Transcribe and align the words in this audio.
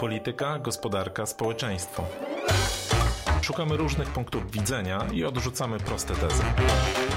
Polityka, 0.00 0.58
gospodarka, 0.58 1.26
społeczeństwo. 1.26 2.04
Szukamy 3.42 3.76
różnych 3.76 4.08
punktów 4.08 4.50
widzenia 4.50 5.06
i 5.12 5.24
odrzucamy 5.24 5.78
proste 5.78 6.14
tezy. 6.14 6.42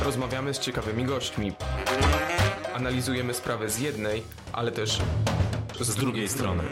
Rozmawiamy 0.06 0.54
z 0.54 0.60
ciekawymi 0.60 1.06
gośćmi. 1.06 1.52
Analizujemy 2.74 3.34
sprawę 3.34 3.70
z 3.70 3.80
jednej, 3.80 4.24
ale 4.54 4.72
też 4.72 5.00
z, 5.80 5.88
z 5.88 5.96
drugiej 5.96 6.30
strony. 6.30 6.64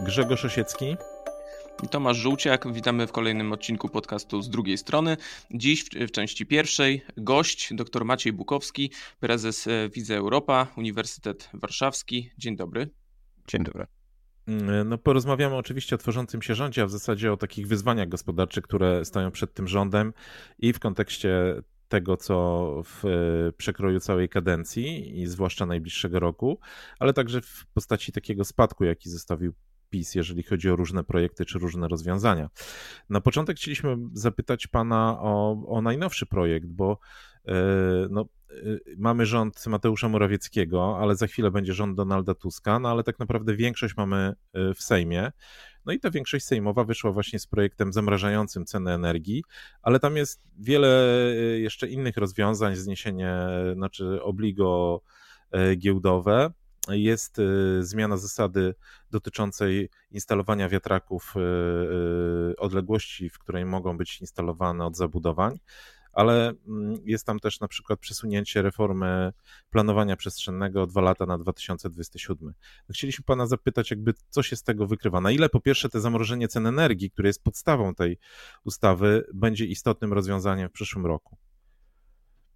Grzegorz 0.00 0.44
Osiecki 0.44 0.96
Tomasz 1.90 2.16
Żółciak, 2.16 2.72
witamy 2.72 3.06
w 3.06 3.12
kolejnym 3.12 3.52
odcinku 3.52 3.88
podcastu 3.88 4.42
z 4.42 4.50
drugiej 4.50 4.78
strony. 4.78 5.16
Dziś 5.50 5.84
w, 5.84 5.88
w 5.88 6.10
części 6.10 6.46
pierwszej 6.46 7.04
gość 7.16 7.74
dr 7.74 8.04
Maciej 8.04 8.32
Bukowski, 8.32 8.90
prezes 9.20 9.68
Wizy 9.94 10.16
Europa, 10.16 10.66
Uniwersytet 10.76 11.50
Warszawski. 11.54 12.30
Dzień 12.38 12.56
dobry. 12.56 12.99
Dzień 13.50 13.64
dobry. 13.64 13.86
Mm, 14.46 14.88
no, 14.88 14.98
porozmawiamy 14.98 15.56
oczywiście 15.56 15.94
o 15.94 15.98
tworzącym 15.98 16.42
się 16.42 16.54
rządzie, 16.54 16.82
a 16.82 16.86
w 16.86 16.90
zasadzie 16.90 17.32
o 17.32 17.36
takich 17.36 17.66
wyzwaniach 17.66 18.08
gospodarczych, 18.08 18.64
które 18.64 19.04
stoją 19.04 19.30
przed 19.30 19.54
tym 19.54 19.68
rządem 19.68 20.12
i 20.58 20.72
w 20.72 20.78
kontekście 20.78 21.62
tego, 21.88 22.16
co 22.16 22.66
w 22.84 23.04
e, 23.04 23.52
przekroju 23.52 24.00
całej 24.00 24.28
kadencji 24.28 25.20
i 25.20 25.26
zwłaszcza 25.26 25.66
najbliższego 25.66 26.20
roku, 26.20 26.58
ale 26.98 27.12
także 27.12 27.40
w 27.40 27.66
postaci 27.74 28.12
takiego 28.12 28.44
spadku, 28.44 28.84
jaki 28.84 29.10
zostawił 29.10 29.52
PiS, 29.90 30.14
jeżeli 30.14 30.42
chodzi 30.42 30.70
o 30.70 30.76
różne 30.76 31.04
projekty 31.04 31.44
czy 31.44 31.58
różne 31.58 31.88
rozwiązania. 31.88 32.50
Na 33.08 33.20
początek 33.20 33.56
chcieliśmy 33.56 33.96
zapytać 34.12 34.66
Pana 34.66 35.16
o, 35.20 35.64
o 35.68 35.82
najnowszy 35.82 36.26
projekt, 36.26 36.66
bo 36.66 36.98
e, 37.48 37.54
no, 38.10 38.26
mamy 38.96 39.26
rząd 39.26 39.66
Mateusza 39.66 40.08
Morawieckiego, 40.08 40.98
ale 41.00 41.16
za 41.16 41.26
chwilę 41.26 41.50
będzie 41.50 41.74
rząd 41.74 41.96
Donalda 41.96 42.34
Tuska, 42.34 42.78
no 42.78 42.88
ale 42.88 43.02
tak 43.02 43.18
naprawdę 43.18 43.56
większość 43.56 43.96
mamy 43.96 44.32
e, 44.52 44.74
w 44.74 44.82
Sejmie. 44.82 45.32
No 45.84 45.92
i 45.92 46.00
ta 46.00 46.10
większość 46.10 46.44
sejmowa 46.44 46.84
wyszła 46.84 47.12
właśnie 47.12 47.38
z 47.38 47.46
projektem 47.46 47.92
zamrażającym 47.92 48.66
ceny 48.66 48.92
energii, 48.92 49.44
ale 49.82 50.00
tam 50.00 50.16
jest 50.16 50.42
wiele 50.58 51.14
jeszcze 51.56 51.88
innych 51.88 52.16
rozwiązań, 52.16 52.76
zniesienie, 52.76 53.36
znaczy 53.74 54.22
obligo 54.22 55.02
giełdowe, 55.76 56.52
jest 56.88 57.38
y, 57.38 57.84
zmiana 57.84 58.16
zasady 58.16 58.74
dotyczącej 59.10 59.90
instalowania 60.10 60.68
wiatraków 60.68 61.34
y, 61.36 61.40
y, 62.50 62.56
odległości, 62.56 63.30
w 63.30 63.38
której 63.38 63.64
mogą 63.64 63.96
być 63.96 64.20
instalowane 64.20 64.86
od 64.86 64.96
zabudowań, 64.96 65.58
ale 66.12 66.52
mm, 66.68 66.94
jest 67.04 67.26
tam 67.26 67.38
też 67.38 67.60
na 67.60 67.68
przykład 67.68 68.00
przesunięcie 68.00 68.62
reformy 68.62 69.32
planowania 69.70 70.16
przestrzennego 70.16 70.86
dwa 70.86 71.00
lata 71.00 71.26
na 71.26 71.38
2027. 71.38 72.52
Chcieliśmy 72.90 73.24
pana 73.24 73.46
zapytać, 73.46 73.90
jakby 73.90 74.14
co 74.28 74.42
się 74.42 74.56
z 74.56 74.62
tego 74.62 74.86
wykrywa. 74.86 75.20
Na 75.20 75.30
ile 75.30 75.48
po 75.48 75.60
pierwsze 75.60 75.88
te 75.88 76.00
zamrożenie 76.00 76.48
cen 76.48 76.66
energii, 76.66 77.10
które 77.10 77.28
jest 77.28 77.42
podstawą 77.42 77.94
tej 77.94 78.18
ustawy, 78.64 79.24
będzie 79.34 79.64
istotnym 79.64 80.12
rozwiązaniem 80.12 80.68
w 80.68 80.72
przyszłym 80.72 81.06
roku? 81.06 81.36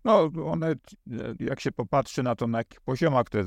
No, 0.05 0.31
one, 0.45 0.75
jak 1.41 1.61
się 1.61 1.73
popatrzy 1.73 2.23
na 2.23 2.35
to, 2.35 2.47
na 2.47 2.59
jakich 2.59 2.81
poziomach 2.81 3.31
te, 3.31 3.45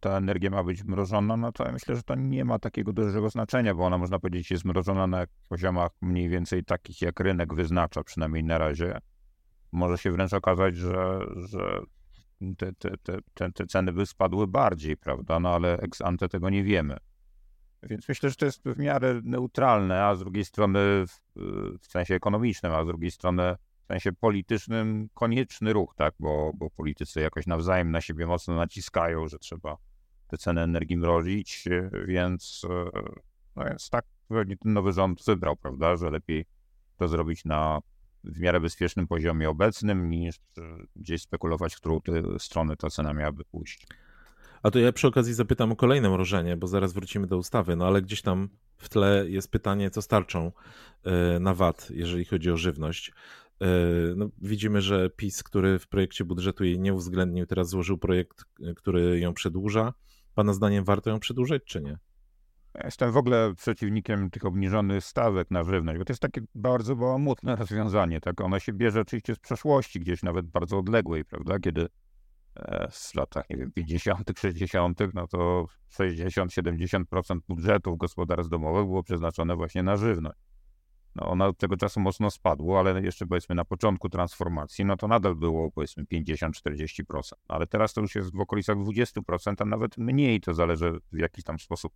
ta 0.00 0.10
energia 0.10 0.50
ma 0.50 0.64
być 0.64 0.84
mrożona, 0.84 1.36
no 1.36 1.52
to 1.52 1.64
ja 1.64 1.72
myślę, 1.72 1.96
że 1.96 2.02
to 2.02 2.14
nie 2.14 2.44
ma 2.44 2.58
takiego 2.58 2.92
dużego 2.92 3.30
znaczenia, 3.30 3.74
bo 3.74 3.84
ona, 3.84 3.98
można 3.98 4.18
powiedzieć, 4.18 4.50
jest 4.50 4.64
mrożona 4.64 5.06
na 5.06 5.26
poziomach 5.48 5.92
mniej 6.00 6.28
więcej 6.28 6.64
takich, 6.64 7.02
jak 7.02 7.20
rynek 7.20 7.54
wyznacza, 7.54 8.04
przynajmniej 8.04 8.44
na 8.44 8.58
razie. 8.58 8.98
Może 9.72 9.98
się 9.98 10.12
wręcz 10.12 10.32
okazać, 10.32 10.76
że, 10.76 11.20
że 11.36 11.80
te, 12.58 12.72
te, 12.72 12.90
te, 13.34 13.52
te 13.52 13.66
ceny 13.66 13.92
by 13.92 14.06
spadły 14.06 14.46
bardziej, 14.46 14.96
prawda? 14.96 15.40
No 15.40 15.48
ale 15.48 15.78
ex 15.78 16.02
ante 16.02 16.28
tego 16.28 16.50
nie 16.50 16.64
wiemy. 16.64 16.96
Więc 17.82 18.08
myślę, 18.08 18.30
że 18.30 18.36
to 18.36 18.44
jest 18.44 18.62
w 18.64 18.78
miarę 18.78 19.20
neutralne, 19.24 20.04
a 20.04 20.14
z 20.14 20.18
drugiej 20.18 20.44
strony 20.44 20.78
w, 21.06 21.20
w 21.80 21.86
sensie 21.86 22.14
ekonomicznym, 22.14 22.72
a 22.72 22.84
z 22.84 22.86
drugiej 22.86 23.10
strony 23.10 23.56
w 23.84 23.86
sensie 23.86 24.12
politycznym 24.12 25.08
konieczny 25.14 25.72
ruch, 25.72 25.94
tak? 25.96 26.14
Bo, 26.20 26.52
bo 26.54 26.70
politycy 26.70 27.20
jakoś 27.20 27.46
nawzajem 27.46 27.90
na 27.90 28.00
siebie 28.00 28.26
mocno 28.26 28.54
naciskają, 28.54 29.28
że 29.28 29.38
trzeba 29.38 29.76
te 30.28 30.38
ceny 30.38 30.60
energii 30.60 30.96
mrozić, 30.96 31.64
więc, 32.06 32.62
no 33.56 33.64
więc 33.64 33.90
tak 33.90 34.04
pewnie 34.28 34.56
ten 34.56 34.72
nowy 34.72 34.92
rząd 34.92 35.24
wybrał, 35.24 35.56
prawda, 35.56 35.96
że 35.96 36.10
lepiej 36.10 36.44
to 36.96 37.08
zrobić 37.08 37.44
na 37.44 37.78
w 38.28 38.40
miarę 38.40 38.60
bezpiecznym 38.60 39.06
poziomie 39.06 39.50
obecnym, 39.50 40.10
niż 40.10 40.40
gdzieś 40.96 41.22
spekulować, 41.22 41.74
w 41.74 41.80
którą 41.80 42.00
stronę 42.38 42.76
ta 42.76 42.90
cena 42.90 43.12
miałaby 43.14 43.44
pójść. 43.44 43.86
A 44.62 44.70
to 44.70 44.78
ja 44.78 44.92
przy 44.92 45.06
okazji 45.06 45.34
zapytam 45.34 45.72
o 45.72 45.76
kolejne 45.76 46.10
mrożenie, 46.10 46.56
bo 46.56 46.66
zaraz 46.66 46.92
wrócimy 46.92 47.26
do 47.26 47.36
ustawy, 47.36 47.76
no 47.76 47.86
ale 47.86 48.02
gdzieś 48.02 48.22
tam 48.22 48.48
w 48.76 48.88
tle 48.88 49.24
jest 49.28 49.50
pytanie, 49.50 49.90
co 49.90 50.02
starczą 50.02 50.52
e, 51.04 51.38
na 51.38 51.54
VAT, 51.54 51.90
jeżeli 51.90 52.24
chodzi 52.24 52.50
o 52.50 52.56
żywność. 52.56 53.12
E, 53.60 53.66
no, 54.16 54.28
widzimy, 54.38 54.80
że 54.80 55.10
PiS, 55.10 55.42
który 55.42 55.78
w 55.78 55.88
projekcie 55.88 56.24
budżetu 56.24 56.64
jej 56.64 56.78
nie 56.78 56.94
uwzględnił, 56.94 57.46
teraz 57.46 57.68
złożył 57.68 57.98
projekt, 57.98 58.44
e, 58.62 58.74
który 58.74 59.20
ją 59.20 59.34
przedłuża. 59.34 59.94
Pana 60.34 60.52
zdaniem 60.52 60.84
warto 60.84 61.10
ją 61.10 61.20
przedłużać, 61.20 61.62
czy 61.64 61.80
nie? 61.80 61.98
Jestem 62.84 63.12
w 63.12 63.16
ogóle 63.16 63.54
przeciwnikiem 63.54 64.30
tych 64.30 64.44
obniżonych 64.44 65.04
stawek 65.04 65.50
na 65.50 65.64
żywność, 65.64 65.98
bo 65.98 66.04
to 66.04 66.12
jest 66.12 66.22
takie 66.22 66.40
bardzo 66.54 66.96
bałamutne 66.96 67.56
rozwiązanie. 67.56 68.20
Tak? 68.20 68.40
Ono 68.40 68.58
się 68.58 68.72
bierze 68.72 69.00
oczywiście 69.00 69.34
z 69.34 69.38
przeszłości, 69.38 70.00
gdzieś 70.00 70.22
nawet 70.22 70.46
bardzo 70.46 70.78
odległej, 70.78 71.24
prawda? 71.24 71.58
Kiedy 71.58 71.88
e, 72.56 72.88
w 72.90 73.14
latach, 73.14 73.50
nie 73.50 73.56
wiem, 73.56 73.72
50., 73.72 74.32
60., 74.38 74.98
no 75.14 75.26
to 75.26 75.66
60-70% 75.98 77.38
budżetów 77.48 77.98
gospodarstw 77.98 78.50
domowych 78.50 78.84
było 78.84 79.02
przeznaczone 79.02 79.56
właśnie 79.56 79.82
na 79.82 79.96
żywność. 79.96 80.38
No, 81.14 81.28
ona 81.28 81.46
od 81.46 81.58
tego 81.58 81.76
czasu 81.76 82.00
mocno 82.00 82.30
spadło, 82.30 82.78
ale 82.78 83.02
jeszcze 83.02 83.26
powiedzmy 83.26 83.54
na 83.54 83.64
początku 83.64 84.08
transformacji, 84.08 84.84
no 84.84 84.96
to 84.96 85.08
nadal 85.08 85.36
było 85.36 85.70
powiedzmy 85.70 86.04
50-40%. 86.04 87.32
Ale 87.48 87.66
teraz 87.66 87.92
to 87.92 88.00
już 88.00 88.14
jest 88.14 88.36
w 88.36 88.40
okolicach 88.40 88.76
20%, 88.76 89.54
a 89.58 89.64
nawet 89.64 89.98
mniej. 89.98 90.40
To 90.40 90.54
zależy 90.54 90.92
w 91.12 91.18
jaki 91.18 91.42
tam 91.42 91.58
sposób 91.58 91.92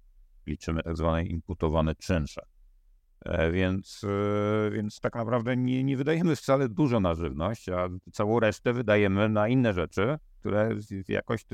liczymy 0.47 0.82
tak 0.82 0.97
zwane 0.97 1.25
imputowane 1.25 1.94
czynsze. 1.94 2.42
E, 3.25 3.53
więc, 3.53 4.04
e, 4.04 4.70
więc 4.70 5.00
tak 5.00 5.14
naprawdę 5.14 5.56
nie, 5.56 5.84
nie 5.84 5.97
wydajemy 5.97 6.36
wcale 6.36 6.69
dużo 6.69 7.00
na 7.00 7.14
żywność, 7.14 7.69
a 7.69 7.88
całą 8.12 8.41
resztę 8.41 8.72
wydajemy 8.72 9.28
na 9.28 9.48
inne 9.48 9.72
rzeczy, 9.72 10.19
które 10.41 10.76
jakoś 11.08 11.44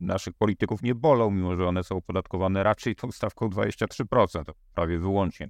naszych 0.00 0.34
polityków 0.34 0.82
nie 0.82 0.94
bolą, 0.94 1.30
mimo 1.30 1.56
że 1.56 1.66
one 1.66 1.84
są 1.84 1.96
opodatkowane 1.96 2.62
raczej 2.62 2.96
tą 2.96 3.12
stawką 3.12 3.48
23%, 3.48 4.44
prawie 4.74 4.98
wyłącznie. 4.98 5.48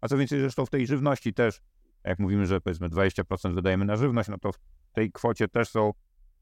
A 0.00 0.08
co 0.08 0.16
więcej, 0.16 0.40
zresztą 0.40 0.66
w 0.66 0.70
tej 0.70 0.86
żywności 0.86 1.34
też, 1.34 1.60
jak 2.04 2.18
mówimy, 2.18 2.46
że 2.46 2.60
powiedzmy 2.60 2.88
20% 2.88 3.54
wydajemy 3.54 3.84
na 3.84 3.96
żywność, 3.96 4.28
no 4.28 4.38
to 4.38 4.52
w 4.52 4.58
tej 4.92 5.12
kwocie 5.12 5.48
też 5.48 5.68
są 5.68 5.92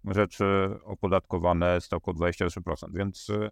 rzeczy 0.05 0.45
opodatkowane 0.85 1.81
stawką 1.81 2.13
23%, 2.13 2.87
więc 2.95 3.29
y, 3.31 3.51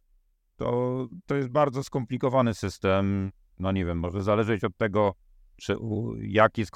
to, 0.57 1.09
to 1.27 1.35
jest 1.35 1.49
bardzo 1.49 1.85
skomplikowany 1.85 2.55
system. 2.55 3.33
No 3.59 3.73
nie 3.73 3.85
wiem, 3.85 3.99
może 3.99 4.23
zależeć 4.23 4.65
od 4.65 4.77
tego, 4.77 5.15
czy, 5.57 5.77
jak 6.21 6.59
jest 6.59 6.71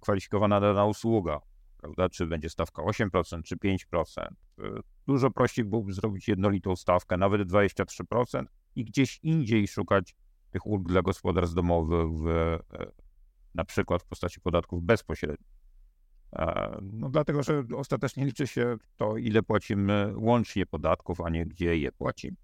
kwalifikowana 0.00 0.60
dana 0.60 0.84
usługa 0.84 1.40
prawda? 1.82 2.08
Czy 2.08 2.26
będzie 2.26 2.50
stawka 2.50 2.82
8%, 2.82 3.42
czy 3.42 3.56
5%. 3.56 4.26
Y, 4.26 4.64
dużo 5.06 5.30
prościej 5.30 5.64
byłoby 5.64 5.92
zrobić 5.92 6.28
jednolitą 6.28 6.76
stawkę, 6.76 7.16
nawet 7.16 7.48
23% 7.48 8.44
i 8.76 8.84
gdzieś 8.84 9.18
indziej 9.22 9.68
szukać 9.68 10.14
tych 10.50 10.66
ulg 10.66 10.88
dla 10.88 11.02
gospodarstw 11.02 11.54
domowych, 11.54 12.06
w, 12.12 12.26
e, 12.26 12.58
na 13.54 13.64
przykład 13.64 14.02
w 14.02 14.06
postaci 14.06 14.40
podatków 14.40 14.82
bezpośrednich. 14.82 15.61
E, 16.32 16.78
no 16.92 17.10
dlatego, 17.10 17.42
że 17.42 17.64
ostatecznie 17.76 18.24
liczy 18.24 18.46
się 18.46 18.76
to, 18.96 19.16
ile 19.16 19.42
płacimy 19.42 20.12
łącznie 20.16 20.66
podatków, 20.66 21.20
a 21.20 21.30
nie 21.30 21.46
gdzie 21.46 21.76
je 21.76 21.92
płacimy. 21.92 22.36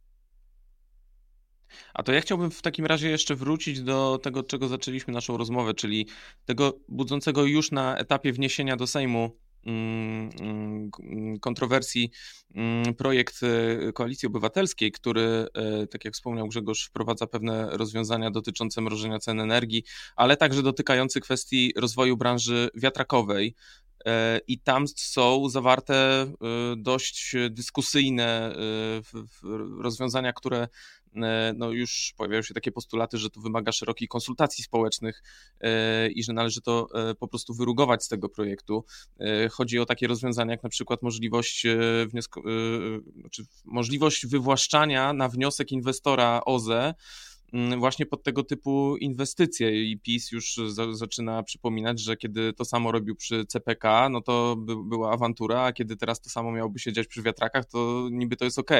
A 1.94 2.02
to 2.02 2.12
ja 2.12 2.20
chciałbym 2.20 2.50
w 2.50 2.62
takim 2.62 2.86
razie 2.86 3.08
jeszcze 3.10 3.34
wrócić 3.34 3.82
do 3.82 4.18
tego, 4.22 4.42
czego 4.42 4.68
zaczęliśmy 4.68 5.14
naszą 5.14 5.36
rozmowę, 5.36 5.74
czyli 5.74 6.06
tego 6.44 6.78
budzącego 6.88 7.44
już 7.44 7.70
na 7.72 7.96
etapie 7.96 8.32
wniesienia 8.32 8.76
do 8.76 8.86
Sejmu 8.86 9.36
mm, 9.66 10.30
mm, 10.40 11.38
kontrowersji 11.40 12.10
mm, 12.54 12.94
projekt 12.94 13.40
e, 13.42 13.92
Koalicji 13.92 14.26
Obywatelskiej, 14.26 14.92
który, 14.92 15.46
e, 15.54 15.86
tak 15.86 16.04
jak 16.04 16.14
wspomniał 16.14 16.48
Grzegorz, 16.48 16.86
wprowadza 16.86 17.26
pewne 17.26 17.68
rozwiązania 17.70 18.30
dotyczące 18.30 18.80
mrożenia 18.80 19.18
cen 19.18 19.40
energii, 19.40 19.84
ale 20.16 20.36
także 20.36 20.62
dotykający 20.62 21.20
kwestii 21.20 21.72
rozwoju 21.76 22.16
branży 22.16 22.70
wiatrakowej. 22.74 23.54
I 24.48 24.58
tam 24.58 24.84
są 24.96 25.48
zawarte 25.48 26.26
dość 26.76 27.34
dyskusyjne 27.50 28.54
rozwiązania, 29.80 30.32
które 30.32 30.68
E, 31.16 31.54
no 31.56 31.70
już 31.70 32.14
pojawiają 32.16 32.42
się 32.42 32.54
takie 32.54 32.72
postulaty, 32.72 33.18
że 33.18 33.30
to 33.30 33.40
wymaga 33.40 33.72
szerokich 33.72 34.08
konsultacji 34.08 34.64
społecznych 34.64 35.22
e, 35.60 36.08
i 36.08 36.22
że 36.22 36.32
należy 36.32 36.60
to 36.60 36.88
e, 36.94 37.14
po 37.14 37.28
prostu 37.28 37.54
wyrugować 37.54 38.04
z 38.04 38.08
tego 38.08 38.28
projektu. 38.28 38.84
Chodzi 39.50 39.78
o 39.78 39.86
takie 39.86 40.06
rozwiązania 40.06 40.52
jak 40.52 40.62
na 40.62 40.68
przykład 40.68 41.02
możliwość, 41.02 41.66
wniosku, 42.06 42.42
znaczy 43.20 43.42
możliwość 43.64 44.26
wywłaszczania 44.26 45.12
na 45.12 45.28
wniosek 45.28 45.72
inwestora 45.72 46.40
OZE 46.44 46.94
właśnie 47.78 48.06
pod 48.06 48.22
tego 48.22 48.42
typu 48.42 48.96
inwestycje 48.96 49.90
i 49.90 49.98
PiS 49.98 50.32
już 50.32 50.56
za, 50.66 50.94
zaczyna 50.94 51.42
przypominać, 51.42 52.00
że 52.00 52.16
kiedy 52.16 52.52
to 52.52 52.64
samo 52.64 52.92
robił 52.92 53.16
przy 53.16 53.46
CPK, 53.46 54.08
no 54.08 54.20
to 54.20 54.56
by, 54.56 54.84
była 54.84 55.12
awantura, 55.12 55.62
a 55.62 55.72
kiedy 55.72 55.96
teraz 55.96 56.20
to 56.20 56.30
samo 56.30 56.52
miałoby 56.52 56.78
się 56.78 56.92
dziać 56.92 57.06
przy 57.06 57.22
wiatrakach, 57.22 57.64
to 57.64 58.08
niby 58.10 58.36
to 58.36 58.44
jest 58.44 58.58
ok. 58.58 58.70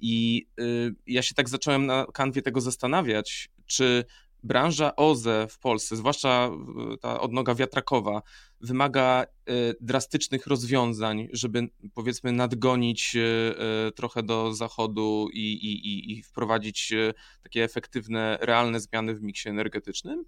I 0.00 0.46
y, 0.60 0.94
ja 1.06 1.22
się 1.22 1.34
tak 1.34 1.48
zacząłem 1.48 1.86
na 1.86 2.06
kanwie 2.14 2.42
tego 2.42 2.60
zastanawiać, 2.60 3.50
czy 3.66 4.04
branża 4.42 4.96
OZE 4.96 5.46
w 5.50 5.58
Polsce, 5.58 5.96
zwłaszcza 5.96 6.50
ta 7.00 7.20
odnoga 7.20 7.54
wiatrakowa, 7.54 8.22
wymaga 8.60 9.22
e, 9.22 9.52
drastycznych 9.80 10.46
rozwiązań, 10.46 11.28
żeby 11.32 11.68
powiedzmy 11.94 12.32
nadgonić 12.32 13.16
e, 13.16 13.20
e, 13.86 13.92
trochę 13.92 14.22
do 14.22 14.54
zachodu 14.54 15.28
i, 15.32 15.52
i, 15.52 16.12
i 16.12 16.22
wprowadzić 16.22 16.92
takie 17.42 17.64
efektywne, 17.64 18.38
realne 18.40 18.80
zmiany 18.80 19.14
w 19.14 19.22
miksie 19.22 19.48
energetycznym? 19.48 20.24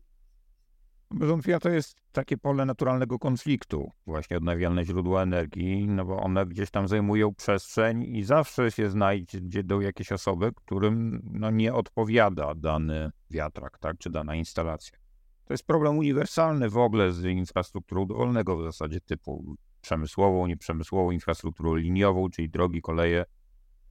Bez 1.14 1.29
wątpienia 1.29 1.61
to 1.61 1.69
jest 1.69 1.96
takie 2.12 2.38
pole 2.38 2.64
naturalnego 2.64 3.19
konfliktu, 3.19 3.90
właśnie 4.06 4.37
odnawialne 4.37 4.84
źródła 4.84 5.23
energii, 5.23 5.87
no 5.87 6.05
bo 6.05 6.20
one 6.20 6.46
gdzieś 6.46 6.70
tam 6.70 6.88
zajmują 6.88 7.34
przestrzeń 7.34 8.17
i 8.17 8.25
zawsze 8.25 8.70
się 8.70 8.90
znajdzie 8.90 9.62
do 9.62 9.81
jakieś 9.81 10.12
osoby, 10.12 10.52
którym 10.55 11.23
no, 11.32 11.50
nie 11.50 11.75
odpowiada 11.75 12.55
dany 12.55 13.11
wiatrak, 13.31 13.79
tak, 13.79 13.99
czy 13.99 14.11
dana 14.11 14.34
instalacja. 14.34 15.01
To 15.44 15.54
jest 15.54 15.66
problem 15.66 15.98
uniwersalny 15.98 16.70
w 16.70 16.78
ogóle 16.78 17.12
z 17.12 17.24
infrastrukturą 17.24 18.06
dowolnego 18.06 18.56
w 18.56 18.62
zasadzie 18.62 19.00
typu 19.00 19.56
przemysłową, 19.80 20.46
nieprzemysłową, 20.46 21.10
infrastrukturą 21.10 21.74
liniową, 21.74 22.30
czyli 22.30 22.50
drogi, 22.50 22.82
koleje, 22.82 23.24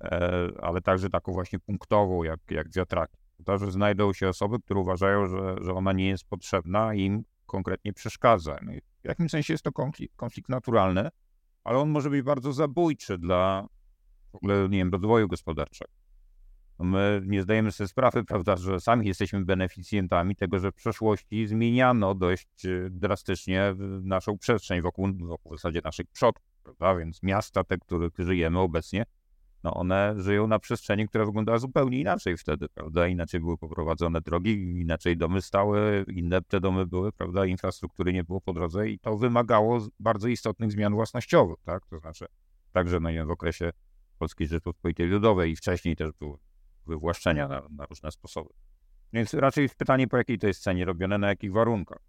e, 0.02 0.48
ale 0.62 0.82
także 0.82 1.10
taką 1.10 1.34
właśnie 1.34 1.60
punktową, 1.60 2.24
jak, 2.24 2.40
jak 2.50 2.74
wiatraki 2.74 3.22
to, 3.46 3.58
że 3.58 3.72
znajdą 3.72 4.14
się 4.14 4.30
osoby, 4.30 4.60
które 4.60 4.80
uważają, 4.80 5.28
że, 5.28 5.56
że 5.62 5.74
ona 5.74 5.94
nie 5.94 6.08
jest 6.10 6.24
potrzebna 6.24 6.94
i 6.94 7.02
im 7.02 7.24
konkretnie 7.46 7.94
przeszkadza. 7.94 8.58
No 8.62 8.72
w 9.04 9.08
jakimś 9.08 9.32
sensie 9.32 9.54
jest 9.54 9.64
to 9.64 9.72
konflikt, 9.72 10.16
konflikt 10.16 10.50
naturalny, 10.50 11.10
ale 11.64 11.78
on 11.78 11.90
może 11.90 12.10
być 12.10 12.22
bardzo 12.22 12.54
zabójczy 12.54 13.18
dla 13.18 13.68
w 14.32 14.36
ogóle, 14.36 14.70
nie 14.70 14.78
wiem, 14.78 14.92
rozwoju 14.92 15.28
gospodarczego. 15.28 15.92
My 16.84 17.22
nie 17.26 17.42
zdajemy 17.42 17.72
sobie 17.72 17.88
sprawy, 17.88 18.24
prawda, 18.24 18.58
że 18.58 18.80
sami 18.80 19.08
jesteśmy 19.08 19.46
beneficjentami 19.46 20.36
tego, 20.36 20.60
że 20.60 20.72
w 20.72 20.76
przeszłości 20.76 21.48
zmieniano 21.48 22.16
dość 22.16 22.66
e, 22.66 22.90
drastycznie 22.90 23.76
naszą 24.04 24.38
przestrzeń 24.38 24.82
wokół, 24.82 25.08
wokół 25.20 25.52
w 25.52 25.56
zasadzie 25.56 25.82
naszych 25.84 26.08
przodków, 26.08 26.52
prawda, 26.64 26.96
więc 26.96 27.24
miasta, 27.24 27.64
te, 27.64 27.78
które 27.78 28.10
żyjemy 28.20 28.60
obecnie, 28.60 29.06
no 29.64 29.74
one 29.74 30.16
żyją 30.18 30.48
na 30.48 30.60
przestrzeni, 30.60 31.08
która 31.08 31.26
wyglądała 31.26 31.58
zupełnie 31.58 32.00
inaczej 32.00 32.38
wtedy, 32.38 32.70
prawda? 32.70 33.08
Inaczej 33.08 33.40
były 33.40 33.58
poprowadzone 33.58 34.22
drogi, 34.22 34.80
inaczej 34.80 35.18
domy 35.18 35.42
stały, 35.42 36.06
inne 36.08 36.42
te 36.42 36.60
domy 36.60 36.86
były, 36.86 37.12
prawda? 37.12 37.46
Infrastruktury 37.46 38.14
nie 38.14 38.24
było 38.24 38.42
po 38.42 38.54
drodze 38.54 38.90
i 38.90 39.00
to 39.00 39.18
wymagało 39.18 39.88
bardzo 40.00 40.28
istotnych 40.28 40.72
zmian 40.72 40.94
własnościowych, 40.94 41.58
tak? 41.64 41.86
To 41.86 42.00
znaczy, 42.00 42.26
także 42.72 43.00
no, 43.00 43.10
wiem, 43.10 43.28
w 43.28 43.32
okresie 43.32 43.72
Polskiej 44.18 44.48
Rzeczypospolitej 44.48 45.08
Ludowej 45.08 45.52
i 45.52 45.56
wcześniej 45.56 45.96
też 45.96 46.12
były 46.20 46.38
wywłaszczenia 46.88 47.48
na, 47.48 47.62
na 47.78 47.86
różne 47.86 48.12
sposoby. 48.12 48.50
Więc 49.14 49.34
raczej 49.34 49.70
pytanie, 49.78 50.08
po 50.08 50.18
jakiej 50.18 50.40
to 50.40 50.48
jest 50.48 50.64
cenie 50.64 50.86
robione, 50.86 51.18
na 51.18 51.28
jakich 51.28 51.52
warunkach. 51.52 52.00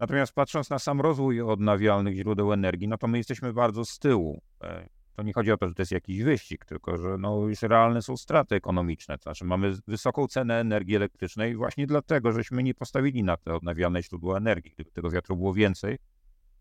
Natomiast 0.00 0.32
patrząc 0.32 0.70
na 0.70 0.78
sam 0.78 1.00
rozwój 1.00 1.40
odnawialnych 1.40 2.14
źródeł 2.16 2.52
energii, 2.52 2.88
no 2.88 2.98
to 2.98 3.06
my 3.06 3.18
jesteśmy 3.18 3.52
bardzo 3.52 3.84
z 3.84 3.98
tyłu. 3.98 4.42
E, 4.62 4.88
to 5.16 5.22
nie 5.22 5.32
chodzi 5.32 5.52
o 5.52 5.56
to, 5.56 5.68
że 5.68 5.74
to 5.74 5.82
jest 5.82 5.92
jakiś 5.92 6.22
wyścig, 6.22 6.64
tylko 6.64 6.96
że 6.96 7.16
no 7.18 7.48
już 7.48 7.62
realne 7.62 8.02
są 8.02 8.16
straty 8.16 8.54
ekonomiczne. 8.54 9.18
To 9.18 9.22
znaczy 9.22 9.44
mamy 9.44 9.74
wysoką 9.86 10.26
cenę 10.26 10.60
energii 10.60 10.96
elektrycznej 10.96 11.56
właśnie 11.56 11.86
dlatego, 11.86 12.32
żeśmy 12.32 12.62
nie 12.62 12.74
postawili 12.74 13.22
na 13.22 13.36
te 13.36 13.54
odnawialne 13.54 14.02
źródła 14.02 14.36
energii. 14.36 14.72
Gdyby 14.74 14.90
tego 14.90 15.10
wiatru 15.10 15.36
było 15.36 15.54
więcej, 15.54 15.98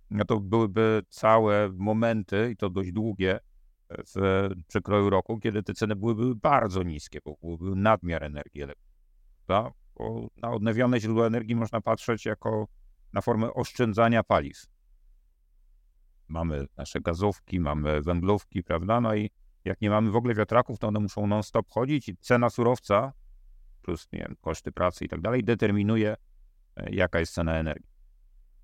no 0.09 0.25
to 0.25 0.39
byłyby 0.39 1.01
całe 1.09 1.69
momenty, 1.69 2.49
i 2.51 2.55
to 2.55 2.69
dość 2.69 2.91
długie, 2.91 3.39
w 3.89 4.49
przekroju 4.67 5.09
roku, 5.09 5.39
kiedy 5.39 5.63
te 5.63 5.73
ceny 5.73 5.95
byłyby 5.95 6.35
bardzo 6.35 6.83
niskie, 6.83 7.19
bo 7.25 7.35
byłby 7.41 7.75
nadmiar 7.75 8.23
energii 8.23 8.61
elektrycznej. 8.61 8.95
Bo 9.95 10.27
na 10.37 10.51
odnawialne 10.51 10.99
źródła 10.99 11.27
energii 11.27 11.55
można 11.55 11.81
patrzeć 11.81 12.25
jako 12.25 12.67
na 13.13 13.21
formę 13.21 13.53
oszczędzania 13.53 14.23
paliw 14.23 14.65
mamy 16.27 16.65
nasze 16.77 17.01
gazówki, 17.01 17.59
mamy 17.59 18.01
węglówki, 18.01 18.63
prawda? 18.63 19.01
No 19.01 19.15
i 19.15 19.29
jak 19.65 19.81
nie 19.81 19.89
mamy 19.89 20.11
w 20.11 20.15
ogóle 20.15 20.33
wiatraków, 20.35 20.79
to 20.79 20.87
one 20.87 20.99
muszą 20.99 21.27
non-stop 21.27 21.69
chodzić 21.69 22.09
i 22.09 22.17
cena 22.17 22.49
surowca 22.49 23.13
plus 23.81 24.07
nie 24.13 24.19
wiem, 24.19 24.35
koszty 24.41 24.71
pracy 24.71 25.05
i 25.05 25.09
tak 25.09 25.21
dalej 25.21 25.43
determinuje, 25.43 26.15
e, 26.75 26.89
jaka 26.89 27.19
jest 27.19 27.33
cena 27.33 27.53
energii. 27.53 27.94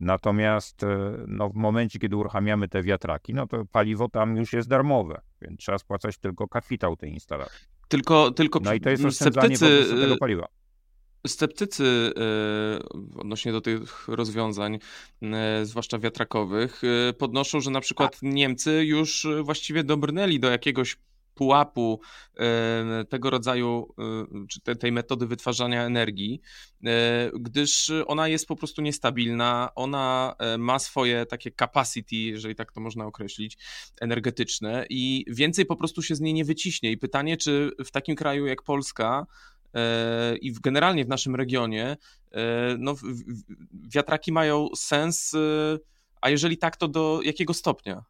Natomiast 0.02 0.84
e, 0.84 1.18
no, 1.28 1.50
w 1.50 1.56
momencie, 1.56 2.00
kiedy 2.00 2.16
uruchamiamy 2.16 2.68
te 2.68 2.84
wiatraki, 2.84 3.34
no 3.34 3.48
to 3.48 3.66
paliwo 3.66 4.10
tam 4.10 4.38
już 4.38 4.54
jest 4.54 4.70
darmowe, 4.70 5.22
więc 5.42 5.60
trzeba 5.60 5.78
spłacać 5.78 6.18
tylko 6.18 6.48
kapitał 6.48 6.96
tej 6.96 7.14
instalacji. 7.14 7.68
Tylko, 7.88 8.32
tylko 8.32 8.60
no 8.64 8.74
i 8.74 8.82
to 8.82 8.90
jest 8.90 9.06
oszczędzanie 9.06 9.58
sceptycy, 9.58 9.96
tego 10.02 10.18
paliwa. 10.18 10.48
Sceptycy 11.28 12.14
e, 13.16 13.20
odnośnie 13.20 13.52
do 13.52 13.62
tych 13.62 14.08
rozwiązań, 14.08 14.80
e, 15.22 15.66
zwłaszcza 15.66 16.00
wiatrakowych, 16.00 16.82
podnoszą, 17.18 17.60
że 17.60 17.72
na 17.72 17.82
przykład 17.82 18.20
Niemcy 18.22 18.86
już 18.86 19.28
właściwie 19.44 19.84
dobrnęli 19.84 20.40
do 20.40 20.50
jakiegoś 20.50 20.98
pułapu 21.36 22.02
tego 23.10 23.30
rodzaju, 23.30 23.94
czy 24.50 24.76
tej 24.76 24.92
metody 24.92 25.28
wytwarzania 25.28 25.84
energii, 25.86 26.42
gdyż 27.40 27.92
ona 28.08 28.28
jest 28.28 28.48
po 28.48 28.56
prostu 28.56 28.82
niestabilna, 28.82 29.70
ona 29.76 30.36
ma 30.58 30.80
swoje 30.80 31.26
takie 31.26 31.52
capacity, 31.52 32.16
jeżeli 32.16 32.56
tak 32.56 32.72
to 32.72 32.82
można 32.82 33.06
określić, 33.06 33.58
energetyczne 34.02 34.86
i 34.90 35.26
więcej 35.28 35.66
po 35.66 35.76
prostu 35.76 36.02
się 36.02 36.16
z 36.16 36.22
niej 36.22 36.34
nie 36.34 36.46
wyciśnie. 36.46 36.92
I 36.92 36.98
pytanie, 36.98 37.38
czy 37.38 37.72
w 37.86 37.92
takim 37.92 38.16
kraju 38.16 38.46
jak 38.46 38.64
Polska 38.64 39.26
E, 39.76 40.38
i 40.38 40.54
generalnie 40.54 41.06
w 41.06 41.08
naszym 41.08 41.36
regionie 41.36 41.98
e, 42.32 42.76
no, 42.80 42.96
wiatraki 43.94 44.32
mają 44.32 44.68
sens, 44.76 45.34
e, 45.34 45.38
a 46.22 46.30
jeżeli 46.30 46.58
tak, 46.58 46.78
to 46.78 46.88
do 46.88 47.20
jakiego 47.24 47.54
stopnia? 47.54 48.04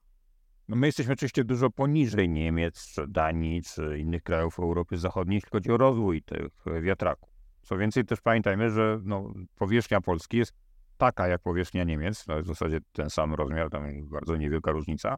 No 0.71 0.77
my 0.77 0.87
jesteśmy 0.87 1.13
oczywiście 1.13 1.43
dużo 1.43 1.69
poniżej 1.69 2.29
Niemiec, 2.29 2.87
czy 2.93 3.07
Danii, 3.07 3.61
czy 3.61 3.99
innych 3.99 4.23
krajów 4.23 4.59
Europy 4.59 4.97
Zachodniej, 4.97 5.35
jeśli 5.35 5.49
chodzi 5.51 5.71
o 5.71 5.77
rozwój 5.77 6.23
tych 6.23 6.81
wiatraków. 6.81 7.29
Co 7.61 7.77
więcej, 7.77 8.05
też 8.05 8.21
pamiętajmy, 8.21 8.69
że 8.69 8.99
no, 9.03 9.33
powierzchnia 9.55 10.01
Polski 10.01 10.37
jest 10.37 10.53
taka 10.97 11.27
jak 11.27 11.41
powierzchnia 11.41 11.83
Niemiec, 11.83 12.25
to 12.25 12.35
jest 12.35 12.45
w 12.45 12.47
zasadzie 12.47 12.79
ten 12.91 13.09
sam 13.09 13.33
rozmiar, 13.33 13.69
tam 13.69 13.95
jest 13.95 14.09
bardzo 14.09 14.35
niewielka 14.35 14.71
różnica, 14.71 15.15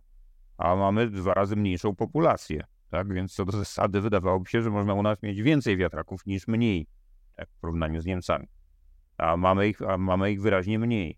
a 0.58 0.76
mamy 0.76 1.10
dwa 1.10 1.34
razy 1.34 1.56
mniejszą 1.56 1.96
populację 1.96 2.64
tak? 2.94 3.14
Więc 3.14 3.34
co 3.34 3.46
do 3.46 3.52
zasady 3.52 4.02
wydawałoby 4.02 4.50
się, 4.50 4.62
że 4.62 4.70
można 4.70 4.94
u 4.94 5.04
nas 5.04 5.22
mieć 5.24 5.42
więcej 5.42 5.78
wiatraków 5.78 6.26
niż 6.26 6.48
mniej 6.48 6.88
tak? 7.36 7.50
w 7.50 7.60
porównaniu 7.60 8.02
z 8.02 8.06
Niemcami. 8.06 8.48
A 9.18 9.38
mamy 9.38 9.68
ich, 9.68 9.82
a 9.82 9.98
mamy 9.98 10.32
ich 10.32 10.42
wyraźnie 10.42 10.80
mniej. 10.80 11.18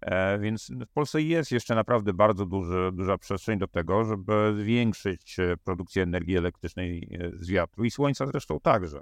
E, 0.00 0.38
więc 0.38 0.70
w 0.70 0.92
Polsce 0.92 1.22
jest 1.22 1.52
jeszcze 1.52 1.74
naprawdę 1.74 2.12
bardzo 2.12 2.46
duży, 2.46 2.90
duża 2.92 3.18
przestrzeń 3.18 3.58
do 3.58 3.66
tego, 3.66 4.04
żeby 4.04 4.54
zwiększyć 4.58 5.38
e, 5.38 5.56
produkcję 5.64 6.02
energii 6.02 6.36
elektrycznej 6.36 7.18
e, 7.20 7.30
z 7.36 7.48
wiatru 7.48 7.84
i 7.84 7.90
słońca 7.90 8.26
zresztą 8.26 8.60
także. 8.60 9.00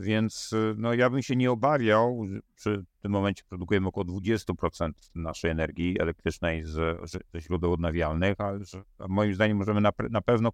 Więc 0.00 0.54
no, 0.76 0.94
ja 0.94 1.10
bym 1.10 1.22
się 1.22 1.36
nie 1.36 1.50
obawiał, 1.50 2.24
w 2.56 2.62
tym 3.00 3.12
momencie 3.12 3.42
produkujemy 3.48 3.88
około 3.88 4.06
20% 4.06 4.90
naszej 5.14 5.50
energii 5.50 6.00
elektrycznej 6.00 6.64
z, 6.64 7.10
ze 7.10 7.40
źródeł 7.40 7.72
odnawialnych, 7.72 8.40
a, 8.40 8.64
że, 8.64 8.82
a 8.98 9.08
moim 9.08 9.34
zdaniem 9.34 9.56
możemy 9.56 9.80
na, 9.80 9.92
na 10.10 10.20
pewno 10.20 10.50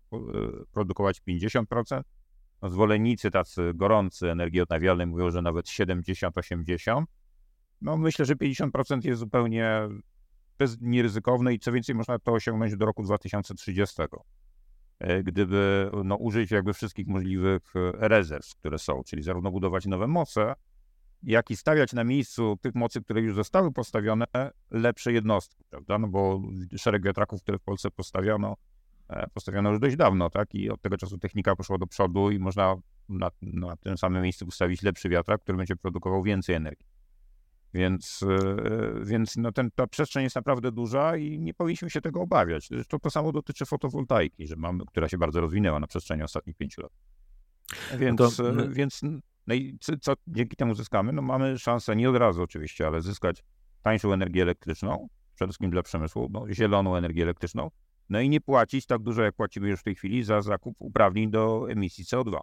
produkować 0.73 1.23
50%. 1.29 2.03
No, 2.63 2.69
zwolennicy 2.69 3.31
tacy 3.31 3.73
gorący 3.75 4.31
energii 4.31 4.61
odnawialnej 4.61 5.07
mówią, 5.07 5.31
że 5.31 5.43
nawet 5.43 5.67
70-80%. 5.67 7.05
No 7.81 7.97
myślę, 7.97 8.25
że 8.25 8.37
50% 8.37 9.07
jest 9.07 9.21
zupełnie 9.21 9.88
bez, 10.59 10.81
nieryzykowne 10.81 11.54
i 11.54 11.59
co 11.59 11.73
więcej 11.73 11.95
można 11.95 12.19
to 12.19 12.33
osiągnąć 12.33 12.76
do 12.76 12.87
roku 12.87 13.02
2030. 13.02 14.02
E, 14.99 15.23
gdyby 15.23 15.90
no, 16.04 16.16
użyć 16.16 16.50
jakby 16.50 16.73
wszystkich 16.73 17.07
możliwych 17.07 17.62
e, 17.76 18.09
rezerw, 18.09 18.54
które 18.57 18.78
są, 18.78 19.02
czyli 19.07 19.23
zarówno 19.23 19.50
budować 19.50 19.87
nowe 19.87 20.07
moce, 20.07 20.54
jak 21.23 21.50
i 21.50 21.57
stawiać 21.57 21.93
na 21.93 22.04
miejscu 22.04 22.59
tych 22.61 22.75
mocy, 22.75 23.02
które 23.02 23.21
już 23.21 23.35
zostały 23.35 23.73
postawione, 23.73 24.25
lepsze 24.71 25.12
jednostki, 25.12 25.64
prawda? 25.71 25.99
No 25.99 26.09
bo 26.09 26.43
szereg 26.76 27.02
wiatraków, 27.02 27.43
które 27.43 27.59
w 27.59 27.62
Polsce 27.62 27.90
postawiono, 27.90 28.57
e, 29.09 29.26
postawiono 29.35 29.71
już 29.71 29.81
dość 29.81 29.97
dawno, 29.97 30.31
tak? 30.31 30.54
I 30.54 30.71
od 30.71 30.83
tego 30.83 30.97
czasu 30.97 31.19
technika 31.19 31.57
poszła 31.57 31.78
do 31.78 31.87
przodu 31.87 32.31
i 32.31 32.38
można 32.38 32.76
na, 33.09 33.31
na 33.43 33.76
tym 33.76 33.99
samym 33.99 34.23
miejscu 34.23 34.47
ustawić 34.47 34.83
lepszy 34.83 35.09
wiatrak, 35.09 35.40
który 35.40 35.59
będzie 35.59 35.76
produkował 35.76 36.23
więcej 36.23 36.54
energii. 36.54 36.94
Więc, 37.75 38.21
e, 38.23 39.04
więc 39.04 39.37
no 39.37 39.52
ten, 39.52 39.71
ta 39.75 39.87
przestrzeń 39.87 40.25
jest 40.25 40.37
naprawdę 40.37 40.73
duża 40.73 41.16
i 41.16 41.38
nie 41.38 41.54
powinniśmy 41.54 41.90
się 41.90 42.00
tego 42.00 42.21
obawiać. 42.21 42.69
Zresztą 42.69 42.99
to 42.99 43.11
samo 43.11 43.33
dotyczy 43.33 43.66
fotowoltaiki, 43.66 44.47
że 44.47 44.57
mamy, 44.57 44.85
która 44.87 45.09
się 45.09 45.19
bardzo 45.19 45.40
rozwinęła 45.40 45.81
na 45.81 45.87
przestrzeni 45.87 46.23
ostatnich 46.23 46.57
pięciu 46.57 46.83
lat. 46.83 46.93
Więc, 47.99 48.21
no 48.21 48.31
to... 48.31 48.62
E, 48.62 48.69
więc 48.69 49.00
no 49.47 49.54
i 49.54 49.78
co, 49.81 49.93
co 50.00 50.14
dzięki 50.26 50.57
temu 50.57 50.75
zyskamy? 50.75 51.12
No 51.12 51.23
mamy 51.23 51.59
szansę, 51.59 51.97
nie 51.97 52.11
od 52.11 52.16
razu 52.16 52.43
oczywiście, 52.43 52.87
ale 52.87 53.02
zyskać 53.02 53.45
tańszą 53.83 54.12
energię 54.12 54.43
elektryczną, 54.43 55.09
przede 55.35 55.49
wszystkim 55.49 55.71
dla 55.71 55.83
przemysłu, 55.83 56.28
no, 56.33 56.52
zieloną 56.52 56.97
energię 56.97 57.23
elektryczną, 57.23 57.71
no 58.09 58.21
i 58.21 58.28
nie 58.28 58.40
płacić 58.40 58.87
tak 58.87 59.02
dużo, 59.02 59.23
jak 59.23 59.35
płacimy 59.35 59.69
już 59.69 59.81
w 59.81 59.83
tej 59.83 59.95
chwili 59.95 60.23
za 60.23 60.43
zakup 60.43 60.76
uprawnień 60.78 61.31
do 61.31 61.71
emisji 61.71 62.04
CO2. 62.04 62.38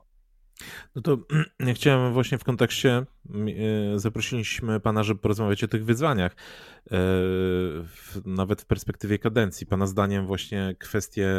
No 0.96 1.02
to 1.02 1.18
ja 1.60 1.74
chciałem 1.80 2.14
właśnie 2.14 2.38
w 2.38 2.44
kontekście, 2.44 2.92
e, 2.96 3.06
zaprosiliśmy 4.00 4.80
Pana, 4.80 5.04
żeby 5.04 5.22
porozmawiać 5.22 5.64
o 5.64 5.68
tych 5.68 5.86
wyzwaniach, 5.86 6.36
e, 6.92 6.98
nawet 8.26 8.62
w 8.62 8.66
perspektywie 8.66 9.20
kadencji. 9.20 9.68
Pana 9.68 9.88
zdaniem 9.88 10.28
właśnie 10.28 10.76
kwestie 10.80 11.30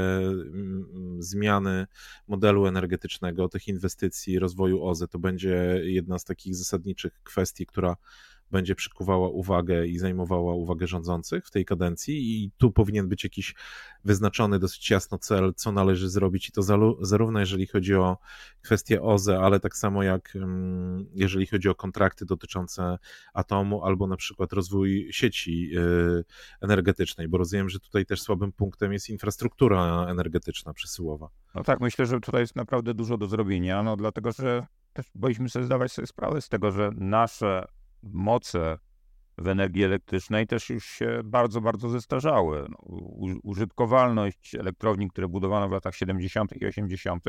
zmiany 1.18 1.86
modelu 2.28 2.66
energetycznego, 2.66 3.48
tych 3.48 3.68
inwestycji, 3.68 4.38
rozwoju 4.38 4.84
OZE, 4.84 5.08
to 5.08 5.18
będzie 5.18 5.80
jedna 5.82 6.18
z 6.18 6.24
takich 6.24 6.56
zasadniczych 6.56 7.12
kwestii, 7.22 7.66
która 7.66 7.96
będzie 8.52 8.75
przykuwała 8.75 9.28
uwagę 9.28 9.87
i 9.87 9.99
zajmowała 9.99 10.54
uwagę 10.54 10.87
rządzących 10.87 11.47
w 11.47 11.50
tej 11.50 11.64
kadencji 11.64 12.44
i 12.44 12.50
tu 12.56 12.73
powinien 12.73 13.09
być 13.09 13.25
jakiś 13.25 13.54
wyznaczony 14.04 14.59
dosyć 14.59 14.90
jasno 14.90 15.18
cel, 15.18 15.54
co 15.56 15.73
należy 15.73 16.09
zrobić 16.09 16.49
i 16.49 16.52
to 16.52 16.62
zarówno 17.00 17.40
jeżeli 17.40 17.66
chodzi 17.66 17.94
o 17.94 18.18
kwestie 18.62 19.02
OZE, 19.02 19.40
ale 19.40 19.61
tak 19.61 19.76
samo 19.76 20.02
jak 20.02 20.37
mm, 20.37 21.06
jeżeli 21.14 21.47
chodzi 21.47 21.68
o 21.68 21.75
kontrakty 21.75 22.26
dotyczące 22.26 22.99
atomu 23.35 23.85
albo 23.85 24.06
na 24.06 24.16
przykład 24.16 24.52
rozwój 24.52 25.09
sieci 25.11 25.71
y, 25.76 26.25
energetycznej, 26.61 27.28
bo 27.28 27.38
rozumiem, 27.38 27.68
że 27.68 27.80
tutaj 27.80 28.06
też 28.06 28.23
słabym 28.23 28.52
punktem 28.52 28.92
jest 28.92 29.11
infrastruktura 29.11 30.06
energetyczna 30.09 30.73
przesyłowa. 30.73 31.28
No 31.54 31.64
tak, 31.64 31.80
myślę, 31.80 32.06
że 32.06 32.21
tutaj 32.21 32.40
jest 32.40 32.56
naprawdę 32.56 32.94
dużo 32.94 33.18
do 33.18 33.26
zrobienia, 33.26 33.82
no 33.82 33.97
dlatego, 33.97 34.32
że 34.32 34.66
też 34.92 35.06
boimy 35.14 35.49
sobie 35.49 35.64
zdawać 35.64 35.92
sobie 35.92 36.06
sprawę 36.06 36.40
z 36.40 36.49
tego, 36.49 36.71
że 36.71 36.90
nasze 36.94 37.64
moce 38.02 38.78
w 39.38 39.49
energii 39.49 39.85
elektrycznej 39.85 40.47
też 40.47 40.71
już 40.71 40.85
się 40.85 41.21
bardzo, 41.25 41.61
bardzo 41.61 41.88
zestarzały. 41.88 42.66
No, 42.68 42.78
użytkowalność 43.42 44.54
elektrowni, 44.54 45.09
które 45.09 45.28
budowano 45.28 45.68
w 45.68 45.73
latach 45.73 45.94
70. 45.94 46.62
i 46.62 46.66
80., 46.66 47.25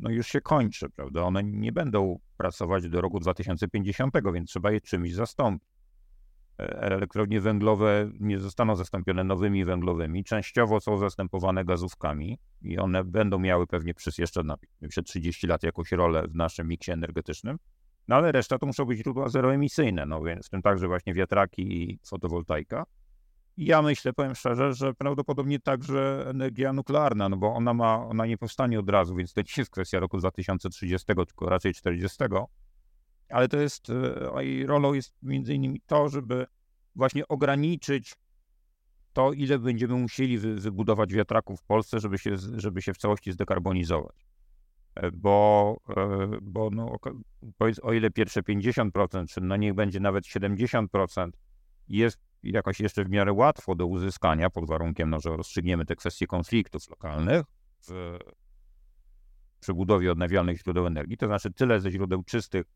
no 0.00 0.10
już 0.10 0.26
się 0.26 0.40
kończy, 0.40 0.90
prawda? 0.90 1.22
One 1.22 1.42
nie 1.44 1.72
będą 1.72 2.18
pracować 2.36 2.88
do 2.88 3.00
roku 3.00 3.20
2050, 3.20 4.14
więc 4.34 4.50
trzeba 4.50 4.72
je 4.72 4.80
czymś 4.80 5.14
zastąpić. 5.14 5.72
E, 6.58 6.80
elektrownie 6.80 7.40
węglowe 7.40 8.10
nie 8.20 8.38
zostaną 8.38 8.76
zastąpione 8.76 9.24
nowymi 9.24 9.64
węglowymi, 9.64 10.24
częściowo 10.24 10.80
są 10.80 10.98
zastępowane 10.98 11.64
gazówkami 11.64 12.38
i 12.62 12.78
one 12.78 13.04
będą 13.04 13.38
miały 13.38 13.66
pewnie 13.66 13.94
przez 13.94 14.18
jeszcze 14.18 14.42
na 14.42 14.56
30 15.04 15.46
lat 15.46 15.62
jakąś 15.62 15.92
rolę 15.92 16.28
w 16.28 16.34
naszym 16.34 16.68
miksie 16.68 16.90
energetycznym. 16.90 17.58
No 18.08 18.16
ale 18.16 18.32
reszta 18.32 18.58
to 18.58 18.66
muszą 18.66 18.84
być 18.84 18.98
źródła 18.98 19.28
zeroemisyjne, 19.28 20.06
no 20.06 20.22
więc 20.22 20.46
w 20.46 20.50
tym 20.50 20.62
także 20.62 20.88
właśnie 20.88 21.14
wiatraki 21.14 21.82
i 21.82 21.98
fotowoltaika. 22.06 22.84
Ja 23.56 23.82
myślę, 23.82 24.12
powiem 24.12 24.34
szczerze, 24.34 24.74
że 24.74 24.94
prawdopodobnie 24.94 25.60
także 25.60 26.24
energia 26.28 26.72
nuklearna, 26.72 27.28
no 27.28 27.36
bo 27.36 27.54
ona 27.54 27.74
ma, 27.74 28.06
ona 28.06 28.26
nie 28.26 28.38
powstanie 28.38 28.80
od 28.80 28.90
razu, 28.90 29.14
więc 29.14 29.32
to 29.32 29.40
nie 29.40 29.46
jest 29.56 29.70
kwestia 29.70 30.00
roku 30.00 30.18
2030, 30.18 31.06
tylko 31.06 31.48
raczej 31.48 31.74
40. 31.74 32.18
Ale 33.28 33.48
to 33.48 33.56
jest, 33.56 33.86
jej 34.38 34.66
rolą 34.66 34.92
jest 34.92 35.14
między 35.22 35.54
innymi 35.54 35.80
to, 35.86 36.08
żeby 36.08 36.46
właśnie 36.96 37.28
ograniczyć 37.28 38.14
to, 39.12 39.32
ile 39.32 39.58
będziemy 39.58 39.94
musieli 39.94 40.38
wybudować 40.38 41.12
wiatraków 41.12 41.60
w 41.60 41.64
Polsce, 41.64 42.00
żeby 42.00 42.18
się, 42.18 42.36
żeby 42.56 42.82
się 42.82 42.94
w 42.94 42.98
całości 42.98 43.32
zdekarbonizować. 43.32 44.31
E, 44.94 45.10
bo, 45.10 45.76
e, 45.96 46.28
bo 46.42 46.70
no, 46.70 46.96
o 47.82 47.92
ile 47.92 48.10
pierwsze 48.10 48.42
50%, 48.42 49.26
czy 49.26 49.40
no 49.40 49.56
niech 49.56 49.74
będzie 49.74 50.00
nawet 50.00 50.24
70%, 50.24 51.30
jest 51.88 52.18
jakoś 52.42 52.80
jeszcze 52.80 53.04
w 53.04 53.08
miarę 53.08 53.32
łatwo 53.32 53.74
do 53.74 53.86
uzyskania, 53.86 54.50
pod 54.50 54.66
warunkiem, 54.66 55.10
no, 55.10 55.20
że 55.20 55.36
rozstrzygniemy 55.36 55.84
te 55.84 55.96
kwestie 55.96 56.26
konfliktów 56.26 56.90
lokalnych 56.90 57.44
w 57.88 58.18
przebudowie 59.60 60.12
odnawialnych 60.12 60.58
źródeł 60.58 60.86
energii, 60.86 61.16
to 61.16 61.26
znaczy 61.26 61.52
tyle 61.52 61.80
ze 61.80 61.90
źródeł 61.90 62.22
czystych 62.22 62.66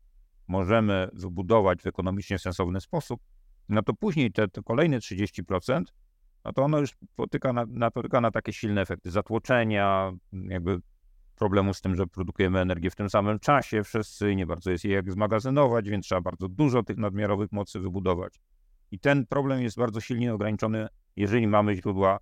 możemy 0.47 1.09
wybudować 1.13 1.81
w 1.81 1.87
ekonomicznie 1.87 2.39
sensowny 2.39 2.81
sposób, 2.81 3.21
no 3.69 3.83
to 3.83 3.93
później 3.93 4.31
te, 4.31 4.47
te 4.47 4.63
kolejne 4.63 4.99
30%, 4.99 5.83
no 6.45 6.53
to 6.53 6.63
ono 6.63 6.79
już 6.79 6.95
potyka 7.15 7.53
na, 7.53 7.65
napotyka 7.69 8.21
na 8.21 8.31
takie 8.31 8.53
silne 8.53 8.81
efekty 8.81 9.11
zatłoczenia, 9.11 10.11
jakby 10.33 10.79
problemu 11.37 11.73
z 11.73 11.81
tym, 11.81 11.95
że 11.95 12.07
produkujemy 12.07 12.59
energię 12.59 12.89
w 12.89 12.95
tym 12.95 13.09
samym 13.09 13.39
czasie 13.39 13.83
wszyscy, 13.83 14.35
nie 14.35 14.45
bardzo 14.45 14.71
jest 14.71 14.83
jej 14.83 14.93
jak 14.93 15.11
zmagazynować, 15.11 15.89
więc 15.89 16.05
trzeba 16.05 16.21
bardzo 16.21 16.49
dużo 16.49 16.83
tych 16.83 16.97
nadmiarowych 16.97 17.51
mocy 17.51 17.79
wybudować. 17.79 18.39
I 18.91 18.99
ten 18.99 19.25
problem 19.25 19.61
jest 19.61 19.77
bardzo 19.77 20.01
silnie 20.01 20.33
ograniczony, 20.33 20.87
jeżeli 21.15 21.47
mamy 21.47 21.75
źródła, 21.75 22.19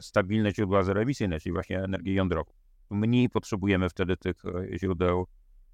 stabilne 0.00 0.52
źródła 0.52 0.82
zeroemisyjne, 0.82 1.40
czyli 1.40 1.52
właśnie 1.52 1.78
energię 1.78 2.14
jądrową. 2.14 2.52
Mniej 2.90 3.28
potrzebujemy 3.28 3.88
wtedy 3.88 4.16
tych 4.16 4.44
e, 4.44 4.78
źródeł 4.78 5.26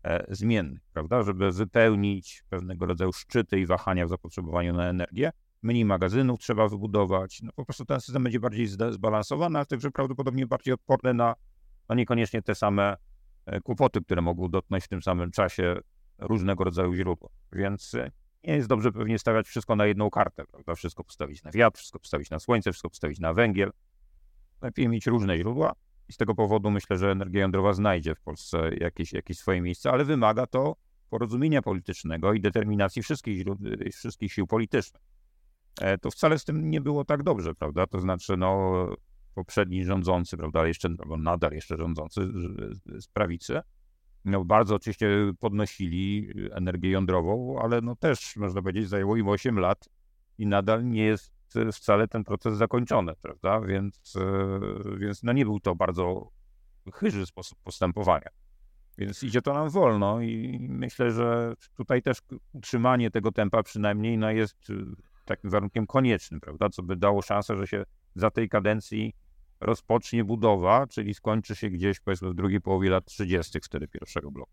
e, 0.03 0.35
zmiennych, 0.35 0.83
prawda, 0.93 1.23
żeby 1.23 1.53
wypełnić 1.53 2.45
pewnego 2.49 2.87
rodzaju 2.87 3.13
szczyty 3.13 3.61
i 3.61 3.67
wahania 3.67 4.07
w 4.07 4.09
zapotrzebowaniu 4.09 4.73
na 4.73 4.89
energię. 4.89 5.33
Mniej 5.63 5.85
magazynów 5.85 6.41
trzeba 6.41 6.69
wybudować. 6.69 7.43
No 7.43 7.53
po 7.57 7.65
prostu 7.65 7.85
ten 7.85 8.01
system 8.01 8.23
będzie 8.23 8.41
bardziej 8.41 8.67
zbalansowany, 8.91 9.59
a 9.59 9.65
także 9.65 9.91
prawdopodobnie 9.91 10.47
bardziej 10.47 10.75
odporny 10.75 11.15
na 11.15 11.35
no 11.89 11.95
niekoniecznie 11.95 12.43
te 12.43 12.55
same 12.55 12.97
e, 13.47 13.61
kłopoty, 13.61 14.01
które 14.01 14.23
mogą 14.23 14.49
dotknąć 14.49 14.85
w 14.85 14.89
tym 14.89 15.03
samym 15.03 15.31
czasie 15.31 15.77
różnego 16.19 16.65
rodzaju 16.65 16.95
źródła. 16.95 17.29
Więc 17.53 17.95
e, 17.95 18.11
nie 18.45 18.55
jest 18.55 18.69
dobrze 18.69 18.93
pewnie 18.93 19.19
stawiać 19.19 19.47
wszystko 19.47 19.77
na 19.77 19.87
jedną 19.87 20.11
kartę, 20.11 20.45
prawda? 20.47 20.75
Wszystko 20.75 21.05
postawić 21.05 21.43
na 21.43 21.51
wiatr, 21.51 21.79
wszystko 21.79 21.99
postawić 21.99 22.31
na 22.31 22.39
słońce, 22.39 22.73
wszystko 22.73 22.91
postawić 22.91 23.19
na 23.19 23.35
węgiel. 23.35 23.73
Lepiej 24.63 24.89
mieć 24.89 25.07
różne 25.07 25.39
źródła 25.39 25.73
i 26.09 26.13
z 26.13 26.17
tego 26.17 26.35
powodu 26.35 26.71
myślę, 26.71 26.99
że 26.99 27.11
energia 27.11 27.41
jądrowa 27.41 27.73
znajdzie 27.73 28.15
w 28.15 28.21
Polsce 28.21 28.75
jakieś, 28.75 29.13
jakieś 29.13 29.39
swoje 29.39 29.61
miejsce, 29.61 29.91
ale 29.91 30.05
wymaga 30.05 30.47
to 30.47 30.77
porozumienia 31.11 31.63
politycznego 31.63 32.33
i 32.33 32.41
determinacji 32.41 33.03
wszystkich, 33.03 33.39
źródeł, 33.39 33.73
wszystkich 33.93 34.33
sił 34.33 34.47
politycznych. 34.47 35.03
E, 35.81 35.99
to 35.99 36.11
wcale 36.11 36.39
z 36.39 36.45
tym 36.45 36.71
nie 36.71 36.81
było 36.81 37.05
tak 37.05 37.23
dobrze, 37.23 37.55
prawda? 37.55 37.87
To 37.87 38.01
znaczy, 38.01 38.37
no, 38.37 38.73
poprzedni 39.35 39.85
rządzący, 39.85 40.37
prawda, 40.37 40.67
jeszcze, 40.67 40.89
nadal 41.19 41.53
jeszcze 41.53 41.77
rządzący 41.77 42.21
z 42.99 43.09
prawicy, 43.09 43.61
no 44.25 44.45
bardzo 44.45 44.75
oczywiście 44.75 45.09
podnosili 45.41 46.29
energię 46.53 46.91
jądrową, 46.91 47.59
ale 47.63 47.81
no 47.81 47.97
też, 47.97 48.37
można 48.37 48.63
powiedzieć, 48.63 48.89
zajęło 48.89 49.17
im 49.17 49.29
8 49.29 49.59
lat 49.59 49.89
i 50.39 50.47
nadal 50.47 50.89
nie 50.89 51.05
jest 51.05 51.33
wcale 51.73 52.09
ten 52.09 52.25
proces 52.25 52.57
zakończony, 52.57 53.13
prawda, 53.23 53.61
więc, 53.61 54.17
e, 54.17 54.99
więc 54.99 55.23
no 55.23 55.33
nie 55.33 55.45
był 55.45 55.61
to 55.61 55.75
bardzo 55.75 56.31
chyży 56.95 57.27
sposób 57.27 57.59
postępowania. 57.65 58.29
Więc 58.99 59.23
idzie 59.23 59.43
to 59.43 59.55
nam 59.55 59.71
wolno 59.71 60.21
i 60.21 60.59
myślę, 60.71 61.11
że 61.11 61.55
tutaj 61.75 62.03
też 62.03 62.19
utrzymanie 62.53 63.11
tego 63.11 63.33
tempa 63.33 63.63
przynajmniej 63.63 64.19
no 64.19 64.31
jest 64.31 64.71
e, 64.71 64.75
takim 65.25 65.51
warunkiem 65.51 65.87
koniecznym, 65.87 66.41
prawda, 66.41 66.69
co 66.69 66.83
by 66.83 66.97
dało 66.97 67.23
szansę, 67.23 67.57
że 67.57 67.67
się 67.67 67.85
za 68.15 68.31
tej 68.31 68.49
kadencji 68.49 69.15
rozpocznie 69.63 70.25
budowa, 70.25 70.87
czyli 70.87 71.15
skończy 71.15 71.57
się 71.57 71.71
gdzieś 71.71 72.01
powiedzmy 72.01 72.31
w 72.31 72.35
drugiej 72.35 72.61
połowie 72.61 72.91
lat 72.91 73.05
30. 73.05 73.59
wtedy 73.63 73.89
pierwszego 73.89 74.31
bloku. 74.31 74.53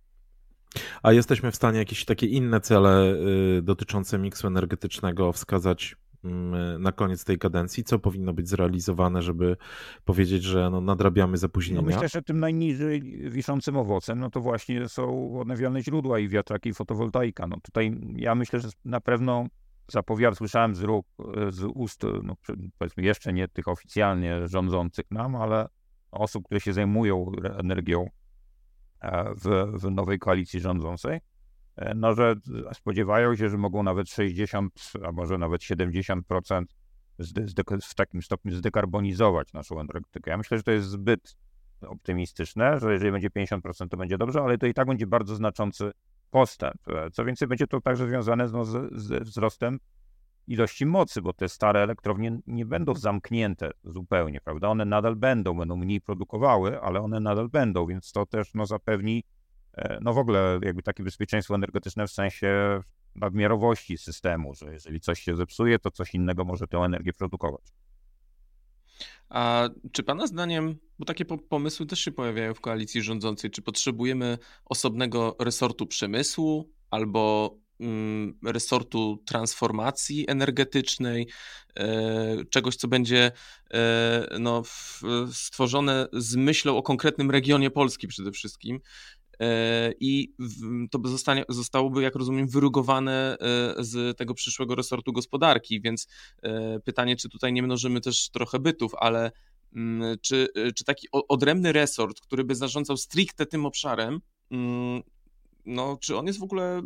A 1.04 1.12
jesteśmy 1.12 1.52
w 1.52 1.56
stanie 1.56 1.80
jakieś 1.80 2.06
takie 2.06 2.28
inne 2.28 2.62
cele 2.62 3.16
y, 3.58 3.62
dotyczące 3.62 4.20
miksu 4.20 4.48
energetycznego 4.48 5.34
wskazać 5.34 5.96
mm, 6.24 6.82
na 6.82 6.92
koniec 6.92 7.24
tej 7.24 7.38
kadencji? 7.38 7.84
Co 7.84 8.00
powinno 8.00 8.34
być 8.34 8.50
zrealizowane, 8.50 9.22
żeby 9.22 9.58
powiedzieć, 10.06 10.44
że 10.44 10.70
no, 10.70 10.82
nadrabiamy 10.82 11.38
zapóźnienia? 11.38 11.82
No 11.82 11.88
myślę, 11.88 12.10
że 12.10 12.22
tym 12.22 12.40
najniżej 12.40 13.02
wiszącym 13.30 13.78
owocem 13.78 14.20
no 14.20 14.30
to 14.30 14.42
właśnie 14.42 14.90
są 14.90 15.34
odnawialne 15.40 15.84
źródła 15.84 16.20
i 16.20 16.28
wiatraki 16.28 16.70
i 16.70 16.74
fotowoltaika. 16.74 17.48
No 17.48 17.58
tutaj 17.64 17.98
ja 18.16 18.36
myślę, 18.36 18.60
że 18.60 18.70
na 18.86 19.02
pewno 19.02 19.46
zapowiad, 19.92 20.38
słyszałem 20.38 20.76
z, 20.76 20.82
róg, 20.82 21.08
z 21.50 21.64
ust, 21.64 22.04
no, 22.24 22.36
powiedzmy 22.78 23.04
jeszcze 23.04 23.34
nie 23.34 23.48
tych 23.48 23.68
oficjalnie 23.68 24.48
rządzących 24.48 25.12
nam, 25.12 25.36
ale 25.36 25.68
osób, 26.12 26.46
które 26.46 26.60
się 26.60 26.74
zajmują 26.74 27.32
energią 27.58 28.10
e, 29.02 29.34
w, 29.36 29.72
w 29.82 29.92
nowej 29.92 30.20
koalicji 30.20 30.60
rządzącej, 30.60 31.20
no, 31.96 32.14
że 32.16 32.36
spodziewają 32.74 33.36
się, 33.36 33.50
że 33.50 33.58
mogą 33.58 33.84
nawet 33.84 34.10
60, 34.10 34.74
a 35.06 35.12
może 35.12 35.38
nawet 35.38 35.62
70% 35.62 36.64
w 37.82 37.96
takim 37.96 38.22
stopniu 38.22 38.56
zdekarbonizować 38.56 39.54
naszą 39.54 39.80
energetykę. 39.80 40.32
Ja 40.32 40.38
myślę, 40.38 40.58
że 40.58 40.64
to 40.64 40.72
jest 40.72 40.90
zbyt 40.90 41.36
optymistyczne, 41.82 42.80
że 42.80 42.94
jeżeli 42.94 43.12
będzie 43.12 43.30
50%, 43.30 43.90
to 43.90 43.98
będzie 43.98 44.18
dobrze, 44.18 44.42
ale 44.42 44.58
to 44.58 44.68
i 44.68 44.74
tak 44.74 44.88
będzie 44.88 45.08
bardzo 45.08 45.36
znaczący 45.36 45.92
postęp. 46.32 46.82
Co 47.14 47.26
więcej, 47.26 47.48
będzie 47.48 47.68
to 47.68 47.82
także 47.82 48.08
związane 48.08 48.48
no, 48.48 48.66
z, 48.66 48.94
z 48.94 49.24
wzrostem 49.24 49.80
ilości 50.50 50.86
mocy, 50.86 51.22
bo 51.22 51.34
te 51.34 51.50
stare 51.50 51.80
elektrownie 51.80 52.40
nie 52.48 52.66
będą 52.66 52.96
zamknięte 52.96 53.72
zupełnie, 53.84 54.42
prawda? 54.42 54.68
One 54.68 54.86
nadal 54.86 55.16
będą, 55.16 55.58
będą 55.58 55.76
mniej 55.76 56.02
produkowały, 56.02 56.82
ale 56.82 57.02
one 57.02 57.20
nadal 57.20 57.50
będą, 57.50 57.86
więc 57.86 58.12
to 58.12 58.26
też 58.26 58.54
no, 58.54 58.66
zapewni 58.66 59.24
e, 59.74 60.00
no 60.02 60.14
w 60.14 60.18
ogóle 60.18 60.60
jakby 60.64 60.84
takie 60.84 61.04
bezpieczeństwo 61.04 61.56
energetyczne 61.56 62.08
w 62.08 62.12
sensie 62.12 62.82
nadmiarowości 63.16 63.98
systemu, 63.98 64.54
że 64.54 64.74
jeżeli 64.74 65.00
coś 65.00 65.20
się 65.20 65.36
zepsuje, 65.36 65.80
to 65.80 65.92
coś 65.92 66.16
innego 66.16 66.46
może 66.46 66.68
tę 66.68 66.78
energię 66.78 67.14
produkować. 67.14 67.74
A 69.30 69.70
czy 69.92 70.04
Pana 70.04 70.28
zdaniem, 70.28 70.78
bo 71.00 71.06
takie 71.06 71.26
pomysły 71.26 71.86
też 71.86 72.00
się 72.00 72.12
pojawiają 72.12 72.54
w 72.54 72.62
koalicji 72.62 73.02
rządzącej, 73.02 73.52
czy 73.52 73.62
potrzebujemy 73.62 74.38
osobnego 74.66 75.36
resortu 75.40 75.88
przemysłu 75.88 76.70
albo 76.92 77.56
mm, 77.80 78.40
resortu 78.46 79.24
transformacji 79.26 80.26
energetycznej, 80.28 81.28
e, 81.78 82.46
czegoś, 82.50 82.76
co 82.76 82.88
będzie 82.88 83.32
e, 83.72 84.38
no, 84.40 84.64
stworzone 85.34 86.08
z 86.14 86.36
myślą 86.36 86.78
o 86.78 86.84
konkretnym 86.84 87.32
regionie 87.32 87.72
Polski 87.72 88.08
przede 88.08 88.32
wszystkim, 88.32 88.80
i 90.00 90.34
to 90.92 91.00
by 91.00 91.10
zostanie, 91.10 91.44
zostałoby, 91.50 92.04
jak 92.04 92.16
rozumiem, 92.16 92.48
wyrugowane 92.48 93.38
e, 93.40 93.84
z 93.84 94.18
tego 94.18 94.34
przyszłego 94.34 94.76
resortu 94.76 95.14
gospodarki, 95.14 95.82
więc 95.82 96.08
e, 96.44 96.80
pytanie, 96.80 97.16
czy 97.16 97.30
tutaj 97.30 97.54
nie 97.54 97.64
mnożymy 97.64 98.02
też 98.02 98.30
trochę 98.30 98.60
bytów, 98.60 98.92
ale 99.00 99.32
mm, 99.76 100.18
czy, 100.22 100.48
czy 100.76 100.84
taki 100.84 101.08
odrębny 101.12 101.72
resort, 101.72 102.20
który 102.22 102.44
by 102.44 102.56
zarządzał 102.56 102.98
stricte 102.98 103.46
tym 103.46 103.66
obszarem, 103.66 104.20
mm, 104.52 105.02
no, 105.66 105.98
czy 106.02 106.18
on 106.18 106.28
jest 106.28 106.40
w 106.40 106.44
ogóle 106.44 106.82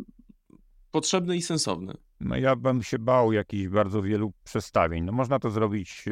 potrzebny 0.90 1.36
i 1.36 1.42
sensowny? 1.42 1.94
No 2.20 2.36
ja 2.36 2.56
bym 2.56 2.82
się 2.82 2.98
bał 2.98 3.32
jakichś 3.32 3.68
bardzo 3.68 4.02
wielu 4.02 4.32
przestawień. 4.44 5.04
No 5.04 5.12
można 5.12 5.38
to 5.38 5.50
zrobić 5.50 6.04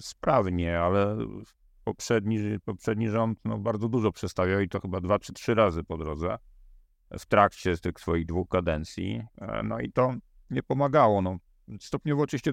sprawnie, 0.00 0.80
ale 0.80 1.16
poprzedni, 1.88 2.38
poprzedni 2.64 3.08
rząd 3.08 3.38
no, 3.44 3.58
bardzo 3.58 3.88
dużo 3.88 4.12
przestawiał 4.12 4.60
i 4.60 4.68
to 4.68 4.80
chyba 4.80 5.00
dwa 5.00 5.18
czy 5.18 5.32
trzy 5.32 5.54
razy 5.54 5.84
po 5.84 5.96
drodze 5.96 6.38
w 7.18 7.26
trakcie 7.26 7.76
tych 7.76 8.00
swoich 8.00 8.26
dwóch 8.26 8.48
kadencji. 8.48 9.22
E, 9.38 9.62
no 9.62 9.80
i 9.80 9.92
to 9.92 10.14
nie 10.50 10.62
pomagało. 10.62 11.22
No, 11.22 11.36
stopniowo 11.80 12.22
oczywiście 12.22 12.52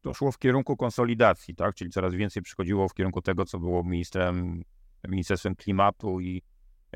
to 0.00 0.14
szło 0.14 0.32
w 0.32 0.38
kierunku 0.38 0.76
konsolidacji, 0.76 1.54
tak? 1.54 1.74
czyli 1.74 1.90
coraz 1.90 2.14
więcej 2.14 2.42
przychodziło 2.42 2.88
w 2.88 2.94
kierunku 2.94 3.22
tego, 3.22 3.44
co 3.44 3.58
było 3.58 3.84
ministrem, 3.84 4.62
Ministerstwem 5.08 5.56
Klimatu 5.56 6.20
i 6.20 6.42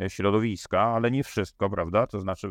e, 0.00 0.11
Środowiska, 0.11 0.80
ale 0.80 1.11
nie 1.11 1.25
wszystko, 1.25 1.70
prawda? 1.70 2.06
To 2.06 2.20
znaczy 2.20 2.49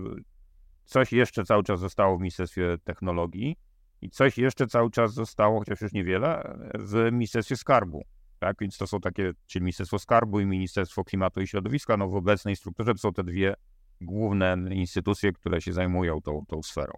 coś 0.86 1.13
jeszcze 1.13 1.43
cały 1.43 1.63
czas 1.63 1.79
zostało 1.79 2.17
w 2.17 2.19
Ministerstwie 2.19 2.77
Technologii 2.84 3.55
i 4.01 4.10
coś 4.10 4.38
jeszcze 4.38 4.67
cały 4.67 4.91
czas 4.91 5.13
zostało, 5.13 5.60
chociaż 5.60 5.81
już 5.81 5.93
niewiele, 5.93 6.58
w 6.79 7.10
Ministerstwie 7.12 7.55
Skarbu. 7.55 8.03
Tak? 8.39 8.58
Więc 8.62 8.77
to 8.77 8.88
są 8.88 9.00
takie, 9.00 9.31
czyli 9.46 9.63
Ministerstwo 9.63 10.00
Skarbu 10.00 10.39
i 10.39 10.46
Ministerstwo 10.46 11.03
Klimatu 11.03 11.41
i 11.41 11.48
Środowiska, 11.48 11.98
no 11.98 12.10
w 12.10 12.15
obecnej 12.15 12.55
strukturze 12.55 12.93
są 12.98 13.13
te 13.13 13.24
dwie 13.24 13.53
główne 14.01 14.58
instytucje, 14.72 15.34
które 15.34 15.62
się 15.62 15.74
zajmują 15.74 16.22
tą, 16.22 16.46
tą 16.48 16.63
sferą. 16.63 16.93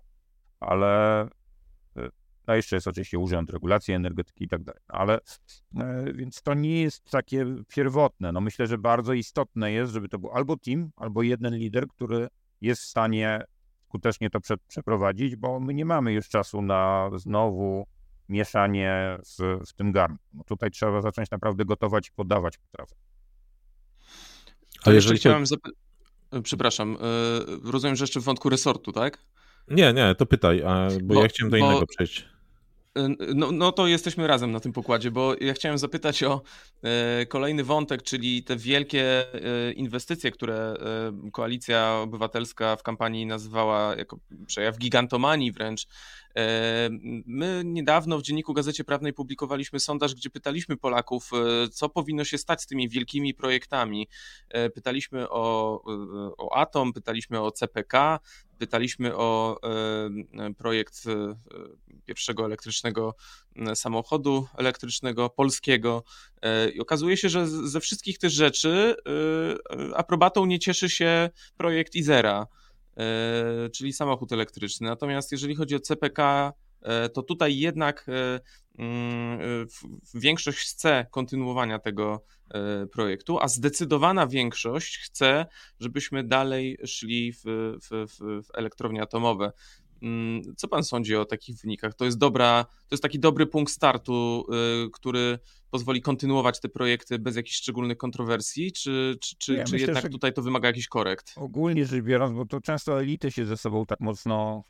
Ale 0.60 1.22
e, 1.98 2.10
no 2.48 2.56
jeszcze 2.56 2.76
jest 2.76 2.88
oczywiście 2.88 3.20
Urząd 3.20 3.50
Regulacji 3.50 3.94
Energetyki 3.94 4.44
i 4.44 4.48
tak 4.48 4.64
dalej. 4.64 4.82
Ale 4.88 5.20
e, 5.78 6.14
więc 6.14 6.42
to 6.42 6.54
nie 6.54 6.82
jest 6.82 7.12
takie 7.12 7.46
pierwotne. 7.68 8.32
No 8.32 8.42
myślę, 8.42 8.68
że 8.68 8.78
bardzo 8.78 9.14
istotne 9.14 9.72
jest, 9.72 9.94
żeby 9.94 10.10
to 10.10 10.20
był 10.20 10.32
albo 10.32 10.58
team, 10.58 10.92
albo 10.96 11.24
jeden 11.24 11.56
lider, 11.56 11.88
który 11.88 12.28
jest 12.62 12.82
w 12.82 12.86
stanie 12.86 13.44
skutecznie 13.92 14.30
to 14.30 14.40
prze, 14.40 14.58
przeprowadzić, 14.68 15.36
bo 15.36 15.60
my 15.60 15.74
nie 15.74 15.86
mamy 15.86 16.14
już 16.14 16.30
czasu 16.30 16.62
na 16.62 17.10
znowu 17.16 17.86
mieszanie 18.32 19.18
w, 19.40 19.60
w 19.70 19.74
tym 19.74 19.92
garnku. 19.92 20.24
No 20.34 20.44
tutaj 20.44 20.72
trzeba 20.72 21.02
zacząć 21.02 21.32
naprawdę 21.32 21.66
gotować 21.66 22.08
i 22.08 22.12
podawać 22.12 22.58
potrawę. 22.58 22.96
A 24.86 24.92
jeżeli 24.92 25.20
chciałem 25.20 25.46
zapytać, 25.46 25.80
przepraszam, 26.44 26.98
e, 27.66 27.72
rozumiem, 27.72 27.96
że 27.96 28.04
jeszcze 28.04 28.20
w 28.20 28.24
wątku 28.24 28.50
resortu, 28.50 28.92
tak? 28.92 29.18
Nie, 29.68 29.94
nie, 29.94 30.16
to 30.16 30.26
pytaj, 30.26 30.64
bo, 31.02 31.14
bo 31.16 31.22
ja 31.22 31.28
chciałem 31.28 31.52
do 31.52 31.58
bo... 31.58 31.66
innego 31.66 31.86
przejść. 31.88 32.32
No, 33.36 33.52
no 33.52 33.72
to 33.72 33.88
jesteśmy 33.88 34.28
razem 34.28 34.52
na 34.52 34.60
tym 34.60 34.74
pokładzie, 34.74 35.12
bo 35.12 35.36
ja 35.42 35.54
chciałem 35.54 35.78
zapytać 35.78 36.24
o 36.24 36.42
e, 36.84 37.26
kolejny 37.26 37.64
wątek, 37.64 38.04
czyli 38.04 38.44
te 38.44 38.56
wielkie 38.56 39.34
e, 39.34 39.72
inwestycje, 39.72 40.32
które 40.32 40.56
e, 40.56 41.32
Koalicja 41.32 42.00
Obywatelska 42.04 42.76
w 42.76 42.84
kampanii 42.84 43.26
nazywała 43.26 43.96
jako 43.96 44.20
przejaw 44.48 44.78
gigantomanii 44.78 45.52
wręcz. 45.52 45.88
My 47.26 47.62
niedawno 47.66 48.18
w 48.18 48.22
Dzienniku 48.22 48.54
Gazecie 48.54 48.84
Prawnej 48.84 49.14
publikowaliśmy 49.14 49.80
sondaż, 49.80 50.16
gdzie 50.16 50.30
pytaliśmy 50.30 50.78
Polaków, 50.78 51.32
co 51.72 51.90
powinno 51.90 52.24
się 52.24 52.38
stać 52.38 52.62
z 52.62 52.68
tymi 52.68 52.90
wielkimi 52.90 53.34
projektami. 53.34 54.08
Pytaliśmy 54.74 55.30
o, 55.30 55.82
o 56.38 56.56
Atom, 56.56 56.94
pytaliśmy 56.94 57.42
o 57.42 57.52
CPK, 57.52 58.20
pytaliśmy 58.58 59.16
o 59.16 59.60
projekt 60.58 61.04
pierwszego 62.06 62.46
elektrycznego 62.46 63.16
samochodu 63.76 64.48
elektrycznego 64.58 65.30
polskiego. 65.30 66.04
I 66.74 66.80
okazuje 66.80 67.18
się, 67.18 67.30
że 67.30 67.48
ze 67.48 67.80
wszystkich 67.80 68.18
tych 68.18 68.32
rzeczy 68.32 68.96
aprobatą 69.96 70.46
nie 70.46 70.60
cieszy 70.60 70.90
się 70.90 71.30
projekt 71.58 71.96
Izera. 71.96 72.48
E, 73.02 73.70
czyli 73.70 73.94
samochód 73.94 74.32
elektryczny. 74.32 74.88
Natomiast 74.88 75.32
jeżeli 75.32 75.56
chodzi 75.56 75.76
o 75.76 75.80
CPK, 75.80 76.54
e, 76.82 77.10
to 77.10 77.24
tutaj 77.24 77.58
jednak 77.58 78.06
e, 78.10 78.40
mm, 78.78 79.40
większość 80.14 80.60
chce 80.60 81.06
kontynuowania 81.12 81.80
tego 81.80 82.26
projektu, 82.92 83.40
a 83.40 83.48
zdecydowana 83.48 84.28
większość 84.28 84.98
chce, 84.98 85.46
żebyśmy 85.80 86.24
dalej 86.24 86.78
szli 86.86 87.34
w, 87.34 87.44
w, 87.92 88.08
w 88.46 88.48
elektrownie 88.54 89.02
atomowe. 89.02 89.52
Mm, 90.02 90.42
co 90.56 90.68
pan 90.68 90.84
sądzi 90.84 91.16
o 91.16 91.26
takich 91.26 91.58
wynikach? 91.58 91.94
To 91.94 92.06
jest 92.06 92.18
dobra, 92.18 92.64
to 92.64 92.96
jest 92.96 93.04
taki 93.04 93.20
dobry 93.20 93.48
punkt 93.48 93.74
startu, 93.74 94.46
y, 94.86 94.90
który 94.92 95.40
pozwoli 95.70 96.02
kontynuować 96.02 96.60
te 96.60 96.70
projekty 96.70 97.20
bez 97.20 97.36
jakichś 97.36 97.56
szczególnych 97.56 97.98
kontrowersji, 97.98 98.72
czy, 98.72 99.18
czy, 99.22 99.36
czy, 99.38 99.54
ja 99.54 99.64
czy 99.64 99.74
myślę, 99.74 99.88
jednak 99.88 100.12
tutaj 100.12 100.34
to 100.34 100.42
wymaga 100.42 100.68
jakichś 100.68 100.88
korekt? 100.88 101.34
Ogólnie 101.36 101.86
rzecz 101.86 102.04
biorąc, 102.04 102.34
bo 102.34 102.46
to 102.46 102.62
często 102.62 103.02
elity 103.02 103.32
się 103.32 103.46
ze 103.46 103.58
sobą 103.58 103.86
tak 103.86 104.00
mocno 104.00 104.64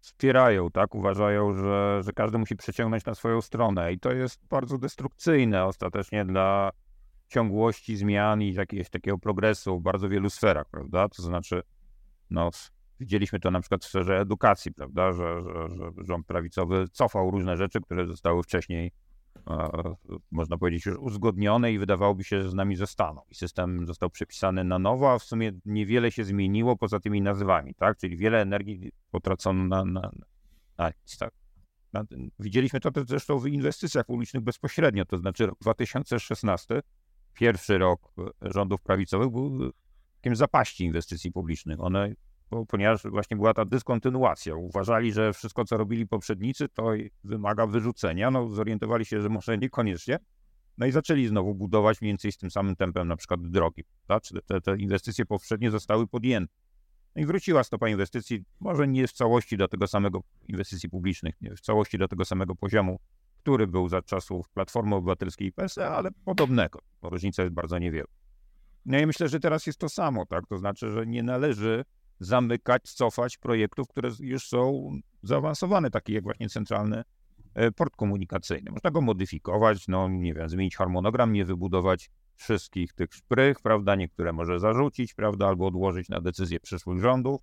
wspierają, 0.00 0.70
tak? 0.70 0.94
Uważają, 0.94 1.54
że, 1.54 2.00
że 2.04 2.12
każdy 2.12 2.38
musi 2.38 2.56
przeciągnąć 2.56 3.04
na 3.04 3.14
swoją 3.14 3.40
stronę 3.40 3.92
i 3.92 3.98
to 3.98 4.12
jest 4.12 4.40
bardzo 4.50 4.78
destrukcyjne 4.78 5.64
ostatecznie 5.64 6.24
dla 6.24 6.70
ciągłości 7.28 7.96
zmian 7.96 8.42
i 8.42 8.52
jakiegoś 8.52 8.90
takiego 8.90 9.18
progresu 9.18 9.78
w 9.78 9.82
bardzo 9.82 10.08
wielu 10.08 10.30
sferach, 10.30 10.66
prawda? 10.70 11.08
To 11.08 11.22
znaczy, 11.22 11.62
no, 12.30 12.50
Widzieliśmy 13.02 13.40
to 13.40 13.50
na 13.50 13.60
przykład 13.60 13.84
w 13.84 13.88
sferze 13.88 14.20
edukacji, 14.20 14.72
prawda, 14.72 15.12
że, 15.12 15.42
że, 15.42 15.76
że 15.76 15.90
rząd 16.04 16.26
prawicowy 16.26 16.88
cofał 16.92 17.30
różne 17.30 17.56
rzeczy, 17.56 17.80
które 17.80 18.06
zostały 18.06 18.42
wcześniej, 18.42 18.92
e, 19.50 19.94
można 20.30 20.58
powiedzieć, 20.58 20.86
już 20.86 20.96
uzgodnione 20.98 21.72
i 21.72 21.78
wydawałoby 21.78 22.24
się, 22.24 22.42
że 22.42 22.50
z 22.50 22.54
nami 22.54 22.76
zostaną. 22.76 23.20
I 23.30 23.34
system 23.34 23.86
został 23.86 24.10
przepisany 24.10 24.64
na 24.64 24.78
nowo, 24.78 25.12
a 25.12 25.18
w 25.18 25.22
sumie 25.22 25.52
niewiele 25.64 26.12
się 26.12 26.24
zmieniło 26.24 26.76
poza 26.76 27.00
tymi 27.00 27.22
nazwami, 27.22 27.74
tak? 27.74 27.96
Czyli 27.98 28.16
wiele 28.16 28.40
energii 28.40 28.92
potracono 29.10 29.64
na, 29.64 29.84
na, 29.84 30.10
na 30.78 30.88
nic, 30.88 31.18
tak? 31.18 31.32
Widzieliśmy 32.38 32.80
to 32.80 32.90
też 32.90 33.04
zresztą 33.06 33.38
w 33.38 33.46
inwestycjach 33.46 34.06
publicznych 34.06 34.42
bezpośrednio, 34.42 35.04
to 35.04 35.18
znaczy 35.18 35.46
rok 35.46 35.58
2016, 35.60 36.80
pierwszy 37.34 37.78
rok 37.78 38.14
rządów 38.42 38.82
prawicowych 38.82 39.30
był 39.30 39.72
takim 40.14 40.36
zapaści 40.36 40.84
inwestycji 40.84 41.32
publicznych. 41.32 41.80
One 41.80 42.14
ponieważ 42.68 43.02
właśnie 43.02 43.36
była 43.36 43.54
ta 43.54 43.64
dyskontynuacja. 43.64 44.54
Uważali, 44.54 45.12
że 45.12 45.32
wszystko, 45.32 45.64
co 45.64 45.76
robili 45.76 46.06
poprzednicy, 46.06 46.68
to 46.68 46.90
wymaga 47.24 47.66
wyrzucenia. 47.66 48.30
No, 48.30 48.48
zorientowali 48.48 49.04
się, 49.04 49.20
że 49.20 49.28
może 49.28 49.58
niekoniecznie. 49.58 50.18
No 50.78 50.86
i 50.86 50.92
zaczęli 50.92 51.26
znowu 51.26 51.54
budować 51.54 52.00
mniej 52.00 52.10
więcej 52.12 52.32
z 52.32 52.36
tym 52.36 52.50
samym 52.50 52.76
tempem 52.76 53.08
na 53.08 53.16
przykład 53.16 53.50
drogi. 53.50 53.84
Tak? 54.06 54.22
Te, 54.46 54.60
te 54.60 54.76
inwestycje 54.76 55.26
poprzednie 55.26 55.70
zostały 55.70 56.06
podjęte. 56.06 56.54
No 57.16 57.22
i 57.22 57.26
wróciła 57.26 57.64
stopa 57.64 57.88
inwestycji, 57.88 58.44
może 58.60 58.88
nie 58.88 59.08
w 59.08 59.12
całości 59.12 59.56
do 59.56 59.68
tego 59.68 59.86
samego, 59.86 60.22
inwestycji 60.48 60.88
publicznych, 60.88 61.34
nie 61.40 61.56
w 61.56 61.60
całości 61.60 61.98
do 61.98 62.08
tego 62.08 62.24
samego 62.24 62.54
poziomu, 62.54 62.98
który 63.42 63.66
był 63.66 63.88
za 63.88 64.02
czasów 64.02 64.50
Platformy 64.50 64.94
Obywatelskiej 64.94 65.48
i 65.48 65.52
PSE, 65.52 65.88
ale 65.88 66.10
podobnego, 66.24 66.78
bo 67.02 67.10
różnica 67.10 67.42
jest 67.42 67.54
bardzo 67.54 67.78
niewielka. 67.78 68.12
No 68.86 68.98
i 68.98 69.06
myślę, 69.06 69.28
że 69.28 69.40
teraz 69.40 69.66
jest 69.66 69.78
to 69.78 69.88
samo, 69.88 70.26
tak? 70.26 70.46
To 70.46 70.58
znaczy, 70.58 70.90
że 70.90 71.06
nie 71.06 71.22
należy 71.22 71.84
zamykać, 72.24 72.82
cofać 72.82 73.38
projektów, 73.38 73.88
które 73.88 74.10
już 74.20 74.48
są 74.48 74.90
zaawansowane, 75.22 75.90
takie 75.90 76.14
jak 76.14 76.24
właśnie 76.24 76.48
centralny 76.48 77.02
e, 77.54 77.70
port 77.70 77.96
komunikacyjny. 77.96 78.70
Można 78.70 78.90
go 78.90 79.00
modyfikować, 79.00 79.88
no 79.88 80.08
nie 80.08 80.34
wiem, 80.34 80.48
zmienić 80.48 80.76
harmonogram, 80.76 81.32
nie 81.32 81.44
wybudować 81.44 82.10
wszystkich 82.34 82.92
tych 82.92 83.14
szprych, 83.14 83.60
prawda, 83.60 83.94
niektóre 83.94 84.32
może 84.32 84.60
zarzucić, 84.60 85.14
prawda, 85.14 85.48
albo 85.48 85.66
odłożyć 85.66 86.08
na 86.08 86.20
decyzję 86.20 86.60
przyszłych 86.60 87.00
rządów. 87.00 87.42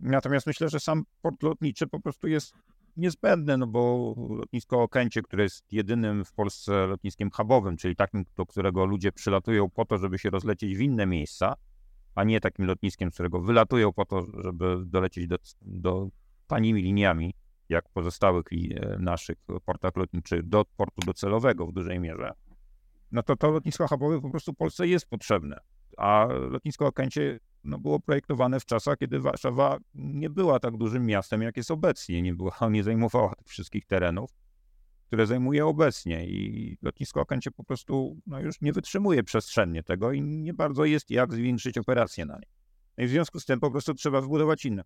Natomiast 0.00 0.46
myślę, 0.46 0.68
że 0.68 0.80
sam 0.80 1.02
port 1.22 1.42
lotniczy 1.42 1.86
po 1.86 2.00
prostu 2.00 2.28
jest 2.28 2.54
niezbędny, 2.96 3.56
no 3.56 3.66
bo 3.66 4.14
lotnisko 4.30 4.82
Okęcie, 4.82 5.22
które 5.22 5.42
jest 5.42 5.72
jedynym 5.72 6.24
w 6.24 6.32
Polsce 6.32 6.86
lotniskiem 6.86 7.30
hubowym, 7.30 7.76
czyli 7.76 7.96
takim, 7.96 8.24
do 8.36 8.46
którego 8.46 8.84
ludzie 8.84 9.12
przylatują 9.12 9.70
po 9.70 9.84
to, 9.84 9.98
żeby 9.98 10.18
się 10.18 10.30
rozlecieć 10.30 10.76
w 10.76 10.80
inne 10.80 11.06
miejsca, 11.06 11.54
a 12.16 12.24
nie 12.24 12.40
takim 12.40 12.66
lotniskiem, 12.66 13.10
z 13.10 13.14
którego 13.14 13.40
wylatują 13.40 13.92
po 13.92 14.04
to, 14.04 14.26
żeby 14.42 14.76
dolecieć 14.86 15.26
do, 15.26 15.36
do 15.62 16.08
tanimi 16.46 16.82
liniami, 16.82 17.34
jak 17.68 17.88
pozostałych 17.88 18.46
e, 18.52 18.98
naszych 18.98 19.36
portach 19.64 19.96
lotniczych, 19.96 20.48
do 20.48 20.64
portu 20.76 21.06
docelowego 21.06 21.66
w 21.66 21.72
dużej 21.72 22.00
mierze, 22.00 22.32
no 23.12 23.22
to 23.22 23.36
to 23.36 23.50
lotnisko 23.50 23.88
hubowe 23.88 24.20
po 24.20 24.30
prostu 24.30 24.54
Polsce 24.54 24.88
jest 24.88 25.06
potrzebne. 25.06 25.60
A 25.96 26.28
lotnisko 26.50 26.86
Okęcie 26.86 27.38
no, 27.64 27.78
było 27.78 28.00
projektowane 28.00 28.60
w 28.60 28.64
czasach, 28.64 28.98
kiedy 28.98 29.20
Warszawa 29.20 29.78
nie 29.94 30.30
była 30.30 30.60
tak 30.60 30.76
dużym 30.76 31.06
miastem, 31.06 31.42
jak 31.42 31.56
jest 31.56 31.70
obecnie. 31.70 32.22
Nie, 32.22 32.34
była, 32.34 32.52
nie 32.70 32.82
zajmowała 32.82 33.34
tych 33.34 33.46
wszystkich 33.46 33.86
terenów, 33.86 34.30
które 35.06 35.26
zajmuje 35.26 35.66
obecnie. 35.66 36.26
I 36.26 36.76
lotnisko 36.82 37.20
Okęcie 37.20 37.50
po 37.50 37.64
prostu 37.64 38.16
no, 38.26 38.40
już 38.40 38.60
nie 38.60 38.72
wytrzymuje 38.72 39.22
przestrzennie 39.22 39.82
tego 39.82 40.12
i 40.12 40.22
nie 40.22 40.54
bardzo 40.54 40.84
jest 40.84 41.10
jak 41.10 41.32
zwiększyć 41.32 41.78
operacje 41.78 42.24
na 42.24 42.34
nie. 42.34 42.46
No 42.98 43.04
i 43.04 43.06
w 43.06 43.10
związku 43.10 43.40
z 43.40 43.44
tym 43.46 43.60
po 43.60 43.70
prostu 43.70 43.94
trzeba 43.94 44.20
wybudować 44.20 44.64
inne. 44.64 44.82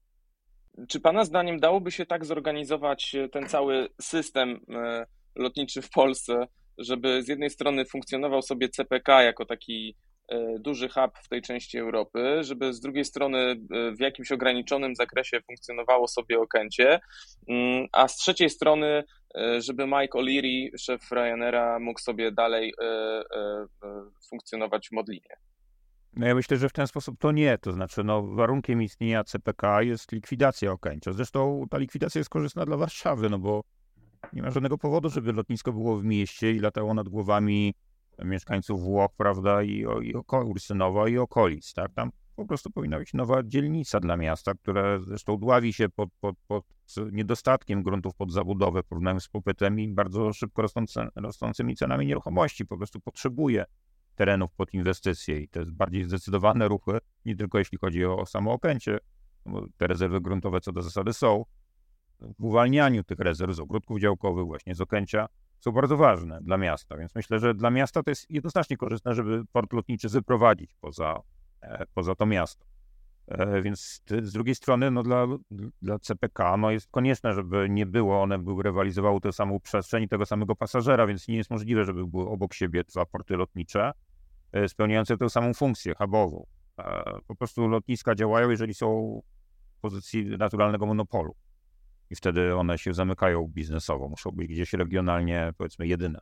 Czy 0.89 1.01
Pana 1.01 1.25
zdaniem 1.25 1.61
dałoby 1.61 1.91
się 1.91 2.07
tak 2.07 2.25
zorganizować 2.25 3.15
e, 3.15 3.29
ten 3.29 3.49
cały 3.49 3.89
system 4.01 4.61
e, 4.69 5.07
lotniczy 5.37 5.83
w 5.83 5.91
Polsce, 5.91 6.47
żeby 6.79 7.23
z 7.23 7.29
jednej 7.29 7.51
strony 7.51 7.85
funkcjonował 7.85 8.43
sobie 8.43 8.69
CPK 8.69 9.23
jako 9.23 9.47
taki 9.47 9.97
e, 10.29 10.59
duży 10.59 10.89
hub 10.89 11.19
w 11.23 11.29
tej 11.29 11.43
części 11.43 11.79
Europy, 11.79 12.39
żeby 12.41 12.73
z 12.73 12.81
drugiej 12.81 13.05
strony 13.05 13.57
w 13.97 14.01
jakimś 14.01 14.33
ograniczonym 14.33 14.97
zakresie 14.97 15.41
funkcjonowało 15.47 16.09
sobie 16.09 16.41
Okęcie, 16.41 17.01
mm, 17.49 17.87
a 17.93 18.09
z 18.09 18.17
trzeciej 18.17 18.51
strony, 18.51 19.05
żeby 19.59 19.87
Mike 19.87 20.19
O'Leary, 20.19 20.79
szef 20.79 21.12
Ryanaira, 21.12 21.79
mógł 21.79 22.01
sobie 22.01 22.33
dalej 22.33 22.75
funkcjonować 24.31 24.88
w 24.88 24.93
Modlinie. 24.93 25.37
No 26.16 26.27
ja 26.27 26.35
myślę, 26.35 26.57
że 26.57 26.69
w 26.69 26.73
ten 26.73 26.87
sposób 26.87 27.19
to 27.19 27.33
nie. 27.33 27.59
To 27.59 27.73
znaczy, 27.73 28.05
no, 28.05 28.23
warunkiem 28.23 28.83
istnienia 28.83 29.25
CPK 29.25 29.83
jest 29.83 30.12
likwidacja 30.12 30.73
Okęcia. 30.73 31.12
Zresztą 31.12 31.64
ta 31.71 31.79
likwidacja 31.79 32.19
jest 32.19 32.31
korzystna 32.31 32.66
dla 32.66 32.77
Warszawy, 32.77 33.31
no 33.31 33.38
bo 33.38 33.64
nie 34.33 34.43
ma 34.43 34.51
żadnego 34.51 34.79
powodu, 34.79 35.11
żeby 35.11 35.33
lotnisko 35.33 35.73
było 35.73 35.97
w 35.97 36.05
mieście 36.05 36.53
i 36.53 36.59
latało 36.59 36.95
nad 36.95 37.09
głowami 37.09 37.75
mieszkańców 38.25 38.83
Włoch, 38.83 39.11
prawda, 39.16 39.62
i, 39.62 39.85
i 40.03 40.14
Ursynowa 40.45 41.09
i 41.09 41.19
okolic, 41.19 41.73
tak? 41.73 41.95
Tam 41.95 42.11
po 42.40 42.46
prostu 42.46 42.70
powinna 42.70 42.98
być 42.98 43.14
nowa 43.14 43.42
dzielnica 43.42 44.00
dla 44.00 44.16
miasta, 44.16 44.55
która 44.55 44.98
zresztą 45.00 45.37
dławi 45.37 45.72
się 45.72 45.88
pod, 45.88 46.09
pod, 46.20 46.37
pod 46.46 46.64
niedostatkiem 47.12 47.83
gruntów 47.83 48.14
pod 48.14 48.33
zabudowę 48.33 48.83
w 48.83 48.87
porównaniu 48.87 49.20
z 49.20 49.29
popytem 49.29 49.81
i 49.81 49.88
bardzo 49.88 50.33
szybko 50.33 50.62
rosnącymi 51.16 51.76
cenami 51.76 52.07
nieruchomości. 52.07 52.66
Po 52.66 52.76
prostu 52.76 53.00
potrzebuje 53.00 53.64
terenów 54.14 54.53
pod 54.53 54.74
inwestycje 54.74 55.40
i 55.40 55.48
to 55.48 55.61
jest 55.61 55.72
bardziej 55.72 56.05
zdecydowane 56.05 56.68
ruchy, 56.68 56.98
nie 57.24 57.37
tylko 57.37 57.59
jeśli 57.59 57.79
chodzi 57.79 58.05
o 58.05 58.26
samo 58.26 58.53
Okęcie, 58.53 58.98
bo 59.46 59.66
te 59.76 59.87
rezerwy 59.87 60.20
gruntowe 60.20 60.61
co 60.61 60.72
do 60.72 60.83
zasady 60.83 61.12
są, 61.12 61.44
w 62.38 62.44
uwalnianiu 62.44 63.05
tych 63.05 63.18
rezerw 63.18 63.55
z 63.55 63.61
ogródków 63.61 64.00
działkowych, 64.00 64.46
właśnie 64.46 64.74
z 64.74 64.81
Okęcia, 64.81 65.26
są 65.59 65.72
bardzo 65.72 65.96
ważne 65.96 66.40
dla 66.42 66.59
miasta. 66.59 66.96
Więc 66.96 67.14
myślę, 67.14 67.38
że 67.38 67.55
dla 67.55 67.70
miasta 67.70 68.03
to 68.03 68.11
jest 68.11 68.31
jednoznacznie 68.31 68.76
korzystne, 68.76 69.14
żeby 69.14 69.42
port 69.53 69.72
lotniczy 69.72 70.09
wyprowadzić 70.09 70.74
poza, 70.81 71.20
poza 71.94 72.14
to 72.14 72.27
miasto. 72.27 72.70
E, 73.31 73.62
więc 73.62 74.03
z 74.23 74.33
drugiej 74.33 74.55
strony, 74.55 74.90
no 74.90 75.03
dla, 75.03 75.27
dla 75.83 75.99
CPK 75.99 76.57
no 76.57 76.70
jest 76.70 76.90
konieczne, 76.90 77.35
żeby 77.35 77.66
nie 77.70 77.87
było, 77.87 78.23
one 78.23 78.38
by 78.38 78.62
rywalizowały 78.62 79.20
tę 79.20 79.33
samą 79.33 79.61
przestrzeń 79.61 80.09
tego 80.09 80.27
samego 80.27 80.57
pasażera, 80.57 81.07
więc 81.07 81.29
nie 81.29 81.37
jest 81.37 81.51
możliwe, 81.51 81.85
żeby 81.85 82.07
były 82.07 82.29
obok 82.29 82.55
siebie 82.55 82.85
dwa 82.85 83.07
porty 83.07 83.37
lotnicze 83.37 83.92
e, 84.53 84.68
spełniające 84.68 85.16
tę 85.16 85.31
samą 85.31 85.55
funkcję 85.55 85.94
hubową. 85.94 86.46
Po 87.27 87.37
prostu 87.37 87.68
lotniska 87.68 88.14
działają, 88.14 88.51
jeżeli 88.51 88.75
są 88.75 89.20
w 89.77 89.81
pozycji 89.81 90.25
naturalnego 90.25 90.87
monopolu 90.87 91.35
i 92.11 92.16
wtedy 92.16 92.57
one 92.57 92.79
się 92.79 92.94
zamykają 92.94 93.49
biznesowo, 93.49 94.09
muszą 94.09 94.31
być 94.31 94.49
gdzieś 94.49 94.73
regionalnie, 94.73 95.53
powiedzmy, 95.57 95.87
jedyne. 95.87 96.20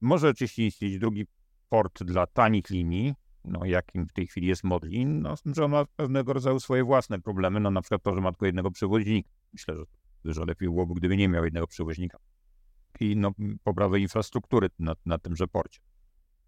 Może 0.00 0.28
oczywiście 0.28 0.66
istnieć 0.66 0.98
drugi 0.98 1.26
port 1.68 2.02
dla 2.02 2.26
tanich 2.26 2.70
linii, 2.70 3.14
no 3.44 3.64
jakim 3.64 4.06
w 4.06 4.12
tej 4.12 4.26
chwili 4.26 4.46
jest 4.46 4.64
Modlin, 4.64 5.22
no, 5.22 5.34
że 5.56 5.64
on 5.64 5.70
ma 5.70 5.84
pewnego 5.84 6.32
rodzaju 6.32 6.60
swoje 6.60 6.84
własne 6.84 7.20
problemy, 7.20 7.60
no 7.60 7.70
na 7.70 7.82
przykład 7.82 8.02
to, 8.02 8.14
że 8.14 8.20
ma 8.20 8.32
tylko 8.32 8.46
jednego 8.46 8.70
przewoźnika. 8.70 9.28
Myślę, 9.52 9.76
że 9.76 9.84
dużo 10.24 10.44
lepiej 10.44 10.68
byłoby, 10.68 10.94
gdyby 10.94 11.16
nie 11.16 11.28
miał 11.28 11.44
jednego 11.44 11.66
przewoźnika. 11.66 12.18
I 13.00 13.16
no, 13.16 13.32
poprawę 13.64 14.00
infrastruktury 14.00 14.68
na, 14.78 14.94
na 15.06 15.18
tymże 15.18 15.46
porcie. 15.46 15.80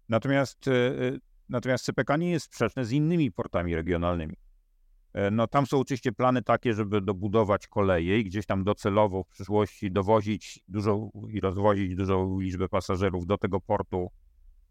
Natomiast, 0.09 0.67
yy, 0.67 1.19
natomiast 1.49 1.85
CPK 1.85 2.17
nie 2.17 2.31
jest 2.31 2.45
sprzeczne 2.45 2.85
z 2.85 2.91
innymi 2.91 3.31
portami 3.31 3.75
regionalnymi. 3.75 4.35
E, 5.13 5.31
no 5.31 5.47
tam 5.47 5.65
są 5.65 5.79
oczywiście 5.79 6.11
plany 6.11 6.43
takie, 6.43 6.73
żeby 6.73 7.01
dobudować 7.01 7.67
koleje 7.67 8.19
i 8.19 8.23
gdzieś 8.23 8.45
tam 8.45 8.63
docelowo 8.63 9.23
w 9.23 9.27
przyszłości 9.27 9.91
dowozić 9.91 10.59
dużo 10.67 11.09
i 11.29 11.39
rozwozić 11.39 11.95
dużą 11.95 12.39
liczbę 12.39 12.69
pasażerów 12.69 13.25
do 13.25 13.37
tego 13.37 13.61
portu 13.61 14.11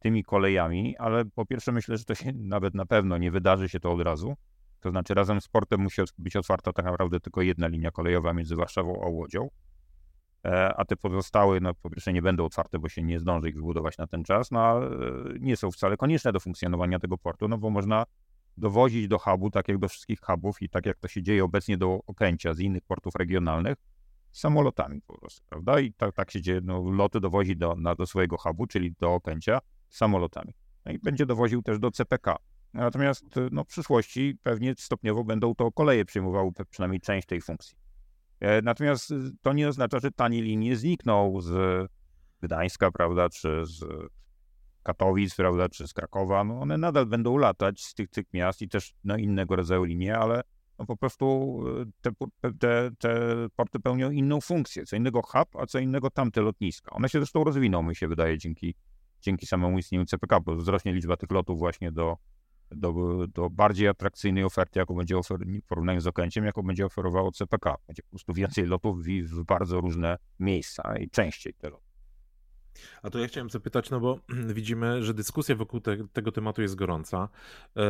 tymi 0.07 0.25
kolejami, 0.25 0.97
ale 0.97 1.25
po 1.25 1.47
pierwsze 1.47 1.73
myślę, 1.73 1.97
że 1.97 2.05
to 2.05 2.15
się 2.15 2.33
nawet 2.55 2.75
na 2.75 2.87
pewno 2.87 3.19
nie 3.19 3.31
wydarzy 3.31 3.69
się 3.69 3.81
to 3.81 3.93
od 3.93 4.01
razu. 4.01 4.35
To 4.81 4.91
znaczy 4.91 5.15
razem 5.15 5.41
z 5.41 5.49
portem 5.49 5.81
musi 5.81 6.03
być 6.19 6.37
otwarta 6.37 6.73
tak 6.73 6.85
naprawdę 6.85 7.21
tylko 7.21 7.43
jedna 7.43 7.67
linia 7.67 7.91
kolejowa 7.91 8.33
między 8.33 8.57
Warszawą 8.57 9.03
a 9.05 9.09
Łodzią, 9.09 9.49
e, 10.45 10.75
a 10.75 10.85
te 10.85 10.97
pozostałe, 10.97 11.61
no 11.61 11.75
po 11.75 11.91
pierwsze 11.91 12.13
nie 12.13 12.23
będą 12.23 12.45
otwarte, 12.45 12.79
bo 12.79 12.89
się 12.89 13.03
nie 13.03 13.21
zdąży 13.21 13.49
ich 13.49 13.57
wybudować 13.57 13.99
na 13.99 14.07
ten 14.07 14.25
czas, 14.25 14.51
no 14.51 14.61
a 14.61 14.81
e, 14.81 14.89
nie 15.41 15.57
są 15.57 15.71
wcale 15.71 15.97
konieczne 15.97 16.33
do 16.33 16.41
funkcjonowania 16.41 16.99
tego 16.99 17.19
portu, 17.19 17.49
no 17.49 17.59
bo 17.59 17.71
można 17.71 18.05
dowozić 18.57 19.09
do 19.09 19.19
hubu, 19.19 19.51
tak 19.51 19.69
jak 19.69 19.79
do 19.79 19.89
wszystkich 19.89 20.21
hubów 20.21 20.63
i 20.63 20.69
tak 20.69 20.87
jak 20.87 20.99
to 20.99 21.09
się 21.09 21.23
dzieje 21.23 21.45
obecnie 21.45 21.77
do 21.77 22.01
Okęcia 22.07 22.55
z 22.55 22.61
innych 22.61 22.83
portów 22.83 23.15
regionalnych, 23.15 23.77
samolotami 24.33 25.01
po 25.07 25.19
prostu, 25.19 25.43
prawda? 25.49 25.81
I 25.81 25.93
tak, 25.93 26.15
tak 26.15 26.31
się 26.31 26.43
dzieje, 26.43 26.61
no, 26.65 26.91
loty 26.91 27.21
dowozi 27.21 27.57
do, 27.57 27.75
na, 27.75 27.95
do 27.95 28.07
swojego 28.07 28.37
hubu, 28.37 28.67
czyli 28.67 28.95
do 29.01 29.15
Okęcia, 29.15 29.59
samolotami. 29.89 30.53
No 30.85 30.93
i 30.93 30.99
będzie 30.99 31.27
dowoził 31.27 31.63
też 31.63 31.79
do 31.79 31.91
CPK. 31.91 32.37
Natomiast 32.75 33.25
no, 33.51 33.65
w 33.65 33.67
przyszłości 33.67 34.39
pewnie 34.43 34.75
stopniowo 34.79 35.25
będą 35.25 35.55
to 35.55 35.73
koleje 35.73 36.05
przejmowały 36.05 36.51
przynajmniej 36.71 37.01
część 37.01 37.27
tej 37.27 37.41
funkcji. 37.41 37.77
E, 38.41 38.63
natomiast 38.63 39.15
to 39.43 39.53
nie 39.53 39.69
oznacza, 39.69 39.99
że 39.99 40.11
tanie 40.11 40.43
linie 40.43 40.77
znikną 40.77 41.41
z 41.41 41.87
Gdańska, 42.41 42.91
prawda, 42.91 43.29
czy 43.29 43.63
z 43.65 43.85
Katowic, 44.83 45.35
prawda, 45.35 45.69
czy 45.69 45.89
z 45.89 45.93
Krakowa, 45.93 46.45
no 46.45 46.61
one 46.61 46.79
nadal 46.79 47.07
będą 47.07 47.37
latać 47.37 47.85
z 47.85 47.95
tych, 47.95 48.11
tych 48.11 48.25
miast 48.33 48.63
i 48.63 48.69
też 48.69 48.95
na 49.05 49.19
innego 49.19 49.57
rodzaju 49.57 49.85
linie, 49.85 50.19
ale 50.19 50.43
no 50.79 50.87
po 50.87 50.97
prostu 50.97 51.57
e, 51.81 51.85
te, 52.01 52.11
te, 52.59 52.91
te 52.99 53.19
porty 53.57 53.81
pełnią 53.81 54.11
inną 54.11 54.41
funkcję. 54.41 54.85
Co 54.85 54.97
innego 54.97 55.23
hub, 55.23 55.57
a 55.57 55.67
co 55.67 55.79
innego 55.79 56.11
tamte 56.11 56.41
lotniska. 56.41 56.91
One 56.91 57.09
się 57.09 57.19
zresztą 57.19 57.45
rozwiną, 57.45 57.83
mi 57.83 57.97
się 57.97 58.09
wydaje, 58.09 58.39
dzięki, 58.39 58.75
dzięki 59.27 59.47
samemu 59.47 59.79
istnieniu 59.79 60.05
CPK, 60.05 60.41
bo 60.41 60.57
wzrośnie 60.57 60.93
liczba 60.93 61.17
tych 61.17 61.31
lotów 61.31 61.59
właśnie 61.59 61.93
do, 61.93 62.17
do, 62.71 62.93
do 63.29 63.51
bardziej 63.51 63.89
atrakcyjnej 63.89 64.45
oferty, 64.45 64.79
jaką 64.79 64.95
będzie 64.95 65.17
ofer- 65.17 65.61
w 65.63 65.67
porównaniu 65.67 66.01
z 66.01 66.07
Okęciem, 66.07 66.45
jaką 66.45 66.63
będzie 66.63 66.87
oferowało 66.87 67.33
CPK. 67.33 67.77
Będzie 67.87 68.03
po 68.03 68.11
prostu 68.11 68.33
więcej 68.33 68.67
lotów 68.67 69.05
w, 69.05 69.07
w 69.07 69.45
bardzo 69.45 69.81
różne 69.81 70.19
miejsca 70.39 70.99
i 70.99 71.11
częściej 71.11 71.55
te 71.55 71.71
loty. 71.71 71.87
A 73.03 73.11
to 73.11 73.19
ja 73.19 73.29
chciałem 73.29 73.51
zapytać, 73.51 73.91
no 73.91 74.01
bo 74.01 74.21
widzimy, 74.59 75.03
że 75.03 75.15
dyskusja 75.15 75.55
wokół 75.55 75.81
te, 75.81 76.09
tego 76.13 76.33
tematu 76.33 76.63
jest 76.63 76.75
gorąca. 76.75 77.29
E, 77.77 77.83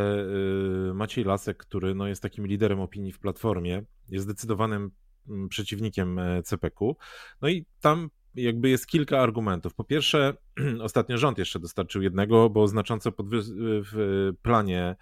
e, 0.91 0.95
Maciej 0.95 1.25
Lasek, 1.25 1.57
który 1.57 1.95
no, 1.95 2.07
jest 2.07 2.23
takim 2.23 2.47
liderem 2.47 2.81
opinii 2.81 3.13
w 3.13 3.19
Platformie, 3.19 3.83
jest 4.09 4.25
zdecydowanym 4.25 4.91
mm, 5.29 5.49
przeciwnikiem 5.49 6.19
e, 6.19 6.43
CPK-u. 6.43 6.97
No 7.41 7.49
i 7.49 7.67
tam 7.81 8.11
jakby 8.37 8.69
jest 8.69 8.87
kilka 8.87 9.21
argumentów. 9.21 9.75
Po 9.75 9.85
pierwsze, 9.85 10.35
ostatnio 10.81 11.19
rząd 11.19 11.39
jeszcze 11.39 11.61
dostarczył 11.61 12.03
jednego, 12.03 12.51
bo 12.51 12.69
znacząco 12.69 13.13
w 13.93 14.33
planie 14.43 14.97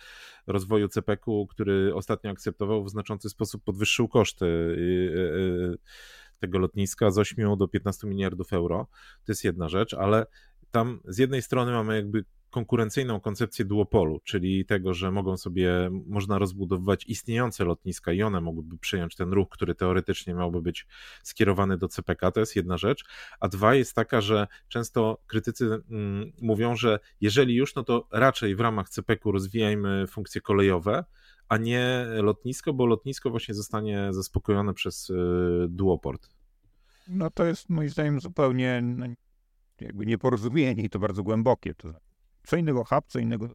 rozwoju 0.47 0.89
CPK-u, 0.89 1.47
który 1.47 1.95
ostatnio 1.95 2.31
akceptował, 2.31 2.85
w 2.85 2.91
znaczący 2.91 3.29
sposób 3.29 3.65
podwyższył 3.65 4.09
koszty 4.09 4.47
tego 6.39 6.59
lotniska 6.59 7.11
z 7.11 7.19
8 7.19 7.57
do 7.57 7.69
15 7.69 8.07
miliardów 8.07 8.53
euro. 8.53 8.87
To 9.25 9.33
jest 9.33 9.45
jedna 9.45 9.69
rzecz, 9.69 9.95
ale 9.95 10.27
tam 10.71 11.01
z 11.05 11.19
jednej 11.19 11.43
strony 11.43 11.73
mamy 11.73 11.97
jakby 11.97 12.25
konkurencyjną 12.55 13.21
koncepcję 13.21 13.65
duopolu, 13.65 14.21
czyli 14.25 14.65
tego, 14.65 14.95
że 14.95 15.11
mogą 15.11 15.37
sobie, 15.37 15.91
można 16.07 16.39
rozbudowywać 16.39 17.07
istniejące 17.07 17.65
lotniska 17.65 18.13
i 18.13 18.23
one 18.23 18.41
mogłyby 18.41 18.79
przyjąć 18.79 19.17
ten 19.17 19.33
ruch, 19.33 19.49
który 19.49 19.75
teoretycznie 19.75 20.35
miałby 20.35 20.63
być 20.63 20.87
skierowany 21.23 21.79
do 21.79 21.89
CPK, 21.89 22.31
to 22.31 22.41
jest 22.41 22.57
jedna 22.57 22.79
rzecz, 22.79 23.05
a 23.41 23.49
dwa 23.49 23.75
jest 23.75 23.95
taka, 23.95 24.21
że 24.21 24.47
często 24.69 25.19
krytycy 25.27 25.65
mm, 25.91 26.33
mówią, 26.41 26.77
że 26.77 26.99
jeżeli 27.21 27.55
już, 27.55 27.75
no 27.75 27.85
to 27.85 28.09
raczej 28.11 28.57
w 28.57 28.61
ramach 28.61 28.89
CPK 28.89 29.33
rozwijajmy 29.33 30.07
funkcje 30.07 30.41
kolejowe, 30.41 31.05
a 31.49 31.57
nie 31.57 32.07
lotnisko, 32.23 32.73
bo 32.73 32.87
lotnisko 32.87 33.31
właśnie 33.31 33.55
zostanie 33.55 34.09
zaspokojone 34.11 34.75
przez 34.75 35.11
y, 35.11 35.15
duoport. 35.69 36.29
No 37.09 37.31
to 37.31 37.45
jest 37.45 37.71
moim 37.71 37.89
zdaniem 37.89 38.21
zupełnie 38.21 38.83
no, 38.83 39.07
jakby 39.81 40.07
nieporozumienie 40.07 40.85
i 40.85 40.91
to 40.91 40.99
bardzo 40.99 41.23
głębokie. 41.23 41.75
To 41.75 41.89
znaczy, 41.89 42.14
co 42.47 42.57
innego 42.57 42.85
hub, 42.85 43.05
co 43.07 43.19
innego 43.19 43.49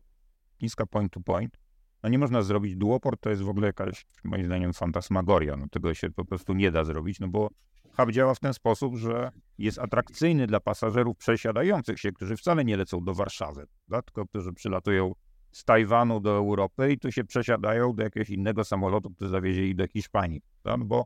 lotniska 0.53 0.85
point 0.85 1.13
to 1.13 1.19
point. 1.21 1.57
No 2.03 2.09
nie 2.09 2.19
można 2.19 2.41
zrobić 2.41 2.75
duoport, 2.75 3.21
to 3.21 3.29
jest 3.29 3.41
w 3.41 3.49
ogóle 3.49 3.67
jakaś 3.67 4.05
moim 4.23 4.45
zdaniem 4.45 4.73
fantasmagoria. 4.73 5.57
No 5.57 5.67
tego 5.67 5.93
się 5.93 6.09
po 6.11 6.25
prostu 6.25 6.53
nie 6.53 6.71
da 6.71 6.83
zrobić, 6.83 7.19
no 7.19 7.27
bo 7.27 7.49
hub 7.97 8.11
działa 8.11 8.33
w 8.33 8.39
ten 8.39 8.53
sposób, 8.53 8.95
że 8.95 9.31
jest 9.57 9.79
atrakcyjny 9.79 10.47
dla 10.47 10.59
pasażerów 10.59 11.17
przesiadających 11.17 11.99
się, 11.99 12.11
którzy 12.11 12.37
wcale 12.37 12.65
nie 12.65 12.77
lecą 12.77 13.03
do 13.03 13.13
Warszawy, 13.13 13.65
tak? 13.89 14.05
tylko 14.05 14.25
którzy 14.25 14.53
przylatują 14.53 15.13
z 15.51 15.63
Tajwanu 15.65 16.19
do 16.19 16.31
Europy 16.31 16.91
i 16.91 16.99
tu 16.99 17.11
się 17.11 17.23
przesiadają 17.23 17.93
do 17.93 18.03
jakiegoś 18.03 18.29
innego 18.29 18.63
samolotu, 18.63 19.11
który 19.11 19.29
zawiezie 19.29 19.67
ich 19.67 19.75
do 19.75 19.87
Hiszpanii, 19.87 20.41
tak? 20.63 20.83
bo 20.83 21.05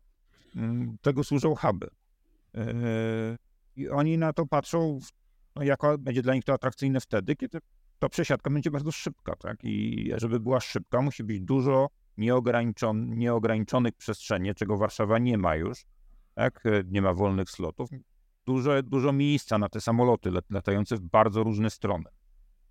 mm, 0.56 0.98
tego 1.02 1.24
służą 1.24 1.56
huby. 1.56 1.88
Yy, 2.54 2.64
I 3.76 3.90
oni 3.90 4.18
na 4.18 4.34
to 4.34 4.46
patrzą, 4.46 5.00
no, 5.56 5.64
jako 5.64 5.98
będzie 5.98 6.22
dla 6.22 6.36
nich 6.36 6.44
to 6.44 6.54
atrakcyjne 6.54 7.00
wtedy, 7.02 7.36
kiedy 7.36 7.60
to 8.00 8.10
przesiadka 8.10 8.50
będzie 8.50 8.72
bardzo 8.72 8.92
szybka, 8.92 9.36
tak? 9.36 9.58
I 9.64 10.12
żeby 10.16 10.40
była 10.40 10.60
szybka, 10.60 11.02
musi 11.02 11.24
być 11.24 11.42
dużo 11.42 11.90
nieograniczon, 12.18 13.18
nieograniczonych 13.18 13.94
przestrzeni, 13.94 14.56
czego 14.56 14.78
Warszawa 14.78 15.20
nie 15.20 15.38
ma 15.38 15.56
już, 15.56 15.86
tak? 16.36 16.64
Nie 16.86 17.02
ma 17.02 17.14
wolnych 17.14 17.50
slotów. 17.50 17.90
Dużo, 18.46 18.84
dużo 18.84 19.14
miejsca 19.14 19.58
na 19.58 19.70
te 19.70 19.82
samoloty 19.82 20.32
latające 20.50 20.96
w 20.96 21.02
bardzo 21.02 21.44
różne 21.44 21.70
strony. 21.70 22.06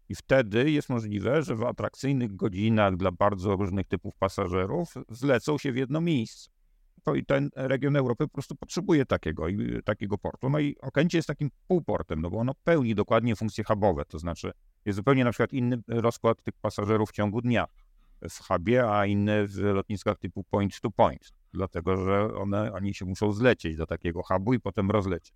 I 0.09 0.15
wtedy 0.15 0.71
jest 0.71 0.89
możliwe, 0.89 1.43
że 1.43 1.57
w 1.57 1.63
atrakcyjnych 1.63 2.37
godzinach 2.37 2.97
dla 2.97 3.13
bardzo 3.13 3.57
różnych 3.57 3.87
typów 3.87 4.15
pasażerów 4.17 4.95
zlecą 5.09 5.59
się 5.59 5.73
w 5.73 5.77
jedno 5.77 6.01
miejsce. 6.01 6.51
To 7.03 7.15
i 7.15 7.25
ten 7.25 7.51
region 7.55 7.97
Europy 7.97 8.25
po 8.29 8.33
prostu 8.33 8.57
potrzebuje 8.57 9.07
takiego, 9.07 9.47
takiego 9.85 10.19
portu. 10.19 10.51
No 10.51 10.59
i 10.59 10.77
Okęcie 10.81 11.19
jest 11.19 11.29
takim 11.29 11.51
półportem, 11.69 12.23
no 12.23 12.31
bo 12.31 12.39
ono 12.39 12.53
pełni 12.65 12.95
dokładnie 12.95 13.37
funkcje 13.37 13.65
hubowe, 13.65 14.05
to 14.05 14.19
znaczy 14.19 14.53
jest 14.85 14.97
zupełnie 14.97 15.25
na 15.25 15.31
przykład 15.31 15.53
inny 15.53 15.83
rozkład 15.89 16.43
tych 16.43 16.55
pasażerów 16.55 17.11
w 17.11 17.13
ciągu 17.13 17.41
dnia 17.41 17.67
w 18.31 18.39
hubie, 18.39 18.91
a 18.91 19.07
inny 19.07 19.47
w 19.47 19.57
lotniskach 19.57 20.19
typu 20.19 20.45
point 20.45 20.81
to 20.81 20.91
point, 20.91 21.33
dlatego 21.53 21.97
że 21.97 22.35
one, 22.35 22.73
oni 22.73 22.95
się 22.95 23.05
muszą 23.05 23.33
zlecieć 23.33 23.77
do 23.77 23.87
takiego 23.87 24.23
hubu 24.23 24.55
i 24.55 24.61
potem 24.61 24.91
rozlecieć. 24.91 25.35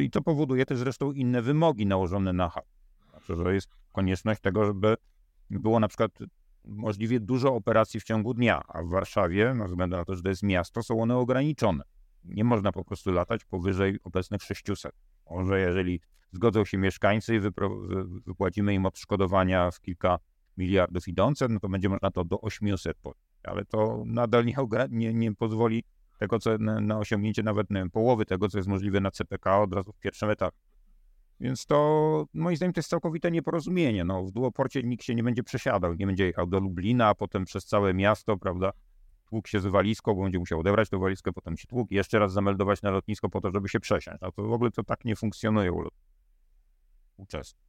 I 0.00 0.10
to 0.10 0.22
powoduje 0.22 0.66
też 0.66 0.78
zresztą 0.78 1.12
inne 1.12 1.42
wymogi 1.42 1.86
nałożone 1.86 2.32
na 2.32 2.48
hub. 2.48 2.64
Znaczy, 3.10 3.36
że 3.36 3.54
jest 3.54 3.68
konieczność 3.92 4.40
tego, 4.40 4.66
żeby 4.66 4.96
było 5.50 5.80
na 5.80 5.88
przykład 5.88 6.10
możliwie 6.64 7.20
dużo 7.20 7.54
operacji 7.54 8.00
w 8.00 8.04
ciągu 8.04 8.34
dnia, 8.34 8.62
a 8.68 8.82
w 8.82 8.88
Warszawie, 8.88 9.54
no, 9.54 9.68
względu 9.68 9.96
na 9.96 10.04
to, 10.04 10.16
że 10.16 10.22
to 10.22 10.28
jest 10.28 10.42
miasto, 10.42 10.82
są 10.82 11.02
one 11.02 11.16
ograniczone. 11.16 11.84
Nie 12.24 12.44
można 12.44 12.72
po 12.72 12.84
prostu 12.84 13.12
latać 13.12 13.44
powyżej 13.44 13.98
obecnych 14.04 14.42
600. 14.42 14.92
Może 15.30 15.60
jeżeli 15.60 16.00
zgodzą 16.32 16.64
się 16.64 16.78
mieszkańcy 16.78 17.36
i 17.36 17.40
wypłacimy 18.26 18.74
im 18.74 18.86
odszkodowania 18.86 19.70
w 19.70 19.80
kilka 19.80 20.18
miliardów 20.56 21.08
idące, 21.08 21.48
no 21.48 21.60
to 21.60 21.68
będzie 21.68 21.88
można 21.88 22.10
to 22.10 22.24
do 22.24 22.40
800 22.40 22.96
podnieść. 22.98 23.40
Ale 23.42 23.64
to 23.64 24.02
nadal 24.06 24.44
nie, 24.44 24.54
nie, 24.90 25.14
nie 25.14 25.34
pozwoli 25.34 25.84
tego, 26.18 26.38
co 26.38 26.58
na, 26.58 26.80
na 26.80 26.98
osiągnięcie 26.98 27.42
nawet 27.42 27.66
wiem, 27.70 27.90
połowy 27.90 28.24
tego, 28.24 28.48
co 28.48 28.58
jest 28.58 28.68
możliwe 28.68 29.00
na 29.00 29.10
CPK 29.10 29.62
od 29.62 29.72
razu 29.72 29.92
w 29.92 29.98
pierwszym 29.98 30.30
etapie. 30.30 30.58
Więc 31.40 31.66
to 31.66 32.26
moim 32.34 32.56
zdaniem 32.56 32.72
to 32.72 32.78
jest 32.78 32.90
całkowite 32.90 33.30
nieporozumienie. 33.30 34.04
No, 34.04 34.24
w 34.24 34.30
duoporcie 34.30 34.82
nikt 34.82 35.04
się 35.04 35.14
nie 35.14 35.22
będzie 35.22 35.42
przesiadał, 35.42 35.94
nie 35.94 36.06
będzie 36.06 36.26
jechał 36.26 36.46
do 36.46 36.60
Lublina, 36.60 37.08
a 37.08 37.14
potem 37.14 37.44
przez 37.44 37.66
całe 37.66 37.94
miasto, 37.94 38.36
prawda, 38.36 38.72
tłuk 39.24 39.48
się 39.48 39.60
z 39.60 39.66
walizką, 39.66 40.14
bo 40.14 40.22
będzie 40.22 40.38
musiał 40.38 40.60
odebrać 40.60 40.88
tę 40.88 40.98
walizkę, 40.98 41.32
potem 41.32 41.56
się 41.56 41.66
tłuk 41.66 41.90
i 41.90 41.94
jeszcze 41.94 42.18
raz 42.18 42.32
zameldować 42.32 42.82
na 42.82 42.90
lotnisko 42.90 43.28
po 43.28 43.40
to, 43.40 43.50
żeby 43.50 43.68
się 43.68 43.80
przesiąść. 43.80 44.20
No 44.22 44.32
to 44.32 44.42
w 44.42 44.52
ogóle 44.52 44.70
to 44.70 44.84
tak 44.84 45.04
nie 45.04 45.16
funkcjonuje 45.16 45.72
u 45.72 45.88
uczestników. 47.16 47.64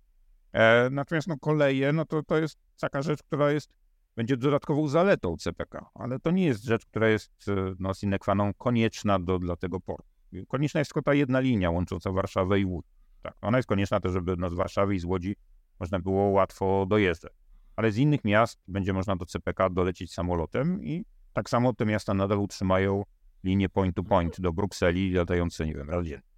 E, 0.54 0.90
natomiast 0.92 1.28
no, 1.28 1.38
koleje, 1.38 1.94
no 1.94 2.06
to, 2.06 2.24
to 2.24 2.38
jest 2.38 2.60
taka 2.80 3.02
rzecz, 3.02 3.24
która 3.24 3.52
jest, 3.52 3.70
będzie 4.16 4.38
dodatkową 4.38 4.88
zaletą 4.88 5.38
CPK, 5.38 5.90
ale 5.94 6.20
to 6.20 6.32
nie 6.32 6.46
jest 6.46 6.64
rzecz, 6.64 6.86
która 6.86 7.10
jest 7.10 7.32
e, 7.48 7.76
no, 7.80 7.94
sine 7.94 8.20
qua 8.20 8.36
non 8.36 8.54
konieczna 8.54 9.20
do, 9.20 9.40
dla 9.40 9.56
tego 9.56 9.80
portu. 9.80 10.08
Konieczna 10.48 10.80
jest 10.80 10.92
tylko 10.92 11.02
ta 11.02 11.14
jedna 11.14 11.40
linia 11.40 11.72
łącząca 11.72 12.12
Warszawę 12.12 12.60
i 12.60 12.66
Łódź. 12.66 12.86
Tak, 13.26 13.38
ona 13.42 13.58
jest 13.58 13.70
konieczna 13.70 14.00
też, 14.00 14.12
żeby 14.12 14.36
no, 14.38 14.50
z 14.50 14.54
Warszawy 14.54 14.96
i 14.96 15.00
z 15.00 15.06
Łodzi 15.06 15.36
można 15.80 16.00
było 16.00 16.24
łatwo 16.24 16.86
dojeżdżać. 16.90 17.34
Ale 17.76 17.92
z 17.92 17.98
innych 17.98 18.24
miast 18.24 18.60
będzie 18.68 18.94
można 18.94 19.16
do 19.16 19.26
CPK 19.26 19.70
dolecieć 19.70 20.14
samolotem 20.14 20.84
i 20.84 21.06
tak 21.34 21.50
samo 21.50 21.74
te 21.74 21.86
miasta 21.86 22.14
nadal 22.14 22.40
utrzymają 22.40 23.04
linię 23.44 23.70
point 23.70 23.96
to 23.96 24.04
point 24.04 24.42
do 24.42 24.54
Brukseli 24.54 25.14
latające, 25.14 25.66
nie 25.66 25.74
wiem, 25.74 25.90
raz 25.90 26.06
dziennie. 26.06 26.35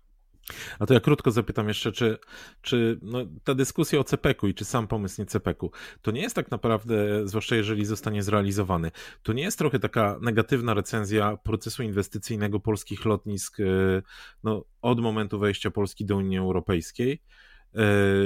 A 0.79 0.85
to 0.85 0.93
ja 0.93 0.99
krótko 0.99 1.31
zapytam 1.31 1.67
jeszcze, 1.67 1.91
czy, 1.91 2.17
czy 2.61 2.99
no, 3.01 3.19
ta 3.43 3.55
dyskusja 3.55 3.99
o 3.99 4.03
CPK-u 4.03 4.47
i 4.47 4.53
czy 4.53 4.65
sam 4.65 4.87
pomysł 4.87 5.21
nie 5.21 5.25
CPK-u, 5.25 5.71
to 6.01 6.11
nie 6.11 6.21
jest 6.21 6.35
tak 6.35 6.51
naprawdę, 6.51 7.27
zwłaszcza 7.27 7.55
jeżeli 7.55 7.85
zostanie 7.85 8.23
zrealizowany, 8.23 8.91
to 9.23 9.33
nie 9.33 9.43
jest 9.43 9.57
trochę 9.57 9.79
taka 9.79 10.19
negatywna 10.21 10.73
recenzja 10.73 11.37
procesu 11.37 11.83
inwestycyjnego 11.83 12.59
polskich 12.59 13.05
lotnisk 13.05 13.59
y, 13.59 14.01
no, 14.43 14.65
od 14.81 14.99
momentu 14.99 15.39
wejścia 15.39 15.71
Polski 15.71 16.05
do 16.05 16.17
Unii 16.17 16.37
Europejskiej, 16.37 17.21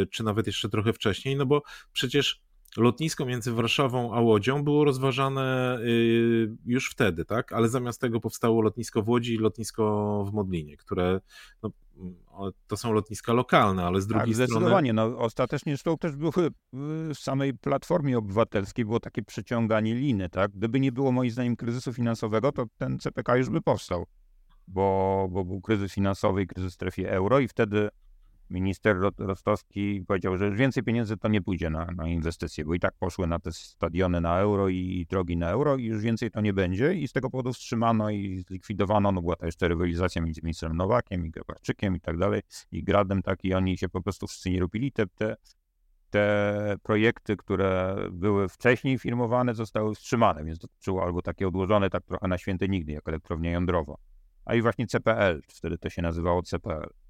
y, 0.03 0.07
czy 0.07 0.23
nawet 0.23 0.47
jeszcze 0.47 0.69
trochę 0.69 0.93
wcześniej, 0.93 1.35
no 1.35 1.45
bo 1.45 1.61
przecież 1.93 2.41
lotnisko 2.77 3.25
między 3.25 3.51
Warszawą 3.51 4.13
a 4.13 4.21
Łodzią 4.21 4.63
było 4.63 4.85
rozważane 4.85 5.77
y, 5.81 6.57
już 6.65 6.89
wtedy, 6.91 7.25
tak? 7.25 7.53
Ale 7.53 7.69
zamiast 7.69 8.01
tego 8.01 8.19
powstało 8.19 8.61
lotnisko 8.61 9.01
w 9.01 9.09
Łodzi 9.09 9.33
i 9.33 9.37
lotnisko 9.37 10.25
w 10.29 10.33
Modlinie, 10.33 10.77
które 10.77 11.21
no, 11.63 11.71
to 12.67 12.77
są 12.77 12.93
lotniska 12.93 13.33
lokalne, 13.33 13.85
ale 13.85 14.01
z 14.01 14.07
drugiej 14.07 14.25
tak, 14.25 14.35
strony... 14.35 14.47
Zdecydowanie, 14.47 14.93
no 14.93 15.17
ostatecznie 15.17 15.71
zresztą 15.71 15.97
też 15.97 16.15
były 16.15 16.31
w 17.15 17.19
samej 17.19 17.53
Platformie 17.57 18.17
Obywatelskiej 18.17 18.85
było 18.85 18.99
takie 18.99 19.23
przeciąganie 19.23 19.95
liny, 19.95 20.29
tak? 20.29 20.51
Gdyby 20.51 20.79
nie 20.79 20.91
było 20.91 21.11
moim 21.11 21.31
zdaniem 21.31 21.55
kryzysu 21.55 21.93
finansowego, 21.93 22.51
to 22.51 22.65
ten 22.77 22.99
CPK 22.99 23.37
już 23.37 23.49
by 23.49 23.61
powstał, 23.61 24.05
bo, 24.67 25.27
bo 25.31 25.45
był 25.45 25.61
kryzys 25.61 25.93
finansowy 25.93 26.41
i 26.41 26.47
kryzys 26.47 26.71
w 26.71 26.75
strefie 26.75 27.11
euro 27.11 27.39
i 27.39 27.47
wtedy 27.47 27.89
minister 28.51 28.97
Rostowski 29.17 30.03
powiedział, 30.07 30.37
że 30.37 30.45
już 30.45 30.57
więcej 30.57 30.83
pieniędzy 30.83 31.17
to 31.17 31.27
nie 31.27 31.41
pójdzie 31.41 31.69
na, 31.69 31.85
na 31.85 32.07
inwestycje, 32.07 32.65
bo 32.65 32.73
i 32.73 32.79
tak 32.79 32.93
poszły 32.99 33.27
na 33.27 33.39
te 33.39 33.51
stadiony 33.51 34.21
na 34.21 34.39
euro 34.39 34.69
i 34.69 35.05
drogi 35.09 35.37
na 35.37 35.49
euro 35.49 35.77
i 35.77 35.85
już 35.85 36.01
więcej 36.01 36.31
to 36.31 36.41
nie 36.41 36.53
będzie 36.53 36.93
i 36.93 37.07
z 37.07 37.13
tego 37.13 37.29
powodu 37.29 37.53
wstrzymano 37.53 38.09
i 38.09 38.39
zlikwidowano, 38.47 39.11
no 39.11 39.21
była 39.21 39.35
to 39.35 39.45
jeszcze 39.45 39.67
rywalizacja 39.67 40.21
między 40.21 40.41
ministrem 40.43 40.77
Nowakiem 40.77 41.25
i 41.25 41.31
Grabarczykiem 41.31 41.95
i 41.95 41.99
tak 41.99 42.17
dalej 42.17 42.41
i 42.71 42.83
Gradem, 42.83 43.21
tak 43.21 43.45
i 43.45 43.53
oni 43.53 43.77
się 43.77 43.89
po 43.89 44.01
prostu 44.01 44.27
wszyscy 44.27 44.49
nie 44.49 44.59
robili, 44.59 44.91
te, 44.91 45.07
te, 45.07 45.35
te 46.09 46.75
projekty, 46.83 47.37
które 47.37 47.95
były 48.11 48.49
wcześniej 48.49 48.99
firmowane 48.99 49.55
zostały 49.55 49.95
wstrzymane, 49.95 50.43
więc 50.43 50.59
dotyczyło 50.59 51.03
albo 51.03 51.21
takie 51.21 51.47
odłożone 51.47 51.89
tak 51.89 52.05
trochę 52.05 52.27
na 52.27 52.37
święty 52.37 52.69
nigdy, 52.69 52.91
jak 52.91 53.07
elektrownia 53.07 53.51
jądrowa, 53.51 53.95
a 54.45 54.55
i 54.55 54.61
właśnie 54.61 54.87
CPL, 54.87 55.41
wtedy 55.47 55.77
to 55.77 55.89
się 55.89 56.01
nazywało 56.01 56.43
CPL. 56.43 57.00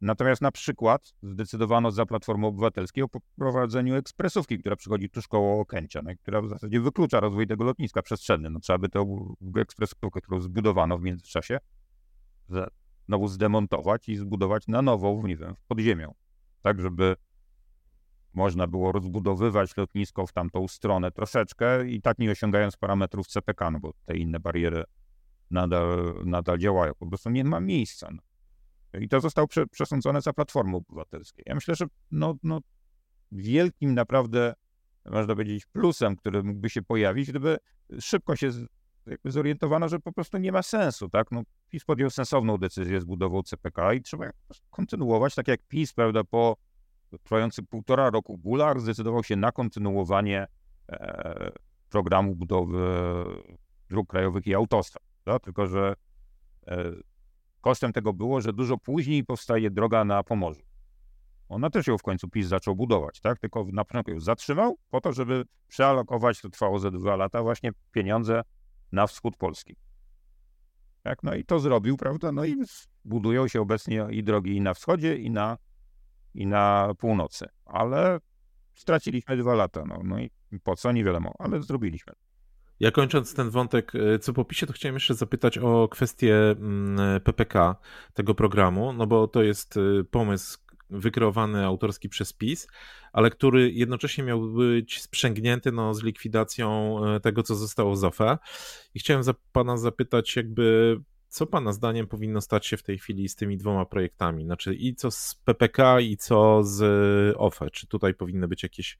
Natomiast 0.00 0.42
na 0.42 0.50
przykład 0.50 1.14
zdecydowano 1.22 1.90
za 1.90 2.06
Platformą 2.06 2.48
Obywatelskiej 2.48 3.04
o 3.04 3.08
prowadzeniu 3.36 3.94
ekspresówki, 3.94 4.58
która 4.58 4.76
przychodzi 4.76 5.10
tuż 5.10 5.28
koło 5.28 5.60
Okęcia, 5.60 6.02
no, 6.02 6.10
która 6.22 6.42
w 6.42 6.48
zasadzie 6.48 6.80
wyklucza 6.80 7.20
rozwój 7.20 7.46
tego 7.46 7.64
lotniska 7.64 8.02
przestrzennego. 8.02 8.52
No, 8.52 8.60
trzeba 8.60 8.78
by 8.78 8.88
tę 8.88 9.04
ekspresówkę, 9.56 10.20
którą 10.20 10.40
zbudowano 10.40 10.98
w 10.98 11.02
międzyczasie, 11.02 11.58
znowu 13.08 13.28
zdemontować 13.28 14.08
i 14.08 14.16
zbudować 14.16 14.66
na 14.68 14.82
nowo, 14.82 15.22
nie 15.24 15.36
wiem, 15.36 15.54
pod 15.68 15.78
ziemią. 15.78 16.14
Tak, 16.62 16.80
żeby 16.80 17.16
można 18.34 18.66
było 18.66 18.92
rozbudowywać 18.92 19.76
lotnisko 19.76 20.26
w 20.26 20.32
tamtą 20.32 20.68
stronę 20.68 21.10
troszeczkę 21.10 21.88
i 21.88 22.02
tak 22.02 22.18
nie 22.18 22.30
osiągając 22.30 22.76
parametrów 22.76 23.26
CPK, 23.26 23.70
no 23.70 23.80
bo 23.80 23.92
te 24.04 24.16
inne 24.16 24.40
bariery 24.40 24.84
nadal, 25.50 26.14
nadal 26.24 26.58
działają. 26.58 26.92
Po 26.98 27.06
prostu 27.06 27.30
nie 27.30 27.44
ma 27.44 27.60
miejsca. 27.60 28.08
No. 28.10 28.27
I 29.00 29.08
to 29.08 29.20
zostało 29.20 29.48
prze, 29.48 29.66
przesądzone 29.66 30.20
za 30.20 30.32
Platformą 30.32 30.76
Obywatelską. 30.76 31.42
Ja 31.46 31.54
myślę, 31.54 31.74
że 31.74 31.86
no, 32.10 32.34
no, 32.42 32.60
wielkim 33.32 33.94
naprawdę, 33.94 34.54
można 35.04 35.34
powiedzieć, 35.34 35.66
plusem, 35.66 36.16
który 36.16 36.42
mógłby 36.42 36.70
się 36.70 36.82
pojawić, 36.82 37.30
gdyby 37.30 37.56
szybko 38.00 38.36
się 38.36 38.50
jakby 39.06 39.30
zorientowano, 39.30 39.88
że 39.88 39.98
po 39.98 40.12
prostu 40.12 40.38
nie 40.38 40.52
ma 40.52 40.62
sensu, 40.62 41.08
tak? 41.08 41.30
No, 41.30 41.42
PiS 41.68 41.84
podjął 41.84 42.10
sensowną 42.10 42.58
decyzję 42.58 43.00
z 43.00 43.04
budową 43.04 43.42
CPK 43.42 43.92
i 43.92 44.02
trzeba 44.02 44.30
kontynuować, 44.70 45.34
tak 45.34 45.48
jak 45.48 45.60
PiS, 45.68 45.92
prawda, 45.92 46.24
po 46.24 46.56
trwający 47.22 47.62
półtora 47.62 48.10
roku 48.10 48.38
Bular 48.38 48.80
zdecydował 48.80 49.24
się 49.24 49.36
na 49.36 49.52
kontynuowanie 49.52 50.46
e, 50.88 51.50
programu 51.90 52.34
budowy 52.34 52.84
dróg 53.88 54.08
krajowych 54.08 54.46
i 54.46 54.54
autostrad. 54.54 55.02
Tylko, 55.42 55.66
że 55.66 55.94
e, 56.66 56.92
kosztem 57.60 57.92
tego 57.92 58.12
było, 58.12 58.40
że 58.40 58.52
dużo 58.52 58.78
później 58.78 59.24
powstaje 59.24 59.70
droga 59.70 60.04
na 60.04 60.22
Pomorzu. 60.22 60.62
Ona 61.48 61.70
też 61.70 61.86
ją 61.86 61.98
w 61.98 62.02
końcu 62.02 62.28
PiS 62.28 62.46
zaczął 62.46 62.76
budować, 62.76 63.20
tak? 63.20 63.38
Tylko 63.38 63.64
na 63.72 63.84
początku 63.84 64.10
ją 64.10 64.20
zatrzymał 64.20 64.78
po 64.90 65.00
to, 65.00 65.12
żeby 65.12 65.44
przealokować, 65.68 66.40
to 66.40 66.48
trwało 66.48 66.78
ze 66.78 66.90
dwa 66.90 67.16
lata, 67.16 67.42
właśnie 67.42 67.70
pieniądze 67.92 68.42
na 68.92 69.06
wschód 69.06 69.36
Polski. 69.36 69.76
Tak, 71.02 71.22
no 71.22 71.34
i 71.34 71.44
to 71.44 71.60
zrobił, 71.60 71.96
prawda? 71.96 72.32
No 72.32 72.44
i 72.44 72.56
budują 73.04 73.48
się 73.48 73.60
obecnie 73.60 74.06
i 74.10 74.24
drogi 74.24 74.56
i 74.56 74.60
na 74.60 74.74
wschodzie, 74.74 75.16
i 75.16 75.30
na, 75.30 75.58
i 76.34 76.46
na 76.46 76.92
północy. 76.98 77.46
Ale 77.64 78.18
straciliśmy 78.74 79.36
dwa 79.36 79.54
lata, 79.54 79.84
no, 79.84 80.00
no 80.04 80.20
i 80.20 80.30
po 80.62 80.76
co, 80.76 80.92
nie 80.92 81.04
wiadomo, 81.04 81.34
ale 81.38 81.62
zrobiliśmy. 81.62 82.12
Ja 82.80 82.90
kończąc 82.90 83.34
ten 83.34 83.50
wątek, 83.50 83.92
e, 83.94 84.18
co 84.18 84.32
po 84.32 84.44
to 84.66 84.72
chciałem 84.72 84.96
jeszcze 84.96 85.14
zapytać 85.14 85.58
o 85.58 85.88
kwestię 85.88 86.56
PPK 87.24 87.60
mm, 87.60 87.74
tego 88.14 88.34
programu, 88.34 88.92
no 88.92 89.06
bo 89.06 89.28
to 89.28 89.42
jest 89.42 89.76
e, 89.76 90.04
pomysł 90.04 90.58
wykreowany 90.90 91.64
autorski 91.64 92.08
przez 92.08 92.32
PiS, 92.32 92.68
ale 93.12 93.30
który 93.30 93.72
jednocześnie 93.72 94.24
miał 94.24 94.52
być 94.52 95.02
sprzęgnięty 95.02 95.72
no, 95.72 95.94
z 95.94 96.02
likwidacją 96.02 96.98
e, 97.04 97.20
tego, 97.20 97.42
co 97.42 97.54
zostało 97.54 97.96
z 97.96 98.04
OFE. 98.04 98.38
I 98.94 98.98
chciałem 98.98 99.22
za 99.22 99.34
pana 99.52 99.76
zapytać, 99.76 100.36
jakby 100.36 100.96
co 101.28 101.46
Pana 101.46 101.72
zdaniem 101.72 102.06
powinno 102.06 102.40
stać 102.40 102.66
się 102.66 102.76
w 102.76 102.82
tej 102.82 102.98
chwili 102.98 103.28
z 103.28 103.36
tymi 103.36 103.56
dwoma 103.56 103.86
projektami? 103.86 104.44
Znaczy 104.44 104.74
i 104.74 104.94
co 104.94 105.10
z 105.10 105.34
PPK 105.44 106.00
i 106.00 106.16
co 106.16 106.64
z 106.64 106.82
OFE? 107.36 107.70
Czy 107.70 107.86
tutaj 107.86 108.14
powinny 108.14 108.48
być 108.48 108.62
jakieś, 108.62 108.98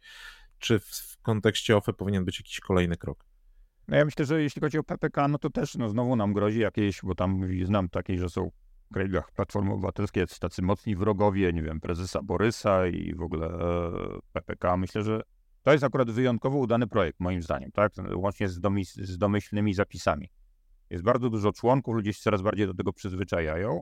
czy 0.59 0.79
w 0.79 1.19
kontekście 1.23 1.77
OFE 1.77 1.93
powinien 1.93 2.25
być 2.25 2.39
jakiś 2.41 2.61
kolejny 2.61 2.97
krok? 2.97 3.28
No 3.89 3.97
ja 3.97 4.05
myślę, 4.05 4.25
że 4.25 4.43
jeśli 4.43 4.61
chodzi 4.61 4.79
o 4.79 4.83
PPK, 4.85 5.29
no 5.29 5.39
to 5.39 5.51
też 5.51 5.75
no, 5.75 5.89
znowu 5.89 6.17
nam 6.17 6.33
grozi 6.33 6.61
jakieś, 6.61 7.01
bo 7.03 7.15
tam 7.15 7.41
znam 7.65 7.89
takie, 7.89 8.19
że 8.19 8.29
są 8.29 8.51
w 8.91 8.95
kręgach 8.95 9.33
Platformy 9.33 9.73
Obywatelskiej 9.73 10.25
tacy 10.41 10.63
mocni 10.63 10.97
wrogowie, 10.97 11.53
nie 11.53 11.63
wiem, 11.63 11.81
prezesa 11.81 12.23
Borysa 12.23 12.87
i 12.87 13.15
w 13.15 13.23
ogóle 13.23 13.47
e, 13.47 13.91
PPK. 14.33 14.77
Myślę, 14.77 15.03
że 15.03 15.21
to 15.63 15.73
jest 15.73 15.85
akurat 15.85 16.11
wyjątkowo 16.11 16.59
udany 16.59 16.87
projekt, 16.87 17.21
moim 17.21 17.43
zdaniem, 17.43 17.71
tak? 17.73 17.93
Łącznie 18.15 18.49
z, 18.49 18.61
domys- 18.61 19.05
z 19.05 19.19
domyślnymi 19.19 19.75
zapisami. 19.75 20.29
Jest 20.91 21.05
bardzo 21.05 21.31
dużo 21.31 21.53
członków, 21.53 21.95
ludzie 21.95 22.13
się 22.13 22.21
coraz 22.21 22.43
bardziej 22.43 22.67
do 22.67 22.75
tego 22.75 22.93
przyzwyczajają. 22.93 23.81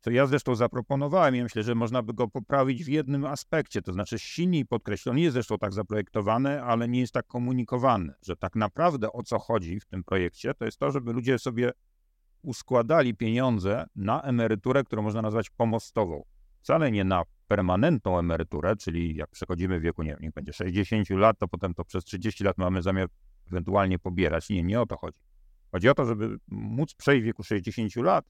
Co 0.00 0.10
ja 0.10 0.26
zresztą 0.26 0.54
zaproponowałem 0.54 1.36
i 1.36 1.42
myślę, 1.42 1.62
że 1.62 1.74
można 1.74 2.02
by 2.02 2.14
go 2.14 2.28
poprawić 2.28 2.84
w 2.84 2.88
jednym 2.88 3.24
aspekcie, 3.24 3.82
to 3.82 3.92
znaczy 3.92 4.18
silniej 4.18 4.66
podkreślony, 4.66 5.20
jest 5.20 5.32
zresztą 5.32 5.58
tak 5.58 5.72
zaprojektowany, 5.72 6.62
ale 6.62 6.88
nie 6.88 7.00
jest 7.00 7.12
tak 7.12 7.26
komunikowany, 7.26 8.14
że 8.22 8.36
tak 8.36 8.56
naprawdę 8.56 9.12
o 9.12 9.22
co 9.22 9.38
chodzi 9.38 9.80
w 9.80 9.84
tym 9.84 10.04
projekcie, 10.04 10.54
to 10.54 10.64
jest 10.64 10.78
to, 10.78 10.90
żeby 10.90 11.12
ludzie 11.12 11.38
sobie 11.38 11.72
uskładali 12.42 13.14
pieniądze 13.14 13.86
na 13.96 14.22
emeryturę, 14.22 14.84
którą 14.84 15.02
można 15.02 15.22
nazwać 15.22 15.50
pomostową. 15.50 16.24
Wcale 16.60 16.90
nie 16.90 17.04
na 17.04 17.22
permanentną 17.48 18.18
emeryturę, 18.18 18.76
czyli 18.76 19.16
jak 19.16 19.30
przechodzimy 19.30 19.80
w 19.80 19.82
wieku, 19.82 20.02
nie 20.02 20.10
wiem, 20.10 20.18
niech 20.20 20.32
będzie 20.32 20.52
60 20.52 21.10
lat, 21.10 21.38
to 21.38 21.48
potem 21.48 21.74
to 21.74 21.84
przez 21.84 22.04
30 22.04 22.44
lat 22.44 22.58
mamy 22.58 22.82
zamiar 22.82 23.08
ewentualnie 23.46 23.98
pobierać. 23.98 24.48
Nie, 24.48 24.62
nie 24.62 24.80
o 24.80 24.86
to 24.86 24.96
chodzi. 24.96 25.20
Chodzi 25.72 25.88
o 25.88 25.94
to, 25.94 26.04
żeby 26.06 26.36
móc 26.48 26.94
przejść 26.94 27.22
w 27.22 27.26
wieku 27.26 27.42
60 27.42 27.96
lat 27.96 28.24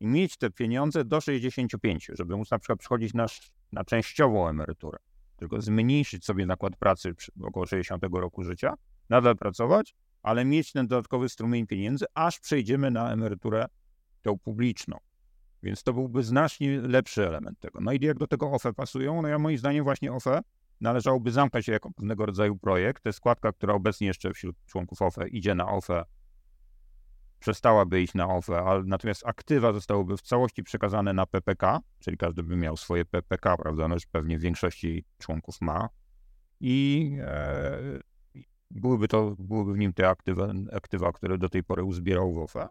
i 0.00 0.06
mieć 0.06 0.36
te 0.36 0.50
pieniądze 0.50 1.04
do 1.04 1.20
65, 1.20 2.10
żeby 2.14 2.36
móc 2.36 2.50
na 2.50 2.58
przykład 2.58 2.78
przychodzić 2.78 3.14
na, 3.14 3.26
na 3.72 3.84
częściową 3.84 4.48
emeryturę, 4.48 4.98
tylko 5.36 5.60
zmniejszyć 5.60 6.24
sobie 6.24 6.46
nakład 6.46 6.76
pracy 6.76 7.14
około 7.42 7.66
60 7.66 8.04
roku 8.12 8.42
życia, 8.42 8.74
nadal 9.08 9.36
pracować, 9.36 9.94
ale 10.22 10.44
mieć 10.44 10.72
ten 10.72 10.86
dodatkowy 10.86 11.28
strumień 11.28 11.66
pieniędzy, 11.66 12.04
aż 12.14 12.40
przejdziemy 12.40 12.90
na 12.90 13.12
emeryturę 13.12 13.66
tą 14.22 14.38
publiczną. 14.38 14.98
Więc 15.62 15.82
to 15.82 15.92
byłby 15.92 16.22
znacznie 16.22 16.80
lepszy 16.80 17.26
element 17.26 17.60
tego. 17.60 17.80
No 17.80 17.92
i 17.92 18.04
jak 18.04 18.18
do 18.18 18.26
tego 18.26 18.50
OFE 18.50 18.72
pasują? 18.72 19.22
No 19.22 19.28
ja 19.28 19.38
moim 19.38 19.58
zdaniem 19.58 19.84
właśnie 19.84 20.12
OFE 20.12 20.40
należałoby 20.80 21.30
zamknąć 21.30 21.68
jako 21.68 21.90
pewnego 21.90 22.26
rodzaju 22.26 22.56
projekt. 22.56 23.02
To 23.02 23.12
składka, 23.12 23.52
która 23.52 23.74
obecnie 23.74 24.06
jeszcze 24.06 24.32
wśród 24.32 24.56
członków 24.66 25.02
OFE 25.02 25.28
idzie 25.28 25.54
na 25.54 25.68
OFE 25.68 26.04
przestałaby 27.40 28.02
iść 28.02 28.14
na 28.14 28.28
OFE, 28.28 28.58
ale 28.58 28.82
natomiast 28.84 29.26
aktywa 29.26 29.72
zostałyby 29.72 30.16
w 30.16 30.22
całości 30.22 30.62
przekazane 30.62 31.12
na 31.12 31.26
PPK, 31.26 31.80
czyli 31.98 32.16
każdy 32.16 32.42
by 32.42 32.56
miał 32.56 32.76
swoje 32.76 33.04
PPK, 33.04 33.56
prawda, 33.56 33.88
no 33.88 33.96
pewnie 34.12 34.38
w 34.38 34.40
większości 34.40 35.04
członków 35.18 35.60
ma 35.60 35.88
i 36.60 37.16
e, 37.20 37.78
byłyby 38.70 39.08
to, 39.08 39.36
byłyby 39.38 39.72
w 39.72 39.78
nim 39.78 39.92
te 39.92 40.08
aktywa, 40.08 40.52
aktywa, 40.72 41.12
które 41.12 41.38
do 41.38 41.48
tej 41.48 41.64
pory 41.64 41.84
uzbierał 41.84 42.32
w 42.32 42.38
OFE. 42.38 42.68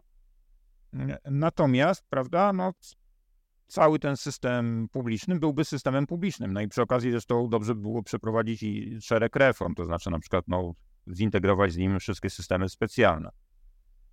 Natomiast, 1.24 2.04
prawda, 2.08 2.52
no 2.52 2.72
cały 3.66 3.98
ten 3.98 4.16
system 4.16 4.88
publiczny 4.92 5.38
byłby 5.38 5.64
systemem 5.64 6.06
publicznym. 6.06 6.52
No 6.52 6.60
i 6.60 6.68
przy 6.68 6.82
okazji 6.82 7.10
zresztą 7.10 7.48
dobrze 7.48 7.74
by 7.74 7.80
było 7.80 8.02
przeprowadzić 8.02 8.62
i 8.62 9.00
szereg 9.00 9.36
reform, 9.36 9.74
to 9.74 9.84
znaczy 9.84 10.10
na 10.10 10.18
przykład 10.18 10.44
no, 10.48 10.74
zintegrować 11.12 11.72
z 11.72 11.76
nim 11.76 12.00
wszystkie 12.00 12.30
systemy 12.30 12.68
specjalne. 12.68 13.30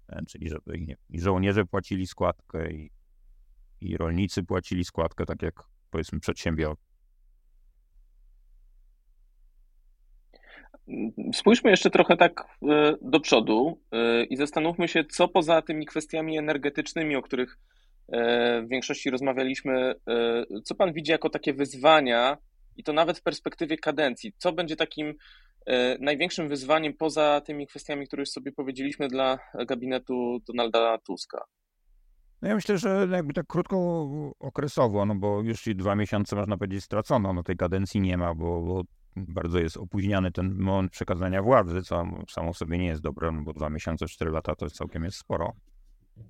E, 0.09 0.25
czyli 0.25 0.49
żeby 0.49 0.77
i 1.09 1.19
żołnierze 1.19 1.65
płacili 1.65 2.07
składkę, 2.07 2.71
i, 2.71 2.91
i 3.81 3.97
rolnicy 3.97 4.43
płacili 4.43 4.85
składkę, 4.85 5.25
tak 5.25 5.41
jak 5.41 5.63
powiedzmy 5.91 6.19
przedsiębiorcy. 6.19 6.83
Spójrzmy 11.33 11.71
jeszcze 11.71 11.89
trochę 11.89 12.17
tak 12.17 12.43
e, 12.69 12.95
do 13.01 13.19
przodu 13.19 13.81
e, 13.91 14.23
i 14.23 14.37
zastanówmy 14.37 14.87
się, 14.87 15.05
co 15.05 15.27
poza 15.27 15.61
tymi 15.61 15.85
kwestiami 15.85 16.37
energetycznymi, 16.37 17.15
o 17.15 17.21
których 17.21 17.57
w 18.63 18.67
większości 18.69 19.09
rozmawialiśmy, 19.09 19.95
co 20.63 20.75
Pan 20.75 20.93
widzi 20.93 21.11
jako 21.11 21.29
takie 21.29 21.53
wyzwania, 21.53 22.37
i 22.77 22.83
to 22.83 22.93
nawet 22.93 23.19
w 23.19 23.21
perspektywie 23.21 23.77
kadencji, 23.77 24.33
co 24.37 24.53
będzie 24.53 24.75
takim 24.75 25.13
największym 25.99 26.49
wyzwaniem 26.49 26.93
poza 26.93 27.41
tymi 27.41 27.67
kwestiami, 27.67 28.07
które 28.07 28.21
już 28.21 28.29
sobie 28.29 28.51
powiedzieliśmy 28.51 29.07
dla 29.07 29.39
gabinetu 29.67 30.39
Donalda 30.47 30.97
Tuska? 30.97 31.45
No 32.41 32.47
ja 32.47 32.55
myślę, 32.55 32.77
że 32.77 33.07
jakby 33.11 33.33
tak 33.33 33.47
krótko 33.47 33.77
okresowo, 34.39 35.05
no 35.05 35.15
bo 35.15 35.41
już 35.41 35.63
dwa 35.75 35.95
miesiące 35.95 36.35
można 36.35 36.57
powiedzieć 36.57 36.83
stracono, 36.83 37.33
no 37.33 37.43
tej 37.43 37.57
kadencji 37.57 38.01
nie 38.01 38.17
ma, 38.17 38.33
bo, 38.33 38.61
bo 38.61 38.83
bardzo 39.15 39.59
jest 39.59 39.77
opóźniany 39.77 40.31
ten 40.31 40.55
moment 40.55 40.91
przekazania 40.91 41.41
władzy, 41.41 41.81
co 41.81 42.05
samo 42.29 42.53
sobie 42.53 42.77
nie 42.77 42.87
jest 42.87 43.01
dobre, 43.01 43.31
no 43.31 43.41
bo 43.41 43.53
dwa 43.53 43.69
miesiące, 43.69 44.05
cztery 44.07 44.31
lata 44.31 44.55
to 44.55 44.69
całkiem 44.69 45.03
jest 45.03 45.17
sporo. 45.17 45.53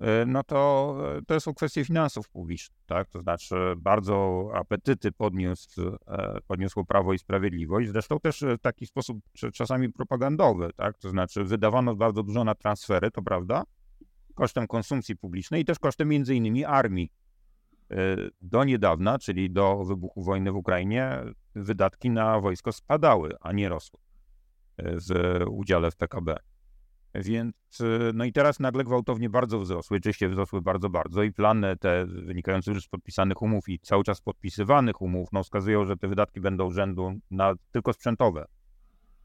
E, 0.00 0.26
no 0.26 0.42
to, 0.44 0.96
e, 1.18 1.22
to 1.22 1.40
są 1.40 1.54
kwestie 1.54 1.84
finansów 1.84 2.28
publicznych, 2.28 2.80
tak? 2.86 3.08
To 3.08 3.20
znaczy 3.20 3.54
bardzo 3.76 4.48
apetyty 4.54 5.12
podniósł, 5.12 5.80
e, 6.06 6.38
podniosło 6.46 6.84
Prawo 6.84 7.12
i 7.12 7.18
Sprawiedliwość, 7.18 7.88
zresztą 7.88 8.20
też 8.20 8.44
w 8.58 8.60
taki 8.60 8.86
sposób 8.86 9.18
czasami 9.54 9.92
propagandowy, 9.92 10.70
tak? 10.76 10.98
To 10.98 11.10
znaczy 11.10 11.44
wydawano 11.44 11.96
bardzo 11.96 12.22
dużo 12.22 12.44
na 12.44 12.54
transfery, 12.54 13.10
to 13.10 13.22
prawda, 13.22 13.62
kosztem 14.34 14.66
konsumpcji 14.66 15.16
publicznej 15.16 15.62
i 15.62 15.64
też 15.64 15.78
kosztem 15.78 16.08
między 16.08 16.34
innymi 16.34 16.64
armii. 16.64 17.12
Do 18.40 18.64
niedawna, 18.64 19.18
czyli 19.18 19.50
do 19.50 19.84
wybuchu 19.84 20.22
wojny 20.22 20.52
w 20.52 20.56
Ukrainie, 20.56 21.22
wydatki 21.54 22.10
na 22.10 22.40
wojsko 22.40 22.72
spadały, 22.72 23.36
a 23.40 23.52
nie 23.52 23.68
rosły 23.68 24.00
w 24.78 25.40
udziale 25.50 25.90
w 25.90 25.96
PKB. 25.96 26.36
Więc, 27.14 27.54
y, 27.80 28.10
no 28.14 28.24
i 28.24 28.32
teraz 28.32 28.60
nagle 28.60 28.84
gwałtownie 28.84 29.30
bardzo 29.30 29.60
wzrosły, 29.60 29.96
oczywiście 29.96 30.28
wzrosły 30.28 30.62
bardzo, 30.62 30.90
bardzo 30.90 31.22
i 31.22 31.32
plany 31.32 31.76
te 31.76 32.06
wynikające 32.06 32.70
już 32.70 32.84
z 32.84 32.88
podpisanych 32.88 33.42
umów 33.42 33.68
i 33.68 33.78
cały 33.78 34.04
czas 34.04 34.20
podpisywanych 34.20 35.02
umów, 35.02 35.28
no 35.32 35.42
wskazują, 35.42 35.84
że 35.84 35.96
te 35.96 36.08
wydatki 36.08 36.40
będą 36.40 36.70
rzędu 36.70 37.12
na 37.30 37.54
tylko 37.72 37.92
sprzętowe. 37.92 38.46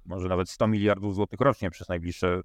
Może 0.05 0.29
nawet 0.29 0.49
100 0.49 0.67
miliardów 0.67 1.15
złotych 1.15 1.39
rocznie 1.39 1.69
przez 1.69 1.89
najbliższe 1.89 2.41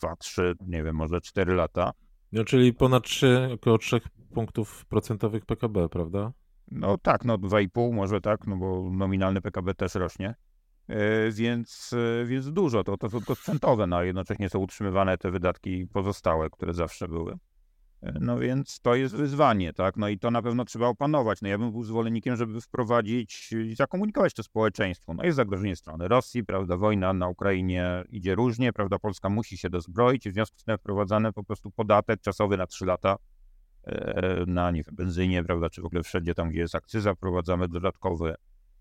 2, 0.00 0.16
3, 0.16 0.54
nie 0.60 0.82
wiem, 0.82 0.96
może 0.96 1.20
4 1.20 1.54
lata. 1.54 1.92
No 2.32 2.44
czyli 2.44 2.74
ponad 2.74 3.04
3, 3.04 3.48
około 3.54 3.78
3 3.78 4.00
punktów 4.34 4.86
procentowych 4.86 5.46
PKB, 5.46 5.88
prawda? 5.88 6.32
No 6.70 6.98
tak, 6.98 7.24
no 7.24 7.38
2,5 7.38 7.92
może 7.92 8.20
tak, 8.20 8.46
no 8.46 8.56
bo 8.56 8.90
nominalny 8.90 9.40
PKB 9.40 9.74
też 9.74 9.94
rośnie. 9.94 10.34
E, 10.88 11.30
więc, 11.30 11.94
e, 12.22 12.24
więc 12.24 12.52
dużo. 12.52 12.84
To, 12.84 12.96
to 12.96 13.08
tylko 13.08 13.34
sprzętowe, 13.34 13.86
no 13.86 13.96
a 13.96 14.04
jednocześnie 14.04 14.48
są 14.48 14.58
utrzymywane 14.58 15.18
te 15.18 15.30
wydatki 15.30 15.86
pozostałe, 15.92 16.50
które 16.50 16.74
zawsze 16.74 17.08
były. 17.08 17.32
E, 18.02 18.18
no 18.20 18.38
więc 18.38 18.80
to 18.80 18.94
jest 18.94 19.16
wyzwanie, 19.16 19.72
tak? 19.72 19.96
No 19.96 20.08
i 20.08 20.18
to 20.18 20.30
na 20.30 20.42
pewno 20.42 20.64
trzeba 20.64 20.86
opanować. 20.86 21.42
No 21.42 21.48
ja 21.48 21.58
bym 21.58 21.70
był 21.70 21.82
zwolennikiem, 21.82 22.36
żeby 22.36 22.60
wprowadzić 22.60 23.52
i 23.52 23.74
zakomunikować 23.74 24.34
to 24.34 24.42
społeczeństwu. 24.42 25.14
No 25.14 25.24
jest 25.24 25.36
zagrożenie 25.36 25.76
strony 25.76 26.08
Rosji, 26.08 26.44
prawda? 26.44 26.76
Wojna 26.76 27.12
na 27.12 27.28
Ukrainie 27.28 28.04
idzie 28.08 28.34
różnie, 28.34 28.72
prawda? 28.72 28.98
Polska 28.98 29.28
musi 29.28 29.58
się 29.58 29.70
dozbroić 29.70 30.28
w 30.28 30.32
związku 30.32 30.58
z 30.58 30.64
tym 30.64 30.78
wprowadzany 30.78 31.32
po 31.32 31.44
prostu 31.44 31.70
podatek 31.70 32.20
czasowy 32.20 32.56
na 32.56 32.66
3 32.66 32.86
lata 32.86 33.16
na 34.46 34.70
nie 34.70 34.82
wiem, 34.82 34.94
benzynie, 34.96 35.44
prawda? 35.44 35.70
Czy 35.70 35.82
w 35.82 35.84
ogóle 35.84 36.02
wszędzie 36.02 36.34
tam, 36.34 36.50
gdzie 36.50 36.60
jest 36.60 36.74
akcyza, 36.74 37.14
wprowadzamy 37.14 37.68
dodatkowy 37.68 38.34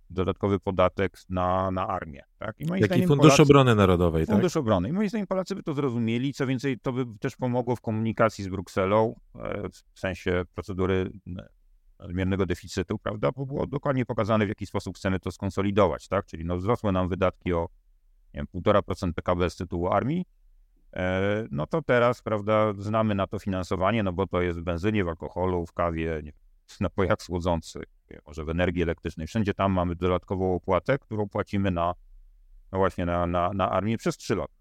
dodatkowy 0.10 0.60
podatek 0.60 1.18
na, 1.30 1.72
na 1.72 1.88
armię. 1.88 2.24
Tak? 2.39 2.56
I 2.60 2.66
Taki 2.66 3.08
Fundusz 3.08 3.28
Polacy, 3.28 3.41
Obrony 3.41 3.76
Narodowej. 3.76 4.26
Fundusz 4.26 4.53
tak? 4.53 4.62
Obrony. 4.62 4.89
I 4.89 4.93
moim 4.93 5.10
zdaniem 5.10 5.28
Polacy 5.28 5.56
by 5.56 5.64
to 5.64 5.74
zrozumieli. 5.74 6.34
Co 6.34 6.47
więcej, 6.47 6.80
to 6.80 6.93
by 6.93 7.06
też 7.20 7.36
pomogło 7.36 7.76
w 7.76 7.82
komunikacji 7.82 8.43
z 8.43 8.47
Brukselą, 8.47 9.20
e, 9.36 9.70
w 9.93 9.99
sensie 9.99 10.43
procedury 10.53 11.12
nadmiernego 11.99 12.45
deficytu, 12.45 12.99
prawda? 12.99 13.32
Bo 13.32 13.45
było 13.45 13.68
dokładnie 13.68 14.06
pokazane, 14.06 14.45
w 14.45 14.49
jaki 14.49 14.66
sposób 14.66 14.95
chcemy 14.95 15.20
to 15.20 15.32
skonsolidować. 15.32 16.08
Tak? 16.08 16.26
Czyli 16.26 16.45
no, 16.45 16.58
wzrosły 16.58 16.91
nam 16.91 17.10
wydatki 17.10 17.53
o 17.53 17.70
nie 18.34 18.45
wiem, 18.53 18.62
1,5% 18.64 19.14
PKB 19.14 19.49
z 19.49 19.56
tytułu 19.56 19.88
armii, 19.88 20.26
e, 20.93 21.47
no 21.51 21.68
to 21.68 21.82
teraz, 21.82 22.22
prawda, 22.22 22.74
znamy 22.78 23.16
na 23.16 23.28
to 23.28 23.39
finansowanie, 23.39 24.03
no 24.03 24.14
bo 24.14 24.28
to 24.28 24.41
jest 24.41 24.60
w 24.60 24.64
benzynie, 24.64 25.03
w 25.03 25.08
alkoholu, 25.08 25.66
w 25.66 25.74
kawie, 25.74 26.22
nie, 26.24 26.32
w 26.68 26.82
napojach 26.86 27.22
słodzących, 27.22 27.84
może 28.28 28.45
w 28.45 28.49
energii 28.49 28.84
elektrycznej. 28.84 29.28
Wszędzie 29.28 29.53
tam 29.53 29.72
mamy 29.72 29.95
dodatkową 29.95 30.56
opłatę, 30.56 30.99
którą 30.99 31.30
płacimy 31.30 31.72
na, 31.72 31.93
no 32.72 32.78
właśnie 32.78 33.06
na, 33.06 33.28
na, 33.28 33.53
na 33.53 33.72
armię 33.72 33.97
przez 33.97 34.18
3 34.18 34.36
lata. 34.36 34.53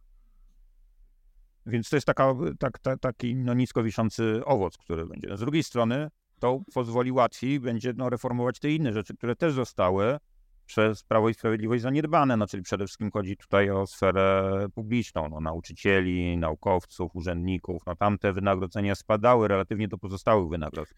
Więc 1.66 1.88
to 1.88 1.96
jest 1.96 2.06
taka, 2.06 2.34
tak, 2.58 2.78
tak, 2.78 3.00
taki 3.00 3.36
no, 3.36 3.54
nisko 3.54 3.82
wiszący 3.82 4.42
owoc, 4.44 4.76
który 4.76 5.06
będzie. 5.06 5.36
Z 5.36 5.40
drugiej 5.40 5.62
strony 5.62 6.08
to 6.40 6.60
pozwoli 6.74 7.12
łatwiej 7.12 7.60
będzie 7.60 7.92
no, 7.96 8.10
reformować 8.10 8.58
te 8.58 8.70
inne 8.70 8.92
rzeczy, 8.92 9.16
które 9.16 9.36
też 9.36 9.52
zostały 9.52 10.18
przez 10.66 11.02
Prawo 11.02 11.28
i 11.28 11.34
Sprawiedliwość 11.34 11.82
zaniedbane, 11.82 12.36
no, 12.36 12.46
czyli 12.46 12.62
przede 12.62 12.86
wszystkim 12.86 13.10
chodzi 13.10 13.36
tutaj 13.36 13.70
o 13.70 13.86
sferę 13.86 14.66
publiczną, 14.74 15.28
no, 15.28 15.40
nauczycieli, 15.40 16.38
naukowców, 16.38 17.16
urzędników, 17.16 17.82
no 17.86 17.96
tam 17.96 18.18
te 18.18 18.32
wynagrodzenia 18.32 18.94
spadały 18.94 19.48
relatywnie 19.48 19.88
do 19.88 19.98
pozostałych 19.98 20.48
wynagrodzeń. 20.48 20.94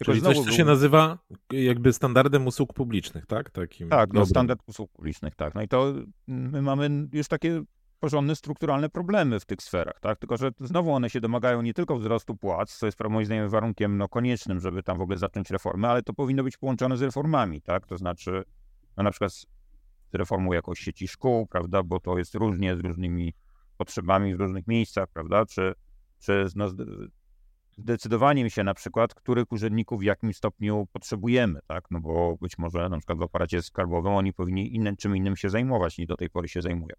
Tylko 0.00 0.12
Czyli 0.12 0.22
coś, 0.22 0.36
co 0.36 0.44
był... 0.44 0.52
się 0.52 0.64
nazywa 0.64 1.18
jakby 1.52 1.92
standardem 1.92 2.46
usług 2.46 2.72
publicznych, 2.72 3.26
tak? 3.26 3.50
Takim 3.50 3.88
tak, 3.88 4.12
no, 4.12 4.26
standard 4.26 4.60
usług 4.66 4.92
publicznych, 4.92 5.34
tak. 5.34 5.54
No 5.54 5.62
i 5.62 5.68
to 5.68 5.94
my 6.26 6.62
mamy 6.62 7.08
już 7.12 7.28
takie 7.28 7.62
porządne 7.98 8.36
strukturalne 8.36 8.88
problemy 8.88 9.40
w 9.40 9.44
tych 9.44 9.62
sferach, 9.62 10.00
tak? 10.00 10.18
Tylko, 10.18 10.36
że 10.36 10.50
znowu 10.60 10.92
one 10.92 11.10
się 11.10 11.20
domagają 11.20 11.62
nie 11.62 11.74
tylko 11.74 11.98
wzrostu 11.98 12.36
płac, 12.36 12.76
co 12.76 12.86
jest 12.86 12.98
moim 13.10 13.26
zdaniem 13.26 13.48
warunkiem 13.48 13.98
no, 13.98 14.08
koniecznym, 14.08 14.60
żeby 14.60 14.82
tam 14.82 14.98
w 14.98 15.00
ogóle 15.00 15.18
zacząć 15.18 15.50
reformy, 15.50 15.88
ale 15.88 16.02
to 16.02 16.12
powinno 16.12 16.42
być 16.42 16.56
połączone 16.56 16.96
z 16.96 17.02
reformami, 17.02 17.62
tak? 17.62 17.86
To 17.86 17.96
znaczy 17.96 18.44
no 18.96 19.02
na 19.02 19.10
przykład 19.10 19.32
z 19.32 19.46
reformą 20.12 20.52
jakoś 20.52 20.78
sieci 20.78 21.08
szkół, 21.08 21.46
prawda, 21.46 21.82
bo 21.82 22.00
to 22.00 22.18
jest 22.18 22.34
różnie 22.34 22.76
z 22.76 22.80
różnymi 22.80 23.34
potrzebami 23.76 24.36
w 24.36 24.40
różnych 24.40 24.66
miejscach, 24.66 25.08
prawda, 25.12 25.46
czy, 25.46 25.74
czy 26.18 26.46
no, 26.56 26.68
zdecydowaniem 27.80 28.50
się 28.50 28.64
na 28.64 28.74
przykład, 28.74 29.14
których 29.14 29.52
urzędników 29.52 30.00
w 30.00 30.02
jakim 30.02 30.34
stopniu 30.34 30.86
potrzebujemy, 30.92 31.60
tak, 31.66 31.84
no 31.90 32.00
bo 32.00 32.36
być 32.40 32.58
może 32.58 32.88
na 32.88 32.98
przykład 32.98 33.18
w 33.18 33.22
aparacie 33.22 33.62
skarbowym 33.62 34.12
oni 34.12 34.32
powinni 34.32 34.74
innym, 34.74 34.96
czym 34.96 35.16
innym 35.16 35.36
się 35.36 35.50
zajmować, 35.50 35.98
niż 35.98 36.06
do 36.06 36.16
tej 36.16 36.30
pory 36.30 36.48
się 36.48 36.62
zajmują. 36.62 36.94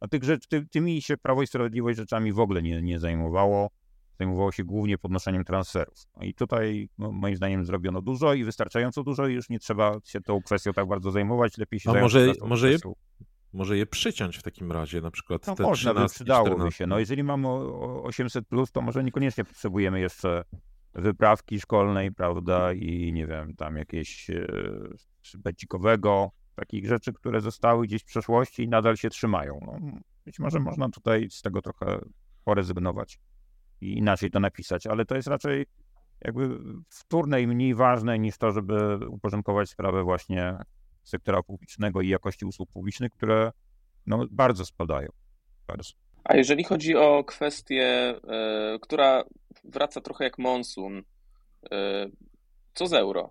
A 0.00 0.08
tych 0.08 0.24
rzeczy, 0.24 0.48
ty, 0.48 0.66
tymi 0.66 1.02
się 1.02 1.16
Prawo 1.16 1.42
i 1.42 1.46
Sprawiedliwość 1.46 1.98
rzeczami 1.98 2.32
w 2.32 2.40
ogóle 2.40 2.62
nie, 2.62 2.82
nie 2.82 2.98
zajmowało 2.98 3.70
zajmowało 4.20 4.52
się 4.52 4.64
głównie 4.64 4.98
podnoszeniem 4.98 5.44
transferów. 5.44 5.94
No 6.16 6.22
i 6.22 6.34
tutaj 6.34 6.88
no, 6.98 7.12
moim 7.12 7.36
zdaniem 7.36 7.64
zrobiono 7.64 8.02
dużo 8.02 8.34
i 8.34 8.44
wystarczająco 8.44 9.02
dużo 9.02 9.26
i 9.26 9.34
już 9.34 9.48
nie 9.48 9.58
trzeba 9.58 9.98
się 10.04 10.20
tą 10.20 10.42
kwestią 10.42 10.72
tak 10.72 10.86
bardzo 10.86 11.10
zajmować, 11.10 11.58
lepiej 11.58 11.80
się 11.80 11.90
A 11.90 12.00
może, 12.00 12.32
może 12.46 12.70
je, 12.70 12.78
może 13.52 13.76
je 13.76 13.86
przyciąć 13.86 14.36
w 14.36 14.42
takim 14.42 14.72
razie, 14.72 15.00
na 15.00 15.10
przykład 15.10 15.46
no, 15.46 15.54
te 15.54 15.62
można, 15.62 15.92
13, 15.92 16.14
przydałoby 16.14 16.50
14. 16.50 16.78
się. 16.78 16.86
No 16.86 16.98
jeżeli 16.98 17.22
mamy 17.22 17.48
800+, 17.48 18.42
plus, 18.42 18.72
to 18.72 18.80
może 18.80 19.04
niekoniecznie 19.04 19.44
potrzebujemy 19.44 20.00
jeszcze 20.00 20.44
wyprawki 20.94 21.60
szkolnej, 21.60 22.12
prawda, 22.12 22.72
i 22.72 23.12
nie 23.12 23.26
wiem, 23.26 23.54
tam 23.54 23.76
jakieś 23.76 24.30
e, 24.30 24.46
becikowego, 25.38 26.30
takich 26.54 26.86
rzeczy, 26.86 27.12
które 27.12 27.40
zostały 27.40 27.86
gdzieś 27.86 28.02
w 28.02 28.06
przeszłości 28.06 28.62
i 28.62 28.68
nadal 28.68 28.96
się 28.96 29.10
trzymają. 29.10 29.60
No, 29.66 30.00
być 30.24 30.38
może 30.38 30.60
można 30.60 30.88
tutaj 30.88 31.30
z 31.30 31.42
tego 31.42 31.62
trochę 31.62 32.00
porezygnować 32.44 33.20
i 33.80 33.98
inaczej 33.98 34.30
to 34.30 34.40
napisać, 34.40 34.86
ale 34.86 35.04
to 35.04 35.16
jest 35.16 35.28
raczej 35.28 35.66
jakby 36.24 36.58
wtórne 36.88 37.42
i 37.42 37.46
mniej 37.46 37.74
ważne 37.74 38.18
niż 38.18 38.38
to, 38.38 38.52
żeby 38.52 39.06
uporządkować 39.08 39.70
sprawę 39.70 40.02
właśnie 40.02 40.58
sektora 41.02 41.42
publicznego 41.42 42.00
i 42.00 42.08
jakości 42.08 42.44
usług 42.44 42.70
publicznych, 42.72 43.12
które 43.12 43.52
no, 44.06 44.26
bardzo 44.30 44.64
spadają. 44.64 45.08
Bardzo. 45.66 45.90
A 46.24 46.36
jeżeli 46.36 46.64
chodzi 46.64 46.96
o 46.96 47.24
kwestię, 47.24 48.14
y, 48.74 48.78
która 48.80 49.24
wraca 49.64 50.00
trochę 50.00 50.24
jak 50.24 50.38
monsun, 50.38 50.98
y, 50.98 51.02
co 52.74 52.86
z 52.86 52.92
euro? 52.92 53.30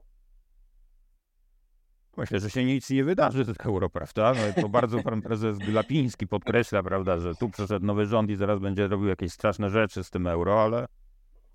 Myślę, 2.17 2.39
że 2.39 2.49
się 2.49 2.65
nic 2.65 2.89
nie 2.89 3.03
wydarzy 3.03 3.45
z 3.45 3.65
euro, 3.65 3.89
prawda? 3.89 4.34
No, 4.34 4.61
to 4.61 4.70
bardzo 4.70 5.03
pan 5.03 5.22
prezes 5.22 5.57
Glapiński 5.57 6.28
podkreśla, 6.28 6.84
prawda, 6.84 7.20
że 7.20 7.36
tu 7.36 7.49
przyszedł 7.49 7.86
nowy 7.86 8.05
rząd 8.05 8.30
i 8.30 8.36
zaraz 8.36 8.59
będzie 8.59 8.88
robił 8.88 9.07
jakieś 9.07 9.32
straszne 9.32 9.70
rzeczy 9.70 10.03
z 10.03 10.09
tym 10.09 10.28
euro, 10.28 10.63
ale 10.63 10.86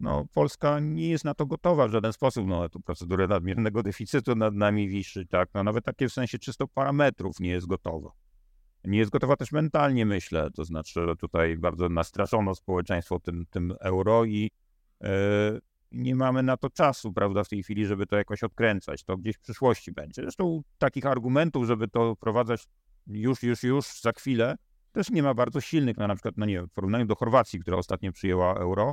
no, 0.00 0.24
Polska 0.34 0.80
nie 0.80 1.08
jest 1.08 1.24
na 1.24 1.34
to 1.34 1.46
gotowa 1.46 1.88
w 1.88 1.90
żaden 1.90 2.12
sposób. 2.12 2.46
No, 2.46 2.68
tu 2.68 2.80
procedurę 2.80 3.26
nadmiernego 3.26 3.82
deficytu 3.82 4.34
nad 4.34 4.54
nami 4.54 4.88
wiszy, 4.88 5.26
tak? 5.26 5.48
No, 5.54 5.64
nawet 5.64 5.84
takie 5.84 6.08
w 6.08 6.12
sensie 6.12 6.38
czysto 6.38 6.68
parametrów 6.68 7.40
nie 7.40 7.50
jest 7.50 7.66
gotowa. 7.66 8.10
Nie 8.84 8.98
jest 8.98 9.10
gotowa 9.10 9.36
też 9.36 9.52
mentalnie, 9.52 10.06
myślę. 10.06 10.50
To 10.50 10.64
znaczy, 10.64 11.00
tutaj 11.18 11.56
bardzo 11.56 11.88
nastraszono 11.88 12.54
społeczeństwo 12.54 13.20
tym, 13.20 13.46
tym 13.50 13.74
euro 13.80 14.24
i 14.24 14.50
yy, 15.00 15.08
nie 15.92 16.14
mamy 16.16 16.42
na 16.42 16.56
to 16.56 16.70
czasu, 16.70 17.12
prawda, 17.12 17.44
w 17.44 17.48
tej 17.48 17.62
chwili, 17.62 17.86
żeby 17.86 18.06
to 18.06 18.16
jakoś 18.16 18.42
odkręcać. 18.42 19.04
To 19.04 19.16
gdzieś 19.16 19.36
w 19.36 19.40
przyszłości 19.40 19.92
będzie. 19.92 20.22
Zresztą 20.22 20.62
takich 20.78 21.06
argumentów, 21.06 21.66
żeby 21.66 21.88
to 21.88 22.14
wprowadzać 22.14 22.64
już, 23.06 23.42
już, 23.42 23.62
już 23.62 24.00
za 24.00 24.12
chwilę, 24.12 24.56
też 24.92 25.10
nie 25.10 25.22
ma 25.22 25.34
bardzo 25.34 25.60
silnych. 25.60 25.96
No, 25.96 26.06
na 26.06 26.14
przykład, 26.14 26.34
no 26.36 26.46
nie 26.46 26.62
w 26.62 26.70
porównaniu 26.70 27.06
do 27.06 27.14
Chorwacji, 27.14 27.60
która 27.60 27.76
ostatnio 27.76 28.12
przyjęła 28.12 28.54
euro, 28.54 28.92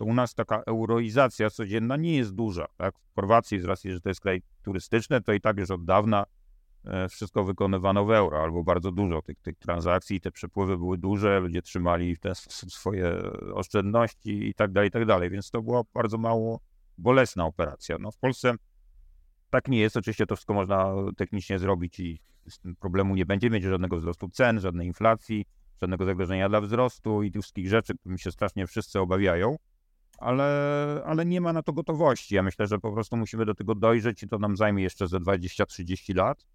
u 0.00 0.14
nas 0.14 0.34
taka 0.34 0.62
euroizacja 0.66 1.50
codzienna 1.50 1.96
nie 1.96 2.16
jest 2.16 2.34
duża. 2.34 2.66
Tak? 2.76 2.94
W 2.98 3.14
Chorwacji, 3.14 3.60
z 3.60 3.64
racji, 3.64 3.92
że 3.92 4.00
to 4.00 4.08
jest 4.08 4.20
kraj 4.20 4.42
turystyczny, 4.62 5.22
to 5.22 5.32
i 5.32 5.40
tak 5.40 5.58
już 5.58 5.70
od 5.70 5.84
dawna 5.84 6.24
E, 6.84 7.08
wszystko 7.08 7.44
wykonywano 7.44 8.04
w 8.04 8.10
euro, 8.10 8.42
albo 8.42 8.64
bardzo 8.64 8.92
dużo 8.92 9.22
tych, 9.22 9.40
tych 9.40 9.58
transakcji, 9.58 10.20
te 10.20 10.30
przepływy 10.30 10.78
były 10.78 10.98
duże, 10.98 11.40
ludzie 11.40 11.62
trzymali 11.62 12.16
w 12.16 12.20
ten 12.20 12.34
sposób 12.34 12.72
swoje 12.72 13.18
oszczędności 13.54 14.48
i 14.48 14.54
tak 14.54 14.72
dalej, 14.72 14.88
i 14.88 14.90
tak 14.90 15.06
dalej, 15.06 15.30
więc 15.30 15.50
to 15.50 15.62
była 15.62 15.82
bardzo 15.94 16.18
mało 16.18 16.60
bolesna 16.98 17.44
operacja. 17.44 17.96
No, 18.00 18.10
w 18.10 18.18
Polsce 18.18 18.54
tak 19.50 19.68
nie 19.68 19.78
jest, 19.78 19.96
oczywiście 19.96 20.26
to 20.26 20.36
wszystko 20.36 20.54
można 20.54 20.94
technicznie 21.16 21.58
zrobić 21.58 22.00
i 22.00 22.20
problemu 22.80 23.14
nie 23.14 23.26
będzie, 23.26 23.50
będzie 23.50 23.70
żadnego 23.70 23.96
wzrostu 23.96 24.28
cen, 24.28 24.60
żadnej 24.60 24.86
inflacji, 24.86 25.46
żadnego 25.80 26.04
zagrożenia 26.04 26.48
dla 26.48 26.60
wzrostu 26.60 27.22
i 27.22 27.32
tych 27.32 27.42
wszystkich 27.42 27.68
rzeczy, 27.68 27.94
którymi 27.98 28.18
się 28.18 28.32
strasznie 28.32 28.66
wszyscy 28.66 29.00
obawiają, 29.00 29.56
ale, 30.18 31.02
ale 31.06 31.26
nie 31.26 31.40
ma 31.40 31.52
na 31.52 31.62
to 31.62 31.72
gotowości. 31.72 32.34
Ja 32.34 32.42
myślę, 32.42 32.66
że 32.66 32.78
po 32.78 32.92
prostu 32.92 33.16
musimy 33.16 33.44
do 33.44 33.54
tego 33.54 33.74
dojrzeć 33.74 34.22
i 34.22 34.28
to 34.28 34.38
nam 34.38 34.56
zajmie 34.56 34.82
jeszcze 34.82 35.08
ze 35.08 35.18
20-30 35.18 36.16
lat. 36.16 36.46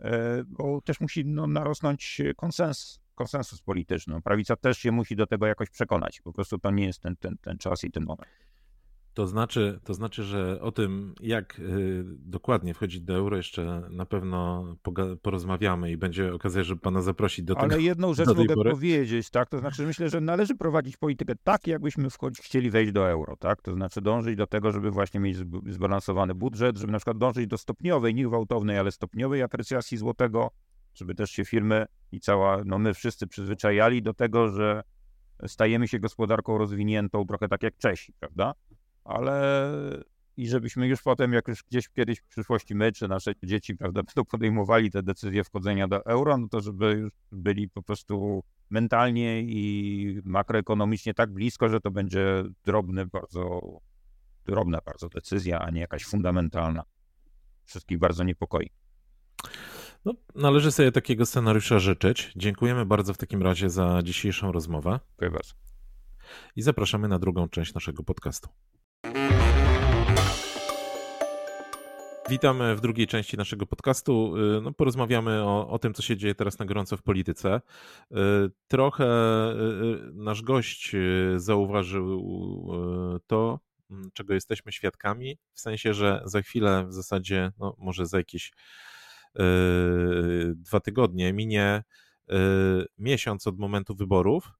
E, 0.00 0.44
bo 0.46 0.80
też 0.80 1.00
musi 1.00 1.24
no, 1.24 1.46
narosnąć 1.46 2.22
konsensus, 2.36 3.00
konsensus 3.14 3.62
polityczny. 3.62 4.22
Prawica 4.22 4.56
też 4.56 4.78
się 4.78 4.92
musi 4.92 5.16
do 5.16 5.26
tego 5.26 5.46
jakoś 5.46 5.70
przekonać. 5.70 6.20
Po 6.20 6.32
prostu 6.32 6.58
to 6.58 6.70
nie 6.70 6.86
jest 6.86 7.00
ten, 7.00 7.16
ten, 7.16 7.36
ten 7.40 7.58
czas 7.58 7.84
i 7.84 7.90
ten 7.90 8.04
moment. 8.04 8.28
To 9.20 9.26
znaczy, 9.26 9.80
to 9.84 9.94
znaczy, 9.94 10.22
że 10.22 10.60
o 10.60 10.72
tym, 10.72 11.14
jak 11.20 11.58
y, 11.58 12.04
dokładnie 12.06 12.74
wchodzić 12.74 13.00
do 13.00 13.14
euro, 13.14 13.36
jeszcze 13.36 13.82
na 13.90 14.06
pewno 14.06 14.64
porozmawiamy 15.22 15.90
i 15.90 15.96
będzie 15.96 16.34
okazja, 16.34 16.62
żeby 16.62 16.80
pana 16.80 17.02
zaprosić 17.02 17.44
do 17.44 17.54
tego. 17.54 17.66
Ale 17.66 17.82
jedną 17.82 18.14
rzecz 18.14 18.26
mogę 18.26 18.54
pory. 18.54 18.70
powiedzieć, 18.70 19.30
tak? 19.30 19.48
To 19.48 19.58
znaczy, 19.58 19.86
myślę, 19.86 20.08
że 20.08 20.20
należy 20.20 20.54
prowadzić 20.54 20.96
politykę 20.96 21.34
tak, 21.44 21.66
jakbyśmy 21.66 22.08
chcieli 22.40 22.70
wejść 22.70 22.92
do 22.92 23.10
euro, 23.10 23.36
tak? 23.36 23.62
To 23.62 23.74
znaczy 23.74 24.00
dążyć 24.00 24.36
do 24.36 24.46
tego, 24.46 24.72
żeby 24.72 24.90
właśnie 24.90 25.20
mieć 25.20 25.36
zbalansowany 25.66 26.34
budżet, 26.34 26.78
żeby 26.78 26.92
na 26.92 26.98
przykład 26.98 27.18
dążyć 27.18 27.46
do 27.46 27.58
stopniowej, 27.58 28.14
nie 28.14 28.24
gwałtownej, 28.24 28.78
ale 28.78 28.92
stopniowej 28.92 29.42
aprecjacji 29.42 29.98
złotego, 29.98 30.50
żeby 30.94 31.14
też 31.14 31.30
się 31.30 31.44
firmy 31.44 31.86
i 32.12 32.20
cała, 32.20 32.62
no 32.64 32.78
my 32.78 32.94
wszyscy 32.94 33.26
przyzwyczajali 33.26 34.02
do 34.02 34.14
tego, 34.14 34.48
że 34.48 34.82
stajemy 35.46 35.88
się 35.88 35.98
gospodarką 35.98 36.58
rozwiniętą 36.58 37.26
trochę 37.26 37.48
tak 37.48 37.62
jak 37.62 37.76
Czesi, 37.76 38.12
prawda? 38.20 38.54
Ale 39.10 39.72
i 40.36 40.48
żebyśmy 40.48 40.88
już 40.88 41.02
potem, 41.02 41.32
jak 41.32 41.48
już 41.48 41.64
gdzieś 41.64 41.88
kiedyś 41.88 42.18
w 42.18 42.26
przyszłości 42.26 42.74
my 42.74 42.92
czy 42.92 43.08
nasze 43.08 43.32
dzieci, 43.42 43.76
prawda, 43.76 44.02
będą 44.02 44.24
podejmowali 44.24 44.90
te 44.90 45.02
decyzje 45.02 45.44
wchodzenia 45.44 45.88
do 45.88 46.06
euro, 46.06 46.38
no 46.38 46.48
to 46.48 46.60
żeby 46.60 46.92
już 46.92 47.12
byli 47.32 47.68
po 47.68 47.82
prostu 47.82 48.44
mentalnie 48.70 49.42
i 49.42 50.20
makroekonomicznie 50.24 51.14
tak 51.14 51.32
blisko, 51.32 51.68
że 51.68 51.80
to 51.80 51.90
będzie 51.90 52.44
drobny, 52.64 53.06
bardzo 53.06 53.60
drobna 54.44 54.78
bardzo 54.84 55.08
decyzja, 55.08 55.58
a 55.58 55.70
nie 55.70 55.80
jakaś 55.80 56.04
fundamentalna. 56.04 56.82
Wszystkich 57.64 57.98
bardzo 57.98 58.24
niepokoi. 58.24 58.70
No, 60.04 60.14
należy 60.34 60.72
sobie 60.72 60.92
takiego 60.92 61.26
scenariusza 61.26 61.78
życzyć. 61.78 62.32
Dziękujemy 62.36 62.86
bardzo 62.86 63.14
w 63.14 63.18
takim 63.18 63.42
razie 63.42 63.70
za 63.70 64.02
dzisiejszą 64.02 64.52
rozmowę. 64.52 65.00
Dziękuję 65.10 65.30
bardzo. 65.30 65.54
I 66.56 66.62
zapraszamy 66.62 67.08
na 67.08 67.18
drugą 67.18 67.48
część 67.48 67.74
naszego 67.74 68.02
podcastu. 68.02 68.48
Witamy 72.30 72.76
w 72.76 72.80
drugiej 72.80 73.06
części 73.06 73.36
naszego 73.36 73.66
podcastu. 73.66 74.36
Y, 74.36 74.60
no, 74.60 74.72
porozmawiamy 74.72 75.42
o, 75.42 75.68
o 75.68 75.78
tym, 75.78 75.94
co 75.94 76.02
się 76.02 76.16
dzieje 76.16 76.34
teraz 76.34 76.58
na 76.58 76.64
gorąco 76.64 76.96
w 76.96 77.02
polityce. 77.02 77.60
Y, 78.10 78.16
trochę 78.68 79.06
nasz 80.12 80.42
gość 80.42 80.92
zauważył 81.36 82.30
to, 83.26 83.60
czego 84.12 84.34
jesteśmy 84.34 84.72
świadkami, 84.72 85.38
w 85.52 85.60
sensie, 85.60 85.94
że 85.94 86.22
za 86.24 86.42
chwilę, 86.42 86.86
w 86.88 86.92
zasadzie, 86.92 87.52
no, 87.58 87.76
może 87.78 88.06
za 88.06 88.18
jakieś 88.18 88.52
dwa 90.54 90.80
tygodnie, 90.80 91.32
minie 91.32 91.82
miesiąc 92.98 93.46
od 93.46 93.58
momentu 93.58 93.94
wyborów, 93.94 94.52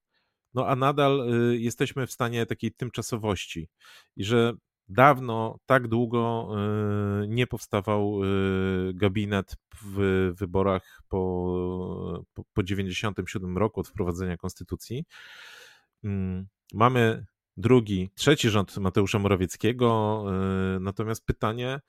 no 0.55 0.67
a 0.67 0.77
nadal 0.77 1.27
jesteśmy 1.53 2.07
w 2.07 2.13
stanie 2.13 2.47
takiej 2.47 2.73
tymczasowości 2.73 3.69
i 4.17 4.25
że 4.25 4.53
dawno, 4.91 5.59
tak 5.67 5.89
długo 5.89 6.51
y, 7.25 7.29
nie 7.29 7.47
powstawał 7.47 8.25
y, 8.25 8.93
gabinet 8.95 9.57
w 9.83 10.31
wyborach 10.35 11.03
po, 11.09 12.25
po, 12.35 12.43
po 12.53 12.63
97 12.63 13.59
roku 13.59 13.81
od 13.81 13.89
wprowadzenia 13.89 14.37
konstytucji. 14.37 15.05
Mm, 16.05 16.47
mamy 16.75 17.27
drugi, 17.57 18.11
trzeci 18.15 18.51
rząd 18.51 18.77
Mateusza 18.77 19.19
Morawieckiego, 19.19 20.25
y, 20.77 20.81
natomiast 20.81 21.27
pytanie, 21.27 21.81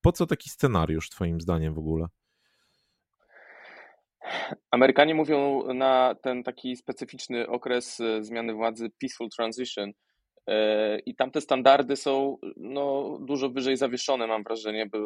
po 0.00 0.12
co 0.12 0.26
taki 0.26 0.50
scenariusz 0.50 1.10
twoim 1.10 1.40
zdaniem 1.40 1.74
w 1.74 1.78
ogóle? 1.78 2.06
Amerykanie 4.70 5.14
mówią 5.14 5.62
na 5.74 6.14
ten 6.22 6.42
taki 6.42 6.76
specyficzny 6.76 7.48
okres 7.48 8.02
zmiany 8.20 8.54
władzy 8.54 8.90
peaceful 9.00 9.28
transition, 9.36 9.92
E, 9.92 10.09
I 11.06 11.14
tam 11.14 11.30
te 11.30 11.40
standardy 11.40 11.96
są 11.96 12.36
no, 12.56 13.18
dużo 13.20 13.50
wyżej 13.50 13.76
zawieszone, 13.76 14.26
mam 14.26 14.42
wrażenie, 14.42 14.86
bo 14.86 14.98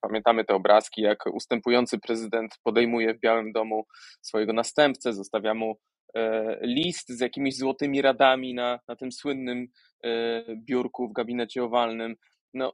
pamiętamy 0.00 0.44
te 0.44 0.54
obrazki, 0.54 1.02
jak 1.02 1.26
ustępujący 1.32 1.98
prezydent 1.98 2.58
podejmuje 2.62 3.14
w 3.14 3.20
Białym 3.20 3.52
Domu 3.52 3.86
swojego 4.22 4.52
następcę, 4.52 5.12
zostawia 5.12 5.54
mu 5.54 5.76
e, 6.14 6.58
list 6.62 7.08
z 7.08 7.20
jakimiś 7.20 7.56
złotymi 7.56 8.02
radami 8.02 8.54
na, 8.54 8.80
na 8.88 8.96
tym 8.96 9.12
słynnym 9.12 9.68
e, 10.04 10.44
biurku 10.56 11.08
w 11.08 11.12
gabinecie 11.12 11.64
owalnym. 11.64 12.16
No, 12.54 12.72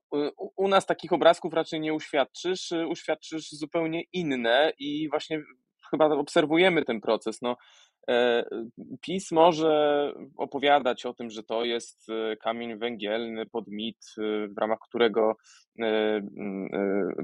u, 0.57 0.69
nas 0.69 0.87
takich 0.87 1.13
obrazków 1.13 1.55
raczej 1.55 1.81
nie 1.81 1.95
uświadczysz, 1.95 2.71
uświadczysz 2.89 3.51
zupełnie 3.51 4.03
inne 4.13 4.73
i 4.79 5.09
właśnie 5.11 5.43
chyba 5.91 6.07
obserwujemy 6.07 6.85
ten 6.85 7.01
proces. 7.01 7.43
No, 7.43 7.57
E, 7.57 7.92
PiS 9.01 9.33
może 9.33 10.13
opowiadać 10.37 11.07
o 11.07 11.15
tym, 11.15 11.31
że 11.31 11.43
to 11.43 11.65
jest 11.65 12.09
e, 12.11 12.37
kamień 12.37 12.79
węgielny 12.79 13.47
pod 13.47 13.69
mit, 13.69 13.97
e, 14.19 14.23
w 14.49 14.59
ramach 14.59 14.79
którego 14.89 15.37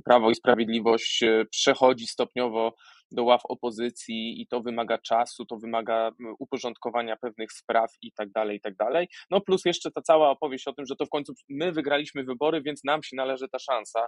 Prawo 0.04 0.30
i 0.30 0.34
Sprawiedliwość 0.34 1.24
przechodzi 1.50 2.06
stopniowo 2.06 2.74
do 3.10 3.24
ław 3.24 3.40
opozycji 3.44 4.42
i 4.42 4.46
to 4.46 4.60
wymaga 4.60 4.98
czasu, 4.98 5.46
to 5.46 5.56
wymaga 5.56 6.10
uporządkowania 6.38 7.16
pewnych 7.16 7.52
spraw 7.52 7.90
i 8.02 8.12
tak 8.12 8.30
dalej, 8.30 8.56
i 8.56 8.60
tak 8.60 8.76
dalej. 8.76 9.08
No 9.30 9.40
plus 9.40 9.64
jeszcze 9.64 9.90
ta 9.90 10.02
cała 10.02 10.30
opowieść 10.30 10.68
o 10.68 10.72
tym, 10.72 10.86
że 10.86 10.96
to 10.96 11.06
w 11.06 11.10
końcu 11.10 11.32
my 11.48 11.72
wygraliśmy 11.72 12.24
wybory, 12.24 12.62
więc 12.62 12.84
nam 12.84 13.02
się 13.02 13.16
należy 13.16 13.48
ta 13.48 13.58
szansa 13.58 14.06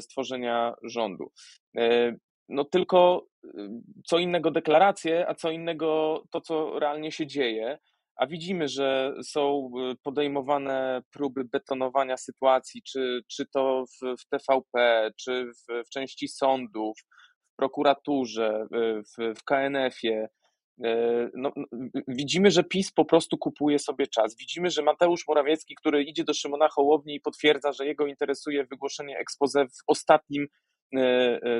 stworzenia 0.00 0.74
rządu. 0.82 1.32
No 2.48 2.64
tylko 2.64 3.26
y, 3.44 3.48
co 4.06 4.18
innego 4.18 4.50
deklaracje, 4.50 5.28
a 5.28 5.34
co 5.34 5.50
innego 5.50 6.22
to, 6.30 6.40
co 6.40 6.78
realnie 6.78 7.12
się 7.12 7.26
dzieje. 7.26 7.78
A 8.16 8.26
widzimy, 8.26 8.68
że 8.68 9.14
są 9.24 9.70
y, 9.92 9.96
podejmowane 10.02 11.02
próby 11.10 11.44
betonowania 11.44 12.16
sytuacji, 12.16 12.82
czy, 12.82 13.20
czy 13.30 13.46
to 13.46 13.84
w, 13.86 14.16
w 14.20 14.28
TVP, 14.28 15.10
czy 15.20 15.46
w, 15.46 15.86
w 15.86 15.88
części 15.90 16.28
sądów, 16.28 16.98
w 17.52 17.56
prokuraturze, 17.56 18.66
w, 18.72 19.34
w 19.38 19.44
KNF-ie. 19.44 20.28
Y, 20.86 21.30
no, 21.34 21.52
widzimy, 22.08 22.50
że 22.50 22.64
PiS 22.64 22.92
po 22.92 23.04
prostu 23.04 23.38
kupuje 23.38 23.78
sobie 23.78 24.06
czas. 24.06 24.36
Widzimy, 24.36 24.70
że 24.70 24.82
Mateusz 24.82 25.28
Morawiecki, 25.28 25.74
który 25.74 26.02
idzie 26.02 26.24
do 26.24 26.34
Szymona 26.34 26.68
Hołowni 26.68 27.14
i 27.14 27.20
potwierdza, 27.20 27.72
że 27.72 27.86
jego 27.86 28.06
interesuje 28.06 28.66
wygłoszenie 28.66 29.18
expose 29.18 29.66
w 29.66 29.82
ostatnim 29.86 30.46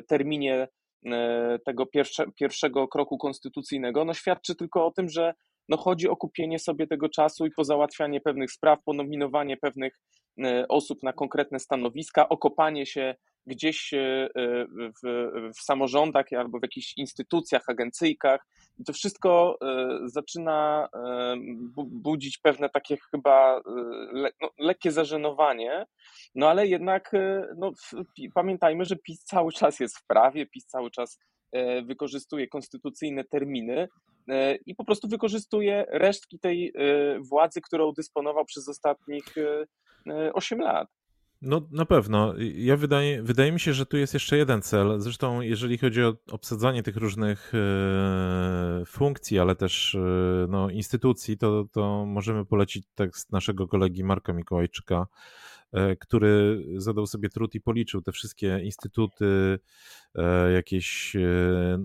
terminie 0.09 0.69
e, 1.07 1.59
tego 1.67 1.87
pierwsze, 1.87 2.25
pierwszego 2.41 2.89
kroku 2.89 3.19
konstytucyjnego, 3.19 4.05
no 4.05 4.15
świadczy 4.15 4.55
tylko 4.55 4.87
o 4.87 4.91
tym, 4.91 5.09
że 5.09 5.35
no 5.69 5.77
chodzi 5.77 6.09
o 6.09 6.17
kupienie 6.17 6.59
sobie 6.59 6.87
tego 6.87 7.09
czasu 7.09 7.47
i 7.47 7.51
pozałatwianie 7.51 8.21
pewnych 8.21 8.53
spraw, 8.53 8.79
ponominowanie 8.85 9.57
pewnych 9.57 10.01
osób 10.69 11.03
na 11.03 11.13
konkretne 11.13 11.59
stanowiska, 11.59 12.29
okopanie 12.29 12.87
się 12.87 13.15
gdzieś 13.47 13.91
w, 15.03 15.31
w 15.57 15.61
samorządach 15.63 16.27
albo 16.39 16.59
w 16.59 16.63
jakichś 16.63 16.95
instytucjach, 16.97 17.63
agencyjkach. 17.69 18.47
I 18.79 18.85
to 18.85 18.93
wszystko 18.93 19.59
zaczyna 20.05 20.89
budzić 21.77 22.39
pewne 22.39 22.69
takie 22.69 22.97
chyba 23.11 23.61
le, 24.13 24.31
no, 24.41 24.51
lekkie 24.59 24.93
zażenowanie, 24.93 25.87
no 26.35 26.49
ale 26.49 26.67
jednak 26.67 27.15
e, 27.15 27.47
no, 27.57 27.73
pamiętajmy, 28.35 28.85
że 28.85 28.97
PiS 28.97 29.25
cały 29.25 29.53
czas 29.53 29.81
jest 29.81 29.99
w 29.99 30.07
prawie, 30.07 30.47
PiS 30.47 30.67
cały 30.67 30.91
czas 30.91 31.19
e, 31.53 31.83
wykorzystuje 31.83 32.49
konstytucyjne 32.49 33.25
terminy 33.25 33.89
e, 34.29 34.55
i 34.67 34.75
po 34.75 34.85
prostu 34.85 35.09
wykorzystuje 35.09 35.87
resztki 35.89 36.39
tej 36.39 36.73
władzy, 37.31 37.61
którą 37.61 37.93
dysponował 37.93 38.45
przez 38.45 38.69
ostatnich 38.69 39.25
8 40.35 40.59
lat. 40.59 40.89
No 41.45 41.69
na 41.71 41.85
pewno. 41.85 42.35
Ja 42.55 42.77
wydaje, 42.77 43.23
wydaje 43.23 43.53
mi 43.53 43.61
się, 43.61 43.73
że 43.73 43.87
tu 43.87 43.97
jest 43.97 44.15
jeszcze 44.15 44.37
jeden 44.37 44.63
cel. 44.63 45.01
Zresztą 45.01 45.41
jeżeli 45.41 45.79
chodzi 45.79 46.03
o 46.03 46.15
obsadzanie 46.31 46.83
tych 46.83 46.97
różnych 46.97 47.53
e, 47.55 48.83
funkcji, 48.87 49.39
ale 49.39 49.57
też 49.57 49.95
e, 49.95 49.99
no, 50.49 50.71
instytucji, 50.71 51.39
to, 51.39 51.65
to 51.73 52.05
możemy 52.07 52.45
polecić 52.45 52.87
tekst 52.95 53.33
naszego 53.33 53.69
kolegi 53.69 54.05
Marka 54.05 54.33
Mikołajczyka, 54.33 55.07
który 56.01 56.65
zadał 56.77 57.07
sobie 57.07 57.29
trud 57.29 57.55
i 57.55 57.61
policzył 57.61 58.03
te 58.03 58.13
wszystkie 58.13 58.61
instytuty, 58.65 59.59
e, 60.15 60.53
jakieś 60.53 61.17
e, 61.17 61.21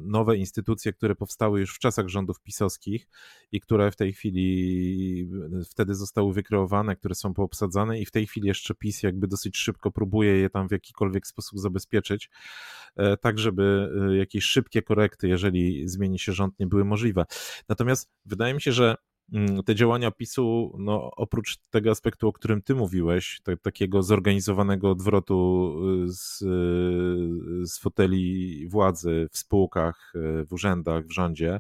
nowe 0.03 0.37
instytucje, 0.37 0.93
które 0.93 1.15
powstały 1.15 1.59
już 1.59 1.75
w 1.75 1.79
czasach 1.79 2.07
rządów 2.07 2.41
pisowskich 2.41 3.07
i 3.51 3.59
które 3.59 3.91
w 3.91 3.95
tej 3.95 4.13
chwili 4.13 5.29
wtedy 5.69 5.95
zostały 5.95 6.33
wykreowane, 6.33 6.95
które 6.95 7.15
są 7.15 7.33
poobsadzane 7.33 7.99
i 7.99 8.05
w 8.05 8.11
tej 8.11 8.27
chwili 8.27 8.47
jeszcze 8.47 8.75
PiS 8.75 9.03
jakby 9.03 9.27
dosyć 9.27 9.57
szybko 9.57 9.91
próbuje 9.91 10.37
je 10.37 10.49
tam 10.49 10.69
w 10.69 10.71
jakikolwiek 10.71 11.27
sposób 11.27 11.59
zabezpieczyć, 11.59 12.29
tak 13.21 13.39
żeby 13.39 13.91
jakieś 14.17 14.43
szybkie 14.43 14.81
korekty, 14.81 15.27
jeżeli 15.27 15.87
zmieni 15.87 16.19
się 16.19 16.33
rząd, 16.33 16.59
nie 16.59 16.67
były 16.67 16.85
możliwe. 16.85 17.25
Natomiast 17.69 18.11
wydaje 18.25 18.53
mi 18.53 18.61
się, 18.61 18.71
że 18.71 18.95
te 19.65 19.75
działania 19.75 20.11
PiSu, 20.11 20.75
no, 20.79 21.11
oprócz 21.15 21.57
tego 21.69 21.91
aspektu, 21.91 22.27
o 22.27 22.33
którym 22.33 22.61
ty 22.61 22.75
mówiłeś, 22.75 23.41
takiego 23.61 24.03
zorganizowanego 24.03 24.91
odwrotu 24.91 25.71
y, 26.05 26.13
z, 26.13 26.41
y, 26.41 27.67
z 27.67 27.79
foteli 27.79 28.67
władzy 28.67 29.27
w 29.31 29.37
spółkach, 29.37 30.13
y, 30.15 30.45
w 30.45 30.53
urzędach, 30.53 31.05
w 31.05 31.11
rządzie, 31.11 31.59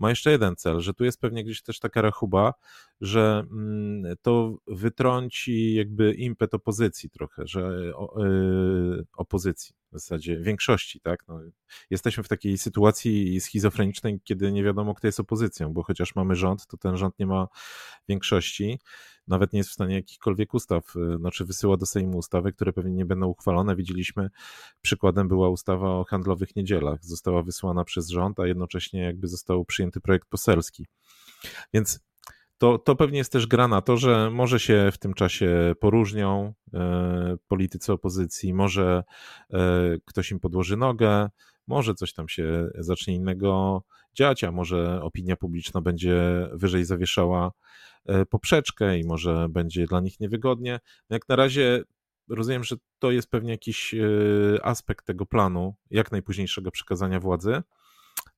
ma 0.00 0.10
jeszcze 0.10 0.30
jeden 0.30 0.56
cel, 0.56 0.80
że 0.80 0.94
tu 0.94 1.04
jest 1.04 1.20
pewnie 1.20 1.44
gdzieś 1.44 1.62
też 1.62 1.78
taka 1.78 2.02
rachuba, 2.02 2.54
że 3.00 3.44
mm, 3.50 4.16
to 4.22 4.56
wytrąci 4.66 5.74
jakby 5.74 6.14
impet 6.14 6.54
opozycji 6.54 7.10
trochę, 7.10 7.46
że 7.46 7.92
opozycji 9.16 9.74
w 9.90 9.92
zasadzie 9.92 10.38
większości, 10.40 11.00
tak? 11.00 11.24
No, 11.28 11.40
jesteśmy 11.90 12.22
w 12.24 12.28
takiej 12.28 12.58
sytuacji 12.58 13.40
schizofrenicznej, 13.40 14.20
kiedy 14.24 14.52
nie 14.52 14.64
wiadomo, 14.64 14.94
kto 14.94 15.08
jest 15.08 15.20
opozycją, 15.20 15.72
bo 15.72 15.82
chociaż 15.82 16.14
mamy 16.14 16.36
rząd, 16.36 16.66
to 16.66 16.76
ten 16.76 16.96
rząd 16.96 17.18
nie 17.18 17.26
ma 17.26 17.48
większości, 18.08 18.78
nawet 19.30 19.52
nie 19.52 19.58
jest 19.58 19.70
w 19.70 19.72
stanie 19.72 19.94
jakichkolwiek 19.94 20.54
ustaw, 20.54 20.96
y, 20.96 21.16
znaczy 21.16 21.44
wysyła 21.44 21.76
do 21.76 21.86
Sejmu 21.86 22.18
ustawy, 22.18 22.52
które 22.52 22.72
pewnie 22.72 22.92
nie 22.92 23.06
będą 23.06 23.26
uchwalone. 23.26 23.76
Widzieliśmy, 23.76 24.30
przykładem 24.80 25.28
była 25.28 25.48
ustawa 25.48 25.88
o 25.88 26.04
handlowych 26.04 26.56
niedzielach. 26.56 27.04
Została 27.04 27.42
wysłana 27.42 27.84
przez 27.84 28.08
rząd, 28.08 28.40
a 28.40 28.46
jednocześnie 28.46 29.02
jakby 29.02 29.28
został 29.28 29.64
przyjęty 29.64 30.00
projekt 30.00 30.28
poselski. 30.28 30.86
Więc 31.74 32.00
to, 32.58 32.78
to 32.78 32.96
pewnie 32.96 33.18
jest 33.18 33.32
też 33.32 33.46
gra 33.46 33.68
na 33.68 33.80
to, 33.80 33.96
że 33.96 34.30
może 34.30 34.60
się 34.60 34.90
w 34.92 34.98
tym 34.98 35.14
czasie 35.14 35.74
poróżnią 35.80 36.54
e, 36.74 37.36
politycy 37.48 37.92
opozycji, 37.92 38.54
może 38.54 39.04
e, 39.52 39.60
ktoś 40.04 40.30
im 40.30 40.40
podłoży 40.40 40.76
nogę, 40.76 41.28
może 41.66 41.94
coś 41.94 42.12
tam 42.12 42.28
się 42.28 42.70
zacznie 42.74 43.14
innego 43.14 43.82
dziać, 44.14 44.44
a 44.44 44.52
może 44.52 45.02
opinia 45.02 45.36
publiczna 45.36 45.80
będzie 45.80 46.48
wyżej 46.52 46.84
zawieszała 46.84 47.52
e, 48.06 48.26
poprzeczkę 48.26 48.98
i 48.98 49.04
może 49.04 49.46
będzie 49.48 49.86
dla 49.86 50.00
nich 50.00 50.20
niewygodnie. 50.20 50.80
No 51.10 51.16
jak 51.16 51.28
na 51.28 51.36
razie 51.36 51.82
rozumiem, 52.28 52.64
że 52.64 52.76
to 52.98 53.10
jest 53.10 53.30
pewnie 53.30 53.50
jakiś 53.50 53.94
aspekt 54.62 55.06
tego 55.06 55.26
planu, 55.26 55.74
jak 55.90 56.12
najpóźniejszego 56.12 56.70
przekazania 56.70 57.20
władzy. 57.20 57.62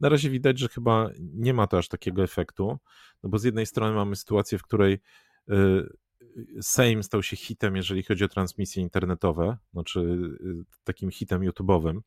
Na 0.01 0.09
razie 0.09 0.31
widać, 0.31 0.59
że 0.59 0.69
chyba 0.69 1.11
nie 1.19 1.55
ma 1.55 1.67
to 1.67 1.79
aż 1.79 1.89
takiego 1.89 2.23
efektu, 2.23 2.79
no 3.23 3.31
bo 3.31 3.39
z 3.39 3.45
jednej 3.45 3.67
strony 3.67 3.95
mamy 3.95 4.17
sytuację, 4.17 4.59
w 4.59 4.63
której 4.63 4.99
y, 5.51 5.55
Sejm 6.61 7.03
stał 7.03 7.23
się 7.23 7.37
hitem, 7.37 7.77
jeżeli 7.77 8.03
chodzi 8.03 8.25
o 8.25 8.29
transmisje 8.29 8.83
internetowe, 8.83 9.57
znaczy 9.73 10.19
takim 10.85 11.11
hitem 11.11 11.41
YouTube'owym. 11.41 12.01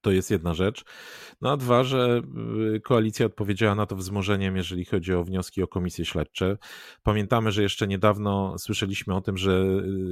To 0.00 0.10
jest 0.10 0.30
jedna 0.30 0.54
rzecz. 0.54 0.84
No 1.40 1.50
a 1.50 1.56
dwa, 1.56 1.84
że 1.84 2.22
y, 2.76 2.80
koalicja 2.80 3.26
odpowiedziała 3.26 3.74
na 3.74 3.86
to 3.86 3.96
wzmożeniem, 3.96 4.56
jeżeli 4.56 4.84
chodzi 4.84 5.14
o 5.14 5.24
wnioski 5.24 5.62
o 5.62 5.68
komisje 5.68 6.04
śledcze. 6.04 6.58
Pamiętamy, 7.02 7.52
że 7.52 7.62
jeszcze 7.62 7.86
niedawno 7.86 8.58
słyszeliśmy 8.58 9.14
o 9.14 9.20
tym, 9.20 9.36
że 9.36 9.52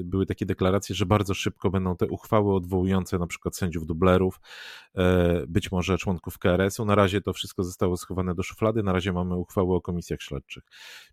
y, 0.00 0.04
były 0.04 0.26
takie 0.26 0.46
deklaracje, 0.46 0.94
że 0.94 1.06
bardzo 1.06 1.34
szybko 1.34 1.70
będą 1.70 1.96
te 1.96 2.06
uchwały 2.06 2.54
odwołujące 2.54 3.18
na 3.18 3.26
przykład 3.26 3.56
sędziów 3.56 3.86
dublerów, 3.86 4.40
e, 4.94 5.44
być 5.48 5.72
może 5.72 5.98
członków 5.98 6.38
KRS-u. 6.38 6.84
Na 6.84 6.94
razie 6.94 7.20
to 7.20 7.32
wszystko 7.32 7.64
zostało 7.64 7.96
schowane 7.96 8.34
do 8.34 8.42
szuflady, 8.42 8.82
na 8.82 8.92
razie 8.92 9.12
mamy 9.12 9.36
uchwały 9.36 9.74
o 9.74 9.80
komisjach 9.80 10.22
śledczych. 10.22 10.64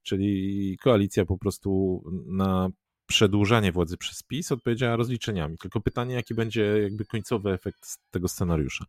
Czyli 0.04 0.78
koalicja 0.84 1.26
po 1.26 1.38
prostu 1.38 2.04
na 2.26 2.70
przedłużanie 3.08 3.72
władzy 3.72 3.97
przez 3.97 4.24
PiS 4.24 4.51
odpowiedziała 4.51 4.95
rozliczeniami. 4.95 5.58
Tylko 5.58 5.82
pytanie, 5.82 6.16
jaki 6.16 6.34
będzie 6.34 6.64
jakby 6.84 7.06
końcowy 7.06 7.51
efekt 7.51 7.97
tego 8.12 8.28
scenariusza. 8.28 8.86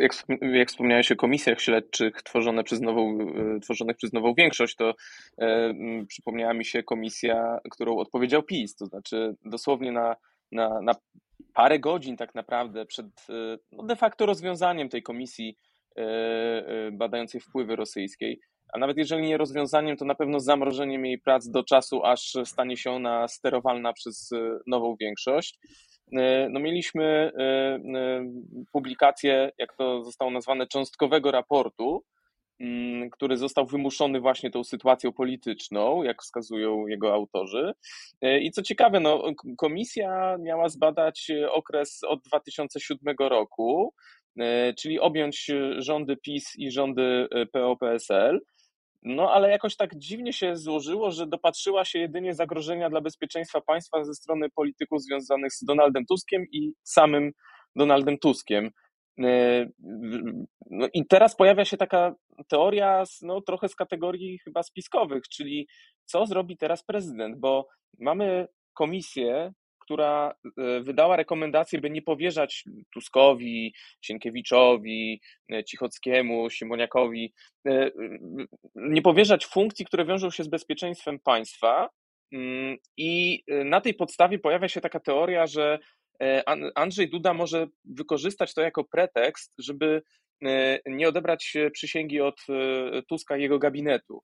Jak, 0.00 0.12
jak 0.54 0.68
wspomniałeś 0.68 1.12
o 1.12 1.16
komisjach 1.16 1.60
śledczych 1.60 2.22
tworzone 2.22 2.64
przez 2.64 2.80
nową, 2.80 3.18
e, 3.56 3.60
tworzonych 3.60 3.96
przez 3.96 4.12
nową 4.12 4.34
większość, 4.34 4.76
to 4.76 4.94
e, 5.38 5.74
przypomniała 6.08 6.54
mi 6.54 6.64
się 6.64 6.82
komisja, 6.82 7.58
którą 7.70 7.96
odpowiedział 7.96 8.42
PiS, 8.42 8.76
to 8.76 8.86
znaczy 8.86 9.36
dosłownie 9.44 9.92
na, 9.92 10.16
na, 10.52 10.80
na 10.80 10.94
parę 11.54 11.78
godzin 11.78 12.16
tak 12.16 12.34
naprawdę 12.34 12.86
przed 12.86 13.06
e, 13.06 13.58
no 13.72 13.82
de 13.82 13.96
facto 13.96 14.26
rozwiązaniem 14.26 14.88
tej 14.88 15.02
komisji 15.02 15.56
e, 15.96 16.90
badającej 16.92 17.40
wpływy 17.40 17.76
rosyjskiej 17.76 18.40
a 18.72 18.78
nawet 18.78 18.96
jeżeli 18.96 19.22
nie 19.22 19.36
rozwiązaniem, 19.36 19.96
to 19.96 20.04
na 20.04 20.14
pewno 20.14 20.40
zamrożeniem 20.40 21.06
jej 21.06 21.18
prac 21.18 21.48
do 21.48 21.64
czasu, 21.64 22.04
aż 22.04 22.32
stanie 22.44 22.76
się 22.76 22.90
ona 22.90 23.28
sterowalna 23.28 23.92
przez 23.92 24.32
e, 24.32 24.58
nową 24.66 24.96
większość. 25.00 25.58
E, 26.12 26.48
no 26.50 26.60
mieliśmy 26.60 27.04
e, 27.04 27.78
publikację, 28.72 29.50
jak 29.58 29.76
to 29.76 30.04
zostało 30.04 30.30
nazwane, 30.30 30.66
cząstkowego 30.66 31.30
raportu, 31.30 32.04
mm, 32.60 33.10
który 33.10 33.36
został 33.36 33.66
wymuszony 33.66 34.20
właśnie 34.20 34.50
tą 34.50 34.64
sytuacją 34.64 35.12
polityczną, 35.12 36.02
jak 36.02 36.22
wskazują 36.22 36.86
jego 36.86 37.14
autorzy. 37.14 37.72
I 38.40 38.50
co 38.50 38.62
ciekawe, 38.62 39.00
no, 39.00 39.22
komisja 39.58 40.36
miała 40.40 40.68
zbadać 40.68 41.30
okres 41.50 42.00
od 42.04 42.22
2007 42.22 43.16
roku, 43.18 43.94
czyli 44.78 45.00
objąć 45.00 45.50
rządy 45.78 46.16
PiS 46.16 46.52
i 46.58 46.70
rządy 46.70 47.28
PO-PSL. 47.52 48.40
No 49.02 49.32
ale 49.32 49.50
jakoś 49.50 49.76
tak 49.76 49.98
dziwnie 49.98 50.32
się 50.32 50.56
złożyło, 50.56 51.10
że 51.10 51.26
dopatrzyła 51.26 51.84
się 51.84 51.98
jedynie 51.98 52.34
zagrożenia 52.34 52.90
dla 52.90 53.00
bezpieczeństwa 53.00 53.60
państwa 53.60 54.04
ze 54.04 54.14
strony 54.14 54.50
polityków 54.50 55.02
związanych 55.02 55.52
z 55.52 55.64
Donaldem 55.64 56.06
Tuskiem 56.06 56.46
i 56.52 56.72
samym 56.82 57.32
Donaldem 57.76 58.18
Tuskiem. 58.18 58.70
E, 59.20 59.66
no 60.70 60.88
i 60.94 61.06
teraz 61.06 61.36
pojawia 61.36 61.64
się 61.64 61.76
taka 61.76 62.14
teoria 62.48 63.04
no, 63.22 63.40
trochę 63.40 63.68
z 63.68 63.74
kategorii 63.74 64.38
chyba 64.38 64.62
spiskowych, 64.62 65.28
czyli 65.28 65.68
co 66.04 66.26
zrobi 66.26 66.56
teraz 66.56 66.84
prezydent, 66.84 67.38
bo 67.38 67.68
mamy 67.98 68.48
komisję, 68.74 69.52
która 69.82 70.34
e, 70.58 70.80
wydała 70.80 71.16
rekomendację, 71.16 71.80
by 71.80 71.90
nie 71.90 72.02
powierzać 72.02 72.64
Tuskowi, 72.94 73.74
Sienkiewiczowi, 74.00 75.20
e, 75.52 75.64
Cichockiemu, 75.64 76.50
Siemoniakowi, 76.50 77.34
e, 77.68 77.90
nie 78.74 79.02
powierzać 79.02 79.46
funkcji, 79.46 79.84
które 79.86 80.04
wiążą 80.04 80.30
się 80.30 80.44
z 80.44 80.48
bezpieczeństwem 80.48 81.18
państwa. 81.18 81.88
Mm, 82.32 82.76
I 82.96 83.42
na 83.64 83.80
tej 83.80 83.94
podstawie 83.94 84.38
pojawia 84.38 84.68
się 84.68 84.80
taka 84.80 85.00
teoria, 85.00 85.46
że 85.46 85.78
Andrzej 86.74 87.10
Duda 87.10 87.34
może 87.34 87.66
wykorzystać 87.84 88.54
to 88.54 88.60
jako 88.60 88.84
pretekst, 88.84 89.54
żeby 89.58 90.02
nie 90.86 91.08
odebrać 91.08 91.54
przysięgi 91.72 92.20
od 92.20 92.40
Tuska 93.08 93.36
i 93.36 93.42
jego 93.42 93.58
gabinetu. 93.58 94.22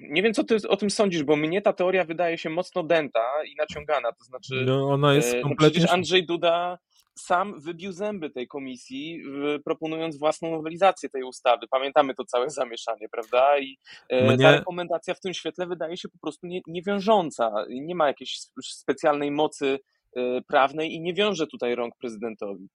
Nie 0.00 0.22
wiem, 0.22 0.34
co 0.34 0.44
ty 0.44 0.56
o 0.68 0.76
tym 0.76 0.90
sądzisz, 0.90 1.24
bo 1.24 1.36
mnie 1.36 1.62
ta 1.62 1.72
teoria 1.72 2.04
wydaje 2.04 2.38
się 2.38 2.50
mocno 2.50 2.82
dęta 2.82 3.24
i 3.52 3.54
naciągana. 3.56 4.12
To 4.12 4.24
znaczy, 4.24 4.64
no, 4.66 4.88
ona 4.88 5.14
jest 5.14 5.32
kompletnie... 5.32 5.66
no 5.66 5.70
przecież 5.70 5.90
Andrzej 5.90 6.26
Duda 6.26 6.78
sam 7.18 7.60
wybił 7.60 7.92
zęby 7.92 8.30
tej 8.30 8.48
komisji, 8.48 9.22
proponując 9.64 10.18
własną 10.18 10.50
nowelizację 10.50 11.08
tej 11.08 11.22
ustawy. 11.22 11.66
Pamiętamy 11.70 12.14
to 12.14 12.24
całe 12.24 12.50
zamieszanie, 12.50 13.06
prawda? 13.12 13.58
I 13.58 13.78
Mnie... 14.10 14.38
ta 14.38 14.52
rekomendacja 14.52 15.14
w 15.14 15.20
tym 15.20 15.34
świetle 15.34 15.66
wydaje 15.66 15.96
się 15.96 16.08
po 16.08 16.18
prostu 16.18 16.46
nie, 16.46 16.60
niewiążąca. 16.66 17.52
Nie 17.68 17.94
ma 17.94 18.06
jakiejś 18.06 18.38
specjalnej 18.62 19.30
mocy 19.30 19.78
prawnej 20.48 20.92
i 20.92 21.00
nie 21.00 21.14
wiąże 21.14 21.46
tutaj 21.46 21.74
rąk 21.74 21.94
prezydentowi. 22.00 22.68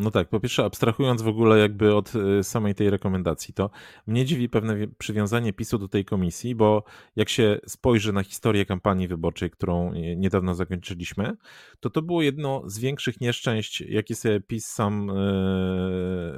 No 0.00 0.10
tak, 0.10 0.28
po 0.28 0.40
pierwsze, 0.40 0.64
abstrahując 0.64 1.22
w 1.22 1.28
ogóle 1.28 1.58
jakby 1.58 1.94
od 1.94 2.12
y, 2.14 2.44
samej 2.44 2.74
tej 2.74 2.90
rekomendacji, 2.90 3.54
to 3.54 3.70
mnie 4.06 4.24
dziwi 4.24 4.48
pewne 4.48 4.76
przywiązanie 4.98 5.52
PiSu 5.52 5.78
do 5.78 5.88
tej 5.88 6.04
komisji, 6.04 6.54
bo 6.54 6.84
jak 7.16 7.28
się 7.28 7.60
spojrzy 7.66 8.12
na 8.12 8.22
historię 8.22 8.66
kampanii 8.66 9.08
wyborczej, 9.08 9.50
którą 9.50 9.92
niedawno 10.16 10.54
zakończyliśmy, 10.54 11.36
to 11.80 11.90
to 11.90 12.02
było 12.02 12.22
jedno 12.22 12.62
z 12.66 12.78
większych 12.78 13.20
nieszczęść, 13.20 13.80
jakie 13.80 14.14
sobie 14.14 14.40
PiS 14.40 14.66
sam 14.66 15.12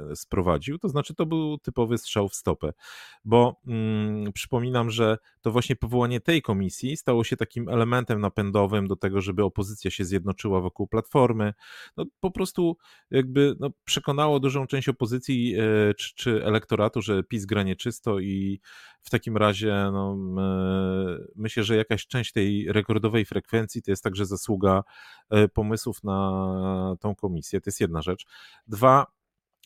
yy, 0.09 0.15
sprowadził. 0.15 0.79
To 0.79 0.89
znaczy, 0.89 1.15
to 1.15 1.25
był 1.25 1.57
typowy 1.57 1.97
strzał 1.97 2.29
w 2.29 2.35
stopę, 2.35 2.73
bo 3.25 3.61
yy, 3.65 4.31
przypominam, 4.33 4.89
że 4.89 5.17
to 5.41 5.51
właśnie 5.51 5.75
powołanie 5.75 6.21
tej 6.21 6.41
komisji 6.41 6.97
stało 6.97 7.23
się 7.23 7.37
takim 7.37 7.69
elementem 7.69 8.21
napędowym 8.21 8.87
do 8.87 8.95
tego, 8.95 9.21
żeby 9.21 9.43
opozycja 9.43 9.91
się 9.91 10.05
zjednoczyła 10.05 10.61
wokół 10.61 10.87
platformy. 10.87 11.53
No 11.97 12.05
po 12.19 12.31
prostu 12.31 12.77
jakby 13.11 13.52
no, 13.59 13.69
przekonało 13.83 14.39
dużą 14.39 14.67
część 14.67 14.89
opozycji 14.89 15.55
e, 15.55 15.93
czy, 15.93 16.15
czy, 16.15 16.45
elektoratu, 16.45 17.01
że 17.01 17.23
PiS 17.23 17.45
gra 17.45 17.63
nieczysto 17.63 18.19
i 18.19 18.59
w 19.01 19.09
takim 19.09 19.37
razie 19.37 19.89
no, 19.91 20.17
myślę, 21.35 21.63
że 21.63 21.75
jakaś 21.75 22.07
część 22.07 22.31
tej 22.31 22.71
rekordowej 22.71 23.25
frekwencji 23.25 23.81
to 23.81 23.91
jest 23.91 24.03
także 24.03 24.25
zasługa 24.25 24.83
e, 25.29 25.47
pomysłów 25.47 26.03
na 26.03 26.95
tą 26.99 27.15
komisję. 27.15 27.61
To 27.61 27.67
jest 27.67 27.81
jedna 27.81 28.01
rzecz. 28.01 28.25
Dwa, 28.67 29.05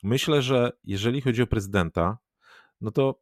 myślę, 0.04 0.42
że 0.42 0.72
jeżeli 0.84 1.22
chodzi 1.22 1.42
o 1.42 1.48
prezydenta, 1.48 2.18
no 2.82 2.92
to 2.92 3.22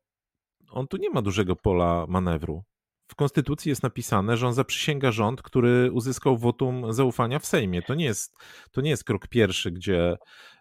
on 0.70 0.88
tu 0.88 0.98
nie 0.98 1.10
ma 1.10 1.22
dużego 1.22 1.56
pola 1.56 2.06
manewru 2.10 2.64
w 3.08 3.16
Konstytucji 3.16 3.70
jest 3.70 3.84
napisane, 3.84 4.38
że 4.38 4.48
on 4.48 4.54
zaprzysięga 4.54 5.12
rząd, 5.12 5.42
który 5.42 5.92
uzyskał 5.92 6.38
wotum 6.38 6.94
zaufania 6.94 7.40
w 7.40 7.46
Sejmie. 7.46 7.82
To 7.82 7.96
nie 7.96 8.06
jest, 8.06 8.38
to 8.72 8.82
nie 8.82 8.90
jest 8.90 9.04
krok 9.04 9.28
pierwszy, 9.28 9.72
gdzie 9.72 10.18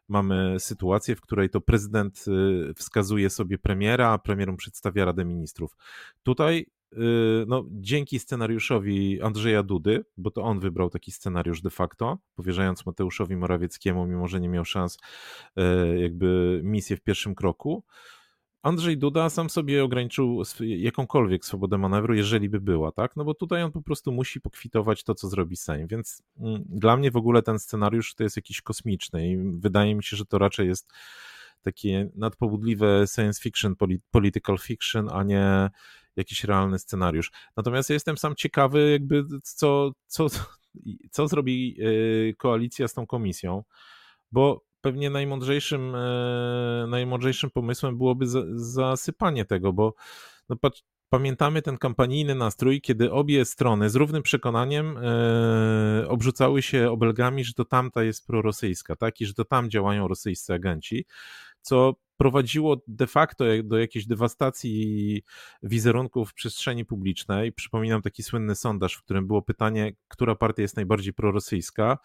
mamy 0.09 0.61
sytuację, 0.61 1.17
w 1.17 1.21
której 1.21 1.51
to 1.51 1.61
prezydent 1.61 2.25
y, 2.71 2.75
wskazuje 2.75 3.31
sobie 3.31 3.59
premiera, 3.59 4.09
a 4.11 4.19
premier 4.19 4.51
mu 4.51 4.57
przedstawia 4.57 5.05
Radę 5.05 5.25
Ministrów. 5.25 5.77
Tutaj 6.23 6.67
y, 6.93 6.97
no, 7.47 7.65
dzięki 7.71 8.19
scenariuszowi 8.19 9.23
Andrzeja 9.23 9.63
Dudy, 9.63 10.05
bo 10.17 10.31
to 10.31 10.43
on 10.43 10.61
wybrał 10.61 10.91
taki 10.91 11.13
scenariusz 11.13 11.63
de 11.63 11.71
facto, 11.71 12.19
powierzając 12.35 12.87
Mateuszowi 12.87 13.37
Morawieckiemu, 13.37 14.07
mimo 14.07 14.29
że 14.29 14.41
nie 14.41 14.49
miał 14.49 14.65
szans, 14.65 14.99
y, 15.59 15.99
jakby 15.99 16.61
misję 16.65 16.97
w 16.97 17.01
pierwszym 17.01 17.35
kroku, 17.35 17.85
Andrzej 18.65 18.99
Duda 18.99 19.31
sam 19.31 19.51
sobie 19.51 19.85
ograniczył 19.85 20.43
jakąkolwiek 20.61 21.45
swobodę 21.45 21.79
manewru, 21.79 22.15
jeżeli 22.15 22.49
by 22.49 22.61
była, 22.61 22.93
tak? 22.93 23.17
No 23.17 23.25
bo 23.25 23.35
tutaj 23.35 23.63
on 23.63 23.73
po 23.73 23.83
prostu 23.83 24.13
musi 24.13 24.41
pokwitować 24.41 25.05
to, 25.05 25.15
co 25.15 25.29
zrobi 25.29 25.57
Sejm. 25.57 25.87
Więc 25.87 26.23
mm, 26.39 26.65
dla 26.67 26.97
mnie 26.97 27.11
w 27.11 27.17
ogóle 27.17 27.43
ten 27.43 27.59
scenariusz 27.59 28.15
to 28.15 28.23
jest 28.23 28.37
jakiś 28.37 28.63
kosmiczny 28.63 29.29
i 29.29 29.37
wydaje 29.61 29.95
mi 29.95 30.05
się, 30.05 30.17
że 30.17 30.27
to 30.27 30.39
raczej 30.39 30.69
jest 30.69 30.93
takie 31.63 32.11
nadpobudliwe 32.15 33.05
science 33.15 33.43
fiction, 33.43 33.75
political 34.11 34.59
fiction, 34.59 35.09
a 35.13 35.23
nie 35.23 35.71
jakiś 36.17 36.45
realny 36.45 36.79
scenariusz. 36.79 37.31
Natomiast 37.57 37.91
ja 37.91 37.95
jestem 37.95 38.17
sam 38.17 38.35
ciekawy, 38.35 38.91
jakby 38.91 39.25
co, 39.43 39.93
co, 40.07 40.27
co 41.11 41.29
zrobi 41.29 41.77
y, 41.81 42.35
koalicja 42.39 42.89
z 42.89 42.95
tą 42.95 43.07
komisją, 43.07 43.65
bo 44.33 44.65
pewnie 44.85 45.11
najmądrzejszym, 45.11 45.95
e, 45.95 46.87
najmądrzejszym 46.89 47.51
pomysłem 47.51 47.97
byłoby 47.97 48.27
zasypanie 48.55 49.45
tego, 49.45 49.73
bo 49.73 49.95
no 50.49 50.57
patrz, 50.57 50.83
pamiętamy 51.09 51.63
ten 51.63 51.79
kampanijny 51.79 52.35
nastrój, 52.35 52.81
kiedy 52.81 53.13
obie 53.13 53.45
strony 53.45 53.91
z 53.91 53.95
równym 53.95 54.23
przekonaniem 54.23 54.99
e, 54.99 56.09
obrzucały 56.09 56.63
się 56.63 56.91
obelgami, 56.91 57.45
że 57.45 57.53
to 57.53 57.65
tamta 57.65 58.03
jest 58.03 58.27
prorosyjska, 58.27 58.97
tak? 58.97 59.21
I 59.21 59.27
że 59.27 59.35
to 59.35 59.45
tam 59.45 59.71
działają 59.71 60.09
rosyjscy 60.09 60.55
agenci, 60.55 61.07
co 61.61 61.95
prowadziło 62.17 62.77
de 62.89 63.07
facto 63.07 63.45
do 63.65 63.79
jakiejś 63.79 64.07
dewastacji 64.07 65.23
wizerunków 65.63 66.31
w 66.31 66.35
przestrzeni 66.35 66.85
publicznej. 66.85 67.53
Przypominam 67.53 68.03
taki 68.03 68.23
słynny 68.23 68.55
sondaż, 68.55 68.95
w 68.95 69.03
którym 69.03 69.27
było 69.27 69.43
pytanie, 69.43 69.93
która 70.09 70.35
partia 70.35 70.63
jest 70.63 70.77
najbardziej 70.77 71.13
prorosyjska. 71.15 71.99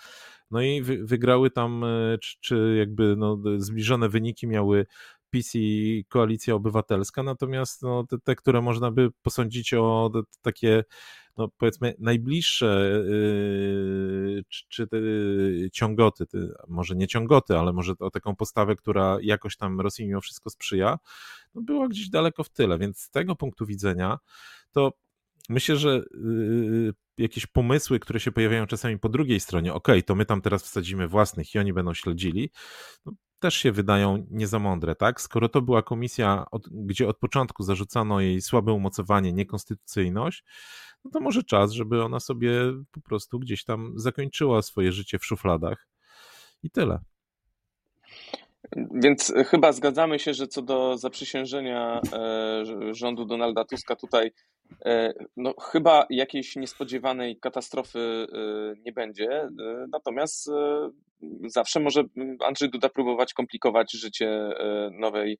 No 0.51 0.61
i 0.61 0.81
wygrały 0.81 1.51
tam, 1.51 1.83
e, 1.83 2.17
czy, 2.17 2.37
czy 2.41 2.75
jakby 2.79 3.15
no, 3.17 3.37
zbliżone 3.57 4.09
wyniki 4.09 4.47
miały 4.47 4.85
PiS 5.29 5.51
i 5.53 6.05
Koalicja 6.09 6.55
Obywatelska, 6.55 7.23
natomiast 7.23 7.81
no, 7.81 8.03
te, 8.03 8.17
te, 8.19 8.35
które 8.35 8.61
można 8.61 8.91
by 8.91 9.09
posądzić 9.21 9.73
o 9.73 10.11
takie 10.41 10.83
no 11.39 11.47
powiedzmy 11.57 11.95
najbliższe 11.99 13.01
yy, 13.09 14.43
czy, 14.49 14.63
czy 14.69 14.87
te 14.87 14.97
ciągoty, 15.71 16.25
może 16.67 16.95
nie 16.95 17.07
ciągoty, 17.07 17.57
ale 17.57 17.73
może 17.73 17.93
o 17.99 18.11
taką 18.11 18.35
postawę, 18.35 18.75
która 18.75 19.17
jakoś 19.21 19.57
tam 19.57 19.81
Rosji 19.81 20.07
mimo 20.07 20.21
wszystko 20.21 20.49
sprzyja, 20.49 20.99
no 21.55 21.61
była 21.61 21.87
gdzieś 21.87 22.09
daleko 22.09 22.43
w 22.43 22.49
tyle, 22.49 22.77
więc 22.77 22.99
z 22.99 23.09
tego 23.09 23.35
punktu 23.35 23.65
widzenia 23.65 24.17
to 24.71 24.93
myślę, 25.49 25.77
że 25.77 26.03
yy, 26.13 26.93
jakieś 27.17 27.45
pomysły, 27.45 27.99
które 27.99 28.19
się 28.19 28.31
pojawiają 28.31 28.67
czasami 28.67 28.99
po 28.99 29.09
drugiej 29.09 29.39
stronie, 29.39 29.73
ok, 29.73 29.87
to 30.05 30.15
my 30.15 30.25
tam 30.25 30.41
teraz 30.41 30.63
wsadzimy 30.63 31.07
własnych 31.07 31.55
i 31.55 31.59
oni 31.59 31.73
będą 31.73 31.93
śledzili, 31.93 32.51
no, 33.05 33.11
też 33.39 33.55
się 33.55 33.71
wydają 33.71 34.27
nie 34.31 34.47
za 34.47 34.59
mądre, 34.59 34.95
tak? 34.95 35.21
Skoro 35.21 35.49
to 35.49 35.61
była 35.61 35.83
komisja, 35.83 36.45
od, 36.51 36.69
gdzie 36.69 37.07
od 37.07 37.17
początku 37.17 37.63
zarzucano 37.63 38.19
jej 38.19 38.41
słabe 38.41 38.73
umocowanie, 38.73 39.33
niekonstytucyjność, 39.33 40.43
no 41.05 41.11
to 41.11 41.19
może 41.19 41.43
czas, 41.43 41.71
żeby 41.71 42.03
ona 42.03 42.19
sobie 42.19 42.51
po 42.91 43.01
prostu 43.01 43.39
gdzieś 43.39 43.63
tam 43.63 43.93
zakończyła 43.95 44.61
swoje 44.61 44.91
życie 44.91 45.19
w 45.19 45.25
szufladach 45.25 45.87
i 46.63 46.71
tyle. 46.71 46.99
Więc 48.93 49.33
chyba 49.45 49.71
zgadzamy 49.71 50.19
się, 50.19 50.33
że 50.33 50.47
co 50.47 50.61
do 50.61 50.97
zaprzysiężenia 50.97 52.01
e, 52.13 52.93
rządu 52.95 53.25
Donalda 53.25 53.65
Tuska 53.65 53.95
tutaj 53.95 54.31
e, 54.85 55.13
no, 55.37 55.53
chyba 55.61 56.05
jakiejś 56.09 56.55
niespodziewanej 56.55 57.39
katastrofy 57.39 57.99
e, 57.99 58.37
nie 58.85 58.91
będzie. 58.91 59.47
Natomiast 59.91 60.49
zawsze 61.47 61.79
może 61.79 62.03
Andrzej 62.45 62.69
Duda 62.69 62.89
próbować 62.89 63.33
komplikować 63.33 63.91
życie 63.91 64.49
nowej 64.91 65.39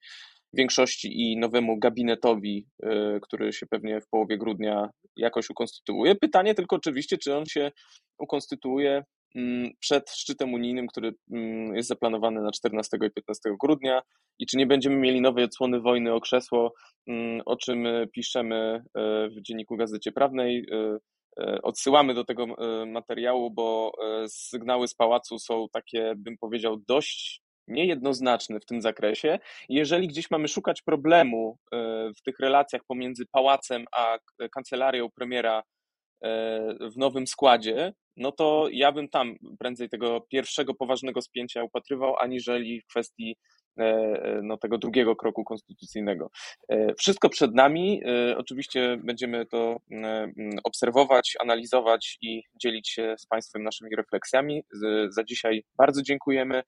większości 0.54 1.22
i 1.22 1.38
nowemu 1.38 1.80
gabinetowi, 1.80 2.66
który 3.22 3.54
się 3.54 3.66
pewnie 3.66 4.02
w 4.02 4.08
połowie 4.10 4.38
grudnia 4.38 4.90
jakoś 5.16 5.50
ukonstytuuje. 5.50 6.16
Pytanie 6.16 6.56
tylko 6.56 6.76
oczywiście, 6.76 7.18
czy 7.18 7.36
on 7.36 7.46
się 7.46 7.72
ukonstytuuje 8.20 9.04
Mm, 9.36 9.72
przed 9.80 10.10
szczytem 10.10 10.54
unijnym, 10.54 10.88
który 10.88 11.14
mm, 11.32 11.76
jest 11.76 11.90
zaplanowany 11.90 12.42
na 12.42 12.52
14 12.52 12.98
i 12.98 13.12
15 13.12 13.50
grudnia 13.62 14.02
i 14.40 14.46
czy 14.46 14.58
nie 14.58 14.68
będziemy 14.68 14.96
mieli 14.96 15.22
nowej 15.22 15.44
odsłony 15.44 15.80
wojny 15.80 16.14
o 16.14 16.22
krzesło, 16.22 16.74
mm, 17.08 17.42
o 17.46 17.56
czym 17.56 17.86
e, 17.86 18.08
piszemy 18.08 18.56
e, 18.56 18.82
w 19.30 19.42
Dzienniku 19.42 19.78
Gazecie 19.78 20.12
Prawnej. 20.12 20.66
E, 20.72 20.98
odsyłamy 21.64 22.14
do 22.14 22.26
tego 22.26 22.46
materiału, 22.88 23.52
bo 23.52 23.92
sygnały 24.28 24.88
z 24.88 24.94
pałacu 24.94 25.40
są 25.40 25.68
takie, 25.74 26.14
bym 26.18 26.38
powiedział, 26.38 26.78
dość 26.88 27.42
niejednoznaczne 27.70 28.60
w 28.60 28.66
tym 28.66 28.82
zakresie. 28.82 29.40
Jeżeli 29.70 30.08
gdzieś 30.08 30.32
mamy 30.32 30.48
szukać 30.48 30.82
problemu 30.82 31.58
w 32.18 32.22
tych 32.26 32.40
relacjach 32.40 32.82
pomiędzy 32.88 33.26
pałacem 33.32 33.86
a 33.96 34.18
kancelarią 34.56 35.10
premiera 35.16 35.64
w 36.80 36.98
nowym 36.98 37.28
składzie, 37.28 37.94
no 38.20 38.32
to 38.32 38.68
ja 38.72 38.92
bym 38.92 39.10
tam 39.10 39.36
prędzej 39.60 39.90
tego 39.90 40.22
pierwszego 40.22 40.74
poważnego 40.74 41.22
spięcia 41.22 41.64
upatrywał, 41.64 42.16
aniżeli 42.20 42.82
w 42.82 42.88
kwestii 42.88 43.36
e, 43.80 43.84
e, 43.84 44.42
no, 44.44 44.58
tego 44.58 44.78
drugiego 44.78 45.16
kroku 45.16 45.44
konstytucyjnego. 45.44 46.30
E, 46.70 46.94
wszystko 46.96 47.30
przed 47.30 47.56
nami. 47.56 48.02
Oczywiście 48.38 48.98
będziemy 49.04 49.46
to 49.46 49.78
obserwować, 50.64 51.38
analizować 51.42 52.18
i 52.22 52.44
dzielić 52.62 52.90
się 52.90 53.16
z 53.20 53.26
Państwem 53.26 53.64
naszymi 53.64 53.96
refleksjami. 53.96 54.64
Za 55.10 55.24
dzisiaj 55.24 55.64
bardzo 55.78 56.02
dziękujemy. 56.02 56.64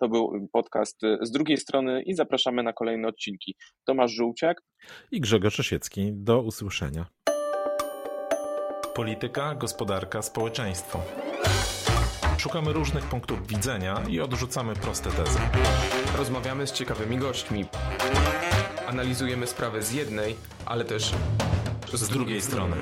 To 0.00 0.08
był 0.08 0.48
podcast 0.52 1.00
z 1.22 1.30
drugiej 1.30 1.56
strony 1.56 2.02
i 2.02 2.14
zapraszamy 2.14 2.62
na 2.62 2.72
kolejne 2.72 3.08
odcinki. 3.08 3.54
Tomasz 3.84 4.12
Żółciak 4.12 4.62
i 5.10 5.20
Grzegorz 5.20 5.60
Osiecki. 5.60 6.10
Do 6.12 6.40
usłyszenia. 6.40 7.06
Polityka, 8.94 9.54
gospodarka, 9.54 10.22
społeczeństwo. 10.22 11.00
Szukamy 12.38 12.72
różnych 12.72 13.04
punktów 13.04 13.46
widzenia 13.46 14.02
i 14.08 14.20
odrzucamy 14.20 14.74
proste 14.74 15.10
tezy. 15.10 15.38
Rozmawiamy 16.18 16.66
z 16.66 16.72
ciekawymi 16.72 17.18
gośćmi. 17.18 17.64
Analizujemy 18.86 19.46
sprawę 19.46 19.82
z 19.82 19.92
jednej, 19.92 20.36
ale 20.66 20.84
też 20.84 21.12
z 21.92 22.08
drugiej 22.08 22.40
strony. 22.40 22.76